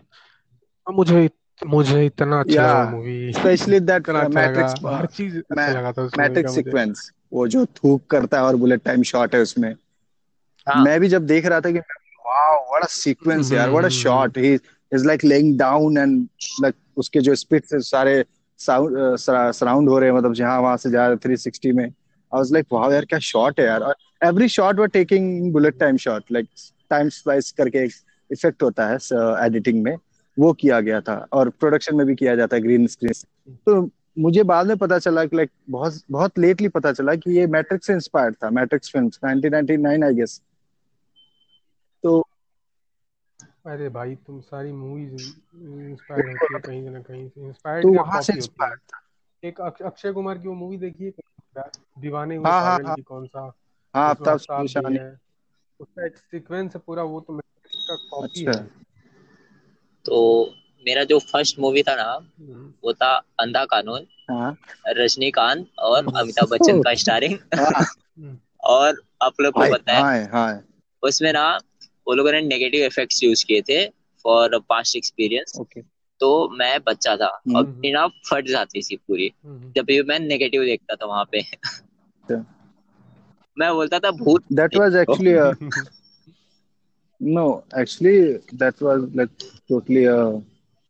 [0.86, 1.28] मुझे
[1.66, 5.72] मुझे इतना अच्छा या लगा मूवी स्पेशली दैट इतना अच्छा लगा। मैट्रिक्स हर चीज़ अच्छा
[5.72, 8.82] लगा था उस मूवी मैट्रिक्स का मुझे। सीक्वेंस वो जो थूक करता है और बुलेट
[8.84, 9.74] टाइम शॉट है उसमें।
[10.66, 13.88] हाँ। मैं भी जब देख रहा था कि वाओ व्हाट अ सीक्वेंस यार what a
[13.88, 14.54] shot he
[14.92, 16.28] is like laying down and
[16.62, 18.24] like उसके जो स्पीड से सारे
[18.58, 19.16] साउंड
[19.52, 21.90] सराउंड हो रहे हैं मतलब जहाँ वहाँ से जा रहे 360 में। आई
[22.32, 26.24] वाज लाइक वाओ यार क्या शॉट है यार। Every shot were taking bullet time shot
[26.32, 26.48] like
[26.92, 27.92] time slice करके एक
[28.30, 28.98] इफ़ेक्ट होता है
[29.46, 29.96] एडिटिंग में।
[30.36, 33.12] वो किया गया था और प्रोडक्शन में भी किया जाता है ग्रीन स्क्रीन
[33.66, 37.46] तो मुझे बाद में पता चला कि लाइक बहुत बहुत लेटली पता चला कि ये
[37.46, 40.40] मैट्रिक्स से इंस्पायर्ड था मैट्रिक्स फिल्म्स 1999 आई गेस
[42.04, 42.20] तो
[43.66, 48.22] अरे भाई तुम सारी मूवीज़ इंस्पायर्ड होती है कहीं ना कहीं से। इंस्पायर्ड तो वहाँ
[48.22, 48.38] से है?
[48.38, 49.00] इंस्पायर्ड था।
[49.42, 51.12] एक अक्षय कुमार की वो मूवी देखिए
[52.00, 53.40] दीवाने हुए हाँ हाँ हाँ। की कौन सा?
[53.94, 55.10] हाँ आफ्ताब आफ्ताब निशानी है।
[55.80, 58.66] उसका एक सीक्वेंस है पूरा वो तो का कॉपी अच्छा। है।
[60.04, 60.54] तो
[60.86, 64.56] मेरा जो फ़र्स्ट मूवी था ना हम्म, वो था अंधा कानून हाँ।
[64.88, 67.84] रजनीकांत और हम्म, अमिताभ बच्चन का स्टारिंग हाँ।
[68.18, 70.62] हम्म, और आप लोग को पता है
[71.02, 71.58] उसमें ना
[72.08, 73.88] वो लोगों ने नेगेटिव इफेक्ट्स यूज़ किए थे
[74.24, 75.60] फॉर पास्ट एक्सपीरियंस
[76.20, 80.18] तो मैं बच्चा था और हम्म। मेरी ना फट जाती थी पूरी। जब भी मैं
[80.18, 82.61] नेगेटिव देखता था वहाँ पे। अच्छा।
[83.58, 84.44] मैं बोलता था भूत
[84.96, 85.56] actually a
[87.20, 89.30] no actually that was like
[89.70, 90.42] totally a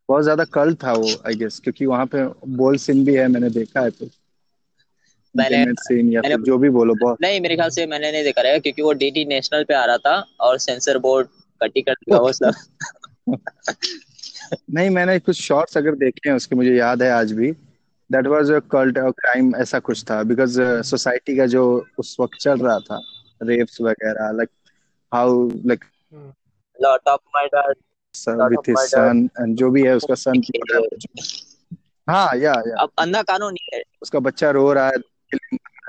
[0.09, 3.51] बहुत ज़्यादा कल था वो आई गेस क्योंकि वहाँ पे बोल सीन भी है मैंने
[3.51, 4.11] देखा है कुछ
[5.37, 8.43] मैंने सीन या मैंने जो भी बोलो बहुत नहीं मेरे ख्याल से मैंने नहीं देखा
[8.43, 11.29] रहेगा क्योंकि वो डीडी नेशनल पे आ रहा था और सेंसर बोर्ड
[11.63, 12.55] कटी कर दिया वो सब।
[14.75, 17.53] नहीं मैंने कुछ शॉर्ट्स अगर देखे हैं उसके मुझे याद है आज भी।
[18.13, 21.65] That was a cult crime ऐसा कुछ था। बिकॉज़ सोसाइटी का जो
[21.99, 23.01] उस वक्त चल रहा था
[23.41, 24.49] रेप्स वगैरह like
[25.13, 26.33] how like hmm,
[26.79, 27.21] lot of
[28.37, 30.43] lot with of his son and जो भी है उसका सन
[32.09, 34.99] हाँ या या अब अंधा कानून नहीं है। उसका बच्चा रो रहा है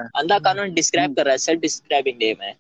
[0.02, 2.56] है। अंधा कानून डिस्क्राइब कर रहा है सेल्फ डिस्क्राइबिंग नेम है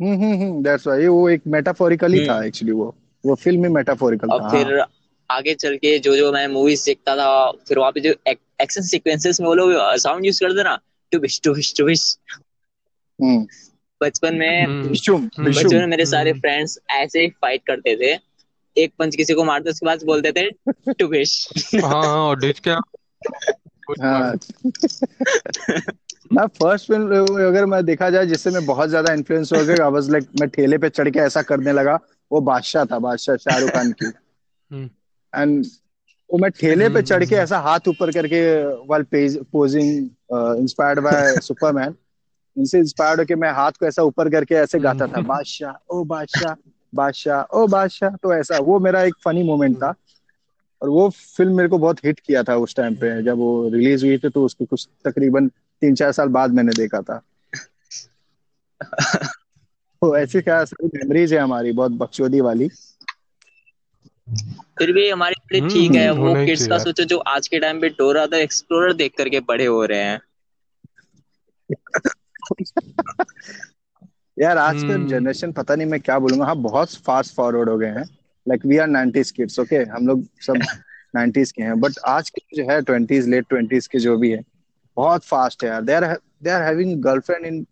[0.00, 2.94] हम्म हम्म हम्म दैट्स व्हाई वो एक मेटाफोरिकली था हम्म एक्चुअली वो
[3.24, 4.78] वो फ़िल्म में मेटाफोरिकल और था हाँ। फिर
[5.30, 7.28] आगे चल के जो जो मैं मूवीज़ देखता था
[7.68, 10.78] फिर वहाँ पे जो एक्शन सीक्वेंसेस में वो लोग साउंड यूज़ करते ना
[11.12, 12.16] टुबिश टुबिश टुबिश
[13.18, 13.46] हम्म।
[14.00, 18.18] बचपन में हम्म, हम्म, बचपन में मेरे सारे फ्रेंड्स ऐसे ही फाइट करते थे।
[18.76, 21.36] एक पंच किसी को मारते उसके बाद बोलते थे टुबिश
[21.74, 22.78] हाँ हाँ और डिच क्या?
[24.00, 24.34] हाँ।
[26.32, 29.90] ना फ़र्स्ट फ़िल्म अगर मैं देखा जाए जिससे मैं बहुत ज़्यादा इन्फ्लुएंस हो गया आई
[29.92, 31.98] वाज लाइक मैं ठेले पे चढ़ के ऐसा करने लगा
[32.30, 34.88] वो बादशाह था बादशाह शाहरुख खान की। हम्म,
[35.36, 35.66] एंड
[36.32, 38.40] वो मैं ठेले पे चढ़ के हम्म, ऐसा हाथ ऊपर करके
[38.86, 40.08] वाल पोजिंग
[40.60, 41.94] इंस्पायर्ड बाय सुपरमैन
[42.58, 46.04] इनसे इंस्पायर्ड होके मैं हाथ को ऐसा ऊपर करके ऐसे गाता था हम्म, बादशाह ओ
[46.04, 46.54] बादशाह
[46.94, 49.94] बादशाह ओ बादशाह तो ऐसा वो मेरा एक फनी मोमेंट था।
[50.82, 54.06] और वो फ़िल्म मेरे को बहुत हिट किया था उस टाइम पे जब वो रिलीज़
[54.06, 57.22] हुई थी तो उसके कुछ तकरीबन तीन चार साल बाद मैंने देखा था।
[60.02, 62.68] तो ऐसी क्या मेमोरीज है हमारी बहुत बकचोदी वाली।
[64.78, 67.58] फिर भी हमारे लिए हम्म, ठीक है। हम्म, वो किड्स का सोचो जो आज के
[67.58, 70.20] टाइम पे डोरा द एक्सप्लोरर देख करके बड़े हो रहे हैं।
[74.36, 77.76] यार आज का हम्म। जनरेशन पता नहीं मैं क्या बोलूँगा। हाँ बहुत फास्ट फॉरवर्ड हो
[77.78, 78.04] गए हैं।
[78.46, 80.54] Like we are 90s kids okay हम लोग सब
[81.16, 84.42] 90s के हैं। बट आज के जो है 20s लेट 20s के जो भी है
[84.96, 86.04] बहुत फास्ट है यार। They are
[86.42, 87.64] they are having girlfriend in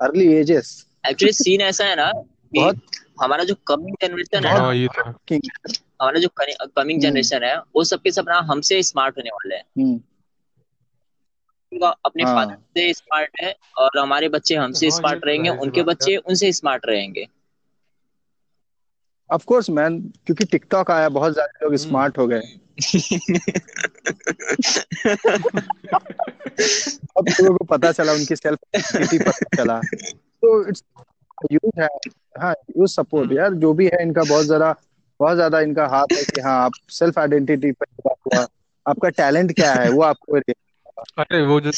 [0.00, 0.70] early ages
[1.08, 2.10] actually scene ऐसा है ना
[2.54, 2.80] बहुत
[3.22, 5.12] हमारा जो कमिंग जनरेशन है ना हाँ ये तो
[6.00, 9.64] हमारा जो कमिंग हम्म। जनरेशन है वो सबके सब ना हमसे स्मार्ट होने वाले हैं।
[9.78, 10.00] हम्म।
[11.82, 15.82] अपने फादर हाँ से स्मार्ट है और हमारे बच्चे हमसे हाँ स्मार्ट तो रहेंगे उनके
[15.82, 17.26] बच्चे उनसे स्मार्ट रहेंगे।
[19.30, 22.42] ऑफ़ कोर्स मैन क्योंकि टिकटॉक आया बहुत ज़्यादा लोग हम्म। स्मार्ट हो गए।
[27.16, 29.80] अब लोगों को पता चला उनकी सेल्फ पता चला।
[30.42, 30.82] तो इट्स
[31.52, 31.88] यूज़ है।
[32.40, 34.74] हाँ यूज़ सपोर्ट हम्म। यार जो भी है इनका बहुत ज़्यादा
[35.20, 38.46] बहुत ज़्यादा इनका हाथ है कि हाँ आप सेल्फ आइडेंटिटी पे बात हुआ।
[38.86, 39.88] आपका टैलेंट क्या है?
[39.88, 40.38] वो आपको
[41.18, 41.70] अरे वो जो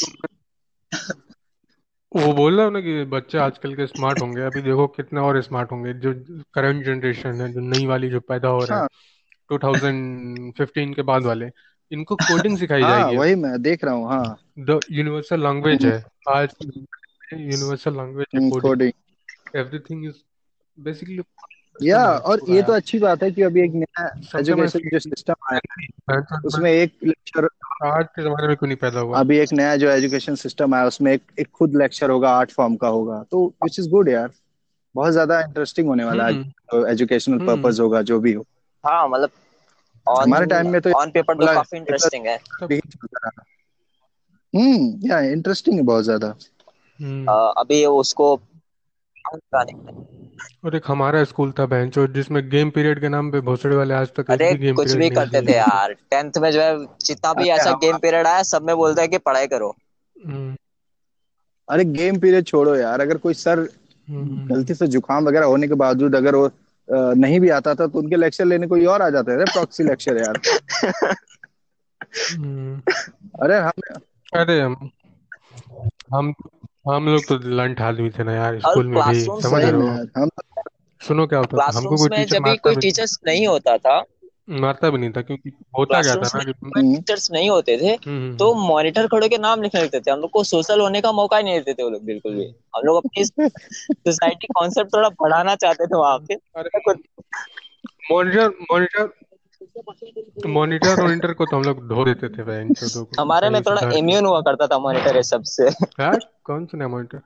[2.11, 5.41] वो बोल रहा हूँ ना कि बच्चे आजकल के स्मार्ट होंगे। अभी देखो कितने और
[5.41, 6.13] स्मार्ट होंगे। जो
[6.53, 8.87] करंट जनरेशन है जो नई वाली जो पैदा हो रहे हैं हाँ।
[9.49, 11.49] 2015 के बाद वाले
[11.91, 15.97] इनको कोडिंग सिखाई हाँ जाएगी। वही मैं देख रहा हूँ हाँ। द यूनिवर्सल लैंग्वेज है।
[16.29, 16.55] आज
[17.33, 18.91] यूनिवर्सल लैंग्वेज है कोडिंग
[19.55, 20.21] एवरीथिंग इज़
[20.77, 21.21] बेसिकली
[21.79, 24.07] या और ये तो अच्छी बात है कि अभी एक नया
[24.39, 25.59] एजुकेशन जो सिस्टम आया
[26.11, 27.47] है उसमें एक लेक्चर
[27.85, 29.19] आज के जमाने में क्यों नहीं पैदा हुआ?
[29.19, 32.75] अभी एक नया जो एजुकेशन सिस्टम आया उसमें एक एक खुद लेक्चर होगा आर्ट फॉर्म
[32.75, 34.29] का होगा तो विच इज़ गुड यार।
[34.95, 38.45] बहुत ज़्यादा इंटरेस्टिंग होने वाला है हम्म। एजुकेशनल हम्म। पर्पस होगा जो भी हो।
[38.83, 39.29] हाँ मतलब
[40.05, 42.39] हमारे टाइम में तो ऑन पेपर तो काफ़ी इंटरेस्टिंग है।
[44.53, 46.33] हम्म या इंटरेस्टिंग है बहुत ज़्यादा।
[46.99, 47.25] हम्म।
[47.57, 48.35] अभी उसको।
[50.65, 53.93] और एक हमारा स्कूल था बेंच और जिसमें गेम पीरियड के नाम पे भोसड़े वाले
[53.93, 56.61] आज तक अरे भी गेम कुछ पीरियड भी नहीं करते थे यार। टेंथ में जो
[56.61, 59.75] है जितना भी ऐसा गेम पीरियड आया सब में बोलता है कि पढ़ाई करो।
[60.15, 60.55] हम्म।
[61.69, 63.59] अरे गेम पीरियड छोड़ो यार। अगर कोई सर
[64.07, 66.49] हम्म। गलती से जुकाम वगैरह होने के बावजूद अगर वो
[66.89, 70.17] नहीं भी आता था तो उनके लेक्चर लेने कोई और आ जाते थे प्रॉक्सी लेक्चर
[70.17, 70.39] यार।
[72.37, 72.81] हम्म,
[73.43, 73.71] अरे हम
[74.35, 74.89] अरे हम
[76.13, 76.33] हम
[76.85, 79.71] हम लोग तो लंट आदमी थे ना यार और स्कूल में भी क्लासरूम्स समझ सही
[79.71, 79.87] रहे हो?
[79.87, 80.29] यार हम
[81.01, 83.19] सुनो क्या होता था हमको क्लासरूम्स कोई में टीचर जब भी मारता कोई भी टीचर्स
[83.27, 84.03] नहीं होता था।
[84.49, 87.49] मारता भी नहीं था क्योंकि होता क्या था क्लासरूम्स ना में कि हम्म, टीचर्स नहीं
[87.49, 90.81] होते थे हम्म तो मॉनिटर खड़े के नाम लिखने लगते थे। हम लोग को सोशल
[90.81, 92.45] होने का मौका ही नहीं देते थे वो लोग बिल्कुल भी।
[92.75, 93.25] हम लोग अपनी
[93.93, 96.69] सोसाइटी कॉन्सेप्ट थोड़ा बढ़ाना चाहते थे वहाँ पे। अरे
[98.11, 99.05] मॉनिटर
[99.79, 103.61] मॉनिटर मॉनिटर मॉनिटर को तो हम लोग धो देते थे बहन चोदों को। हमारे में
[103.61, 105.67] थोड़ा इम्यून हुआ करता था मॉनिटर ये सबसे।
[105.99, 107.21] यार कौन सुना मॉनिटर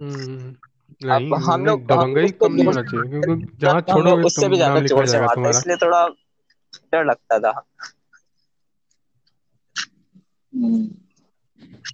[0.00, 0.54] हम्म
[1.06, 4.80] नहीं हम लोग लोग को कम नहीं होना चाहिए क्योंकि जहाँ छोड़ोगे उससे भी ज़्यादा
[4.80, 6.06] ज़ोर से मारते इसलिए थोड़ा
[6.92, 7.64] डर लगता था।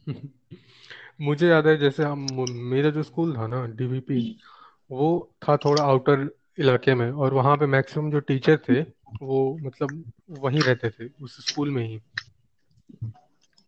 [1.21, 4.21] मुझे याद है जैसे हम मेरा जो स्कूल था ना डीवीपी
[4.91, 5.09] वो
[5.49, 8.81] था थोड़ा आउटर इलाके में और वहाँ पे मैक्सिमम जो टीचर थे
[9.23, 12.01] वो मतलब वहीं रहते थे उस स्कूल में ही।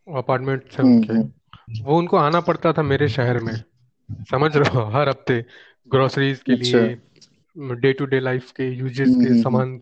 [0.08, 3.64] अपार्टमेंट थे हम्म, उनके हम्म, वो उनको आना पड़ता था मेरे शहर में।
[4.10, 4.84] समझ रहे हो?
[4.84, 5.44] हर हफ़्ते
[5.88, 9.78] ग्रोसरीज के अच्छा। लिए डे टू डे लाइफ के यूजेस हम्म, के हम्म, सामान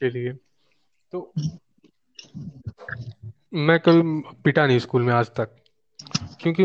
[0.00, 0.32] के लिए।
[1.12, 1.32] तो
[3.54, 5.56] मैं कभी पिटा नहीं स्कूल में आज तक
[6.40, 6.64] क्योंकि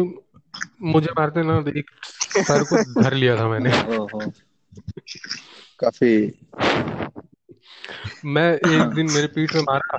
[0.81, 1.91] मुझे मारते ना एक
[2.37, 3.71] सर को धर लिया था मैंने।
[5.79, 6.31] काफ़ी
[8.25, 9.97] मैं एक दिन मेरे पीठ में मारा।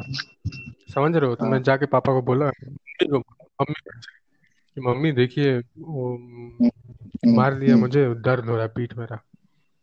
[0.95, 1.35] समझ रहे हो?
[1.37, 3.75] तो मैं जाके पापा को बोला मम्मी मम्मी
[4.75, 9.17] कि मम्मी देखिए वो हम्म, मार दिया हम्म, मुझे दर्द हो रहा है पीठ मेरा।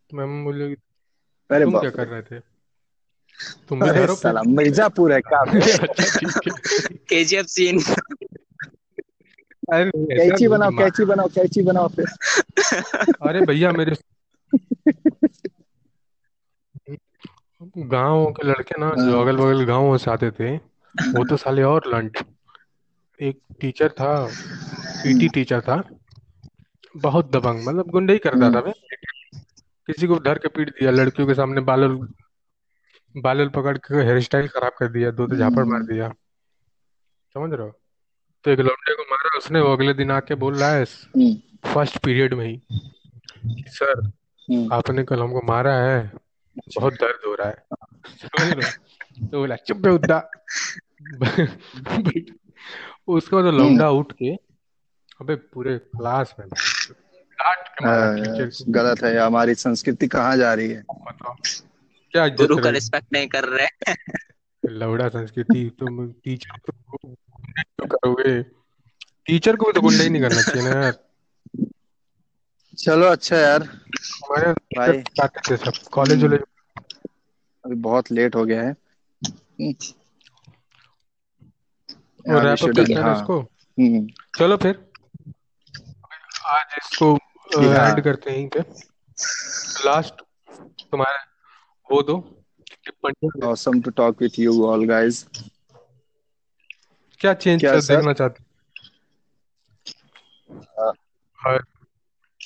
[0.09, 0.73] तो मम्मी बोली
[1.49, 2.39] अरे तुम क्या कर रहे थे?
[3.69, 5.39] तुम भी अरे धरो साला मिर्जापुर है क्या?
[5.51, 5.85] अच्छा
[7.09, 7.79] केजीएफ सीन
[9.73, 12.05] अरे कैची बनाओ कैची बनाओ कैची बनाओ फिर।
[13.21, 13.95] अरे भैया मेरे
[17.77, 20.55] गाँव के लड़के ना जो हाँ, अगल बगल गाँवों से आते थे
[20.95, 22.17] वो तो साले और लंट।
[23.19, 25.75] एक टीचर था पीटी हम्म, टीचर था
[26.95, 28.71] बहुत दबंग मतलब गुंडई करता था हम्म, बे
[29.87, 31.87] किसी को धर के पीट दिया लड़कियों के सामने बाल
[33.15, 36.09] बाल पकड़ के हेयर स्टाइल खराब कर दिया दो तो झापड़ मार हम्म, दिया।
[37.35, 37.73] समझ रहे हो?
[38.45, 41.33] तो एक लौंडे को मारा उसने वो अगले दिन आके बोल रहा है हम्म,
[41.73, 42.61] फ़र्स्ट पीरियड में ही
[43.69, 45.99] सर हम्म, आपने कल हमको मारा है
[46.77, 47.63] बहुत दर्द हो रहा है।
[48.17, 48.71] समझ रहे
[49.27, 50.17] तो बोला चुप बे उद्दा
[53.07, 54.35] उसके बाद हम्म, लौंडा उठ के
[55.21, 60.69] अबे पूरे क्लास में डांट के मारा हाँ, गलत है हमारी संस्कृति कहाँ जा रही
[60.69, 60.83] है?
[62.11, 63.93] क्या गुरु का रिस्पेक्ट नहीं कर रहे।
[64.69, 66.97] लौड़ा संस्कृति तुम टीचर को
[67.85, 68.43] करोगे?
[69.25, 70.93] टीचर को भी तो गुंडे ही नहीं करना चाहिए ना यार।
[72.77, 75.01] चलो अच्छा यार। हमारे भाई।
[75.49, 76.41] थे सब। कॉलेज वॉलेज
[77.65, 79.73] अभी बहुत लेट हो गया है। अभी
[82.27, 83.39] रैप अप करते हैं हाँ। इसको?
[83.79, 84.07] हम्म,
[84.39, 84.85] चलो फिर।
[86.45, 87.17] आज इसको
[87.55, 88.59] एंड करते हैं पे
[89.85, 90.21] लास्ट
[90.91, 91.19] तुम्हारे
[91.91, 92.33] वो दो।
[93.43, 95.17] awesome to talk with you all guys
[97.21, 98.43] क्या चेंज क्या देखना चाहते
[101.47, 101.65] और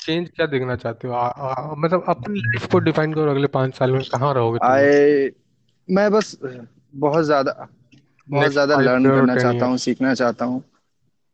[0.01, 1.13] चेंज क्या देखना चाहते हो?
[1.13, 5.29] आ, आ, मतलब अपनी लाइफ को डिफाइन करो अगले पाँच साल में कहाँ रहोगे आए
[5.89, 6.37] मैं बस
[6.95, 7.67] बहुत ज़्यादा
[8.27, 10.63] बहुत ज़्यादा लर्न करना चाहता हूँ सीखना चाहता हूँ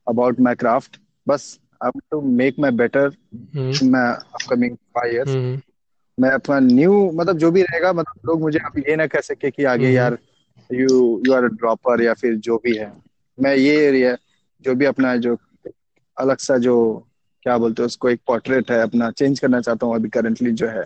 [0.08, 3.12] अबाउट माई क्राफ्ट बस अब to make my better
[3.56, 5.62] my upcoming five years हम्म।
[6.18, 9.52] मैं अपना न्यू मतलब जो भी रहेगा मतलब लोग मुझे अब ये ना कह सके
[9.52, 10.18] कि आगे हम्म। यार
[10.72, 12.92] यू यू आर ड्रॉपर या फिर जो भी है।
[13.38, 14.16] मैं ये एरिया
[14.66, 15.38] जो भी अपना जो
[16.18, 16.76] अलग सा जो
[17.48, 20.68] क्या बोलते हैं उसको एक पोर्ट्रेट है अपना चेंज करना चाहता हूँ अभी करंटली जो
[20.68, 20.82] है।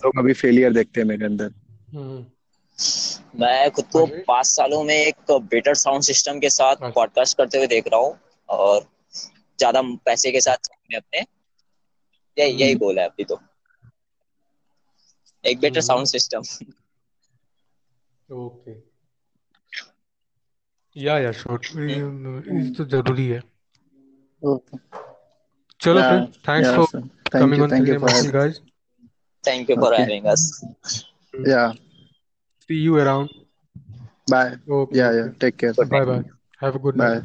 [0.00, 1.52] लोग अभी फेलियर देखते हैं मेरे अंदर।
[1.94, 7.36] हम्म। मैं खुद को पाँच सालों में एक बेटर साउंड सिस्टम के साथ अच्छा। पॉडकास्ट
[7.38, 8.18] करते हुए देख रहा हूँ
[8.48, 8.80] और
[9.58, 11.20] ज़्यादा पैसे के साथ में अपने
[12.36, 13.40] यही यही हम्म गोल है अभी तो।
[15.44, 16.42] एक बेटर हम्म। Sound system
[18.28, 18.82] okay.
[20.96, 23.53] Yeah yeah short ये तो ज़रूरी है।
[24.44, 24.78] Okay.
[25.80, 28.60] Chalo, yeah, thanks yeah, for thank coming you, on thank you for having guys.
[29.42, 30.02] Thank you for okay.
[30.02, 30.64] having us.
[31.44, 31.72] Yeah.
[32.66, 33.30] See you around.
[34.28, 34.56] Bye.
[34.68, 34.96] Okay.
[34.96, 35.28] Yeah, yeah.
[35.38, 35.72] Take care.
[35.74, 36.04] Bye bye.
[36.04, 36.24] bye.
[36.60, 37.20] Have a good bye.
[37.20, 37.24] night.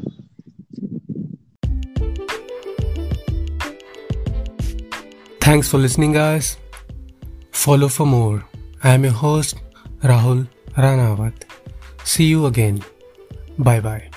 [5.42, 6.58] Thanks for listening, guys.
[7.52, 8.46] Follow for more.
[8.84, 9.56] I am your host,
[10.04, 10.48] Rahul
[10.78, 11.34] Ranawat.
[12.04, 12.84] See you again.
[13.58, 14.10] Bye bye.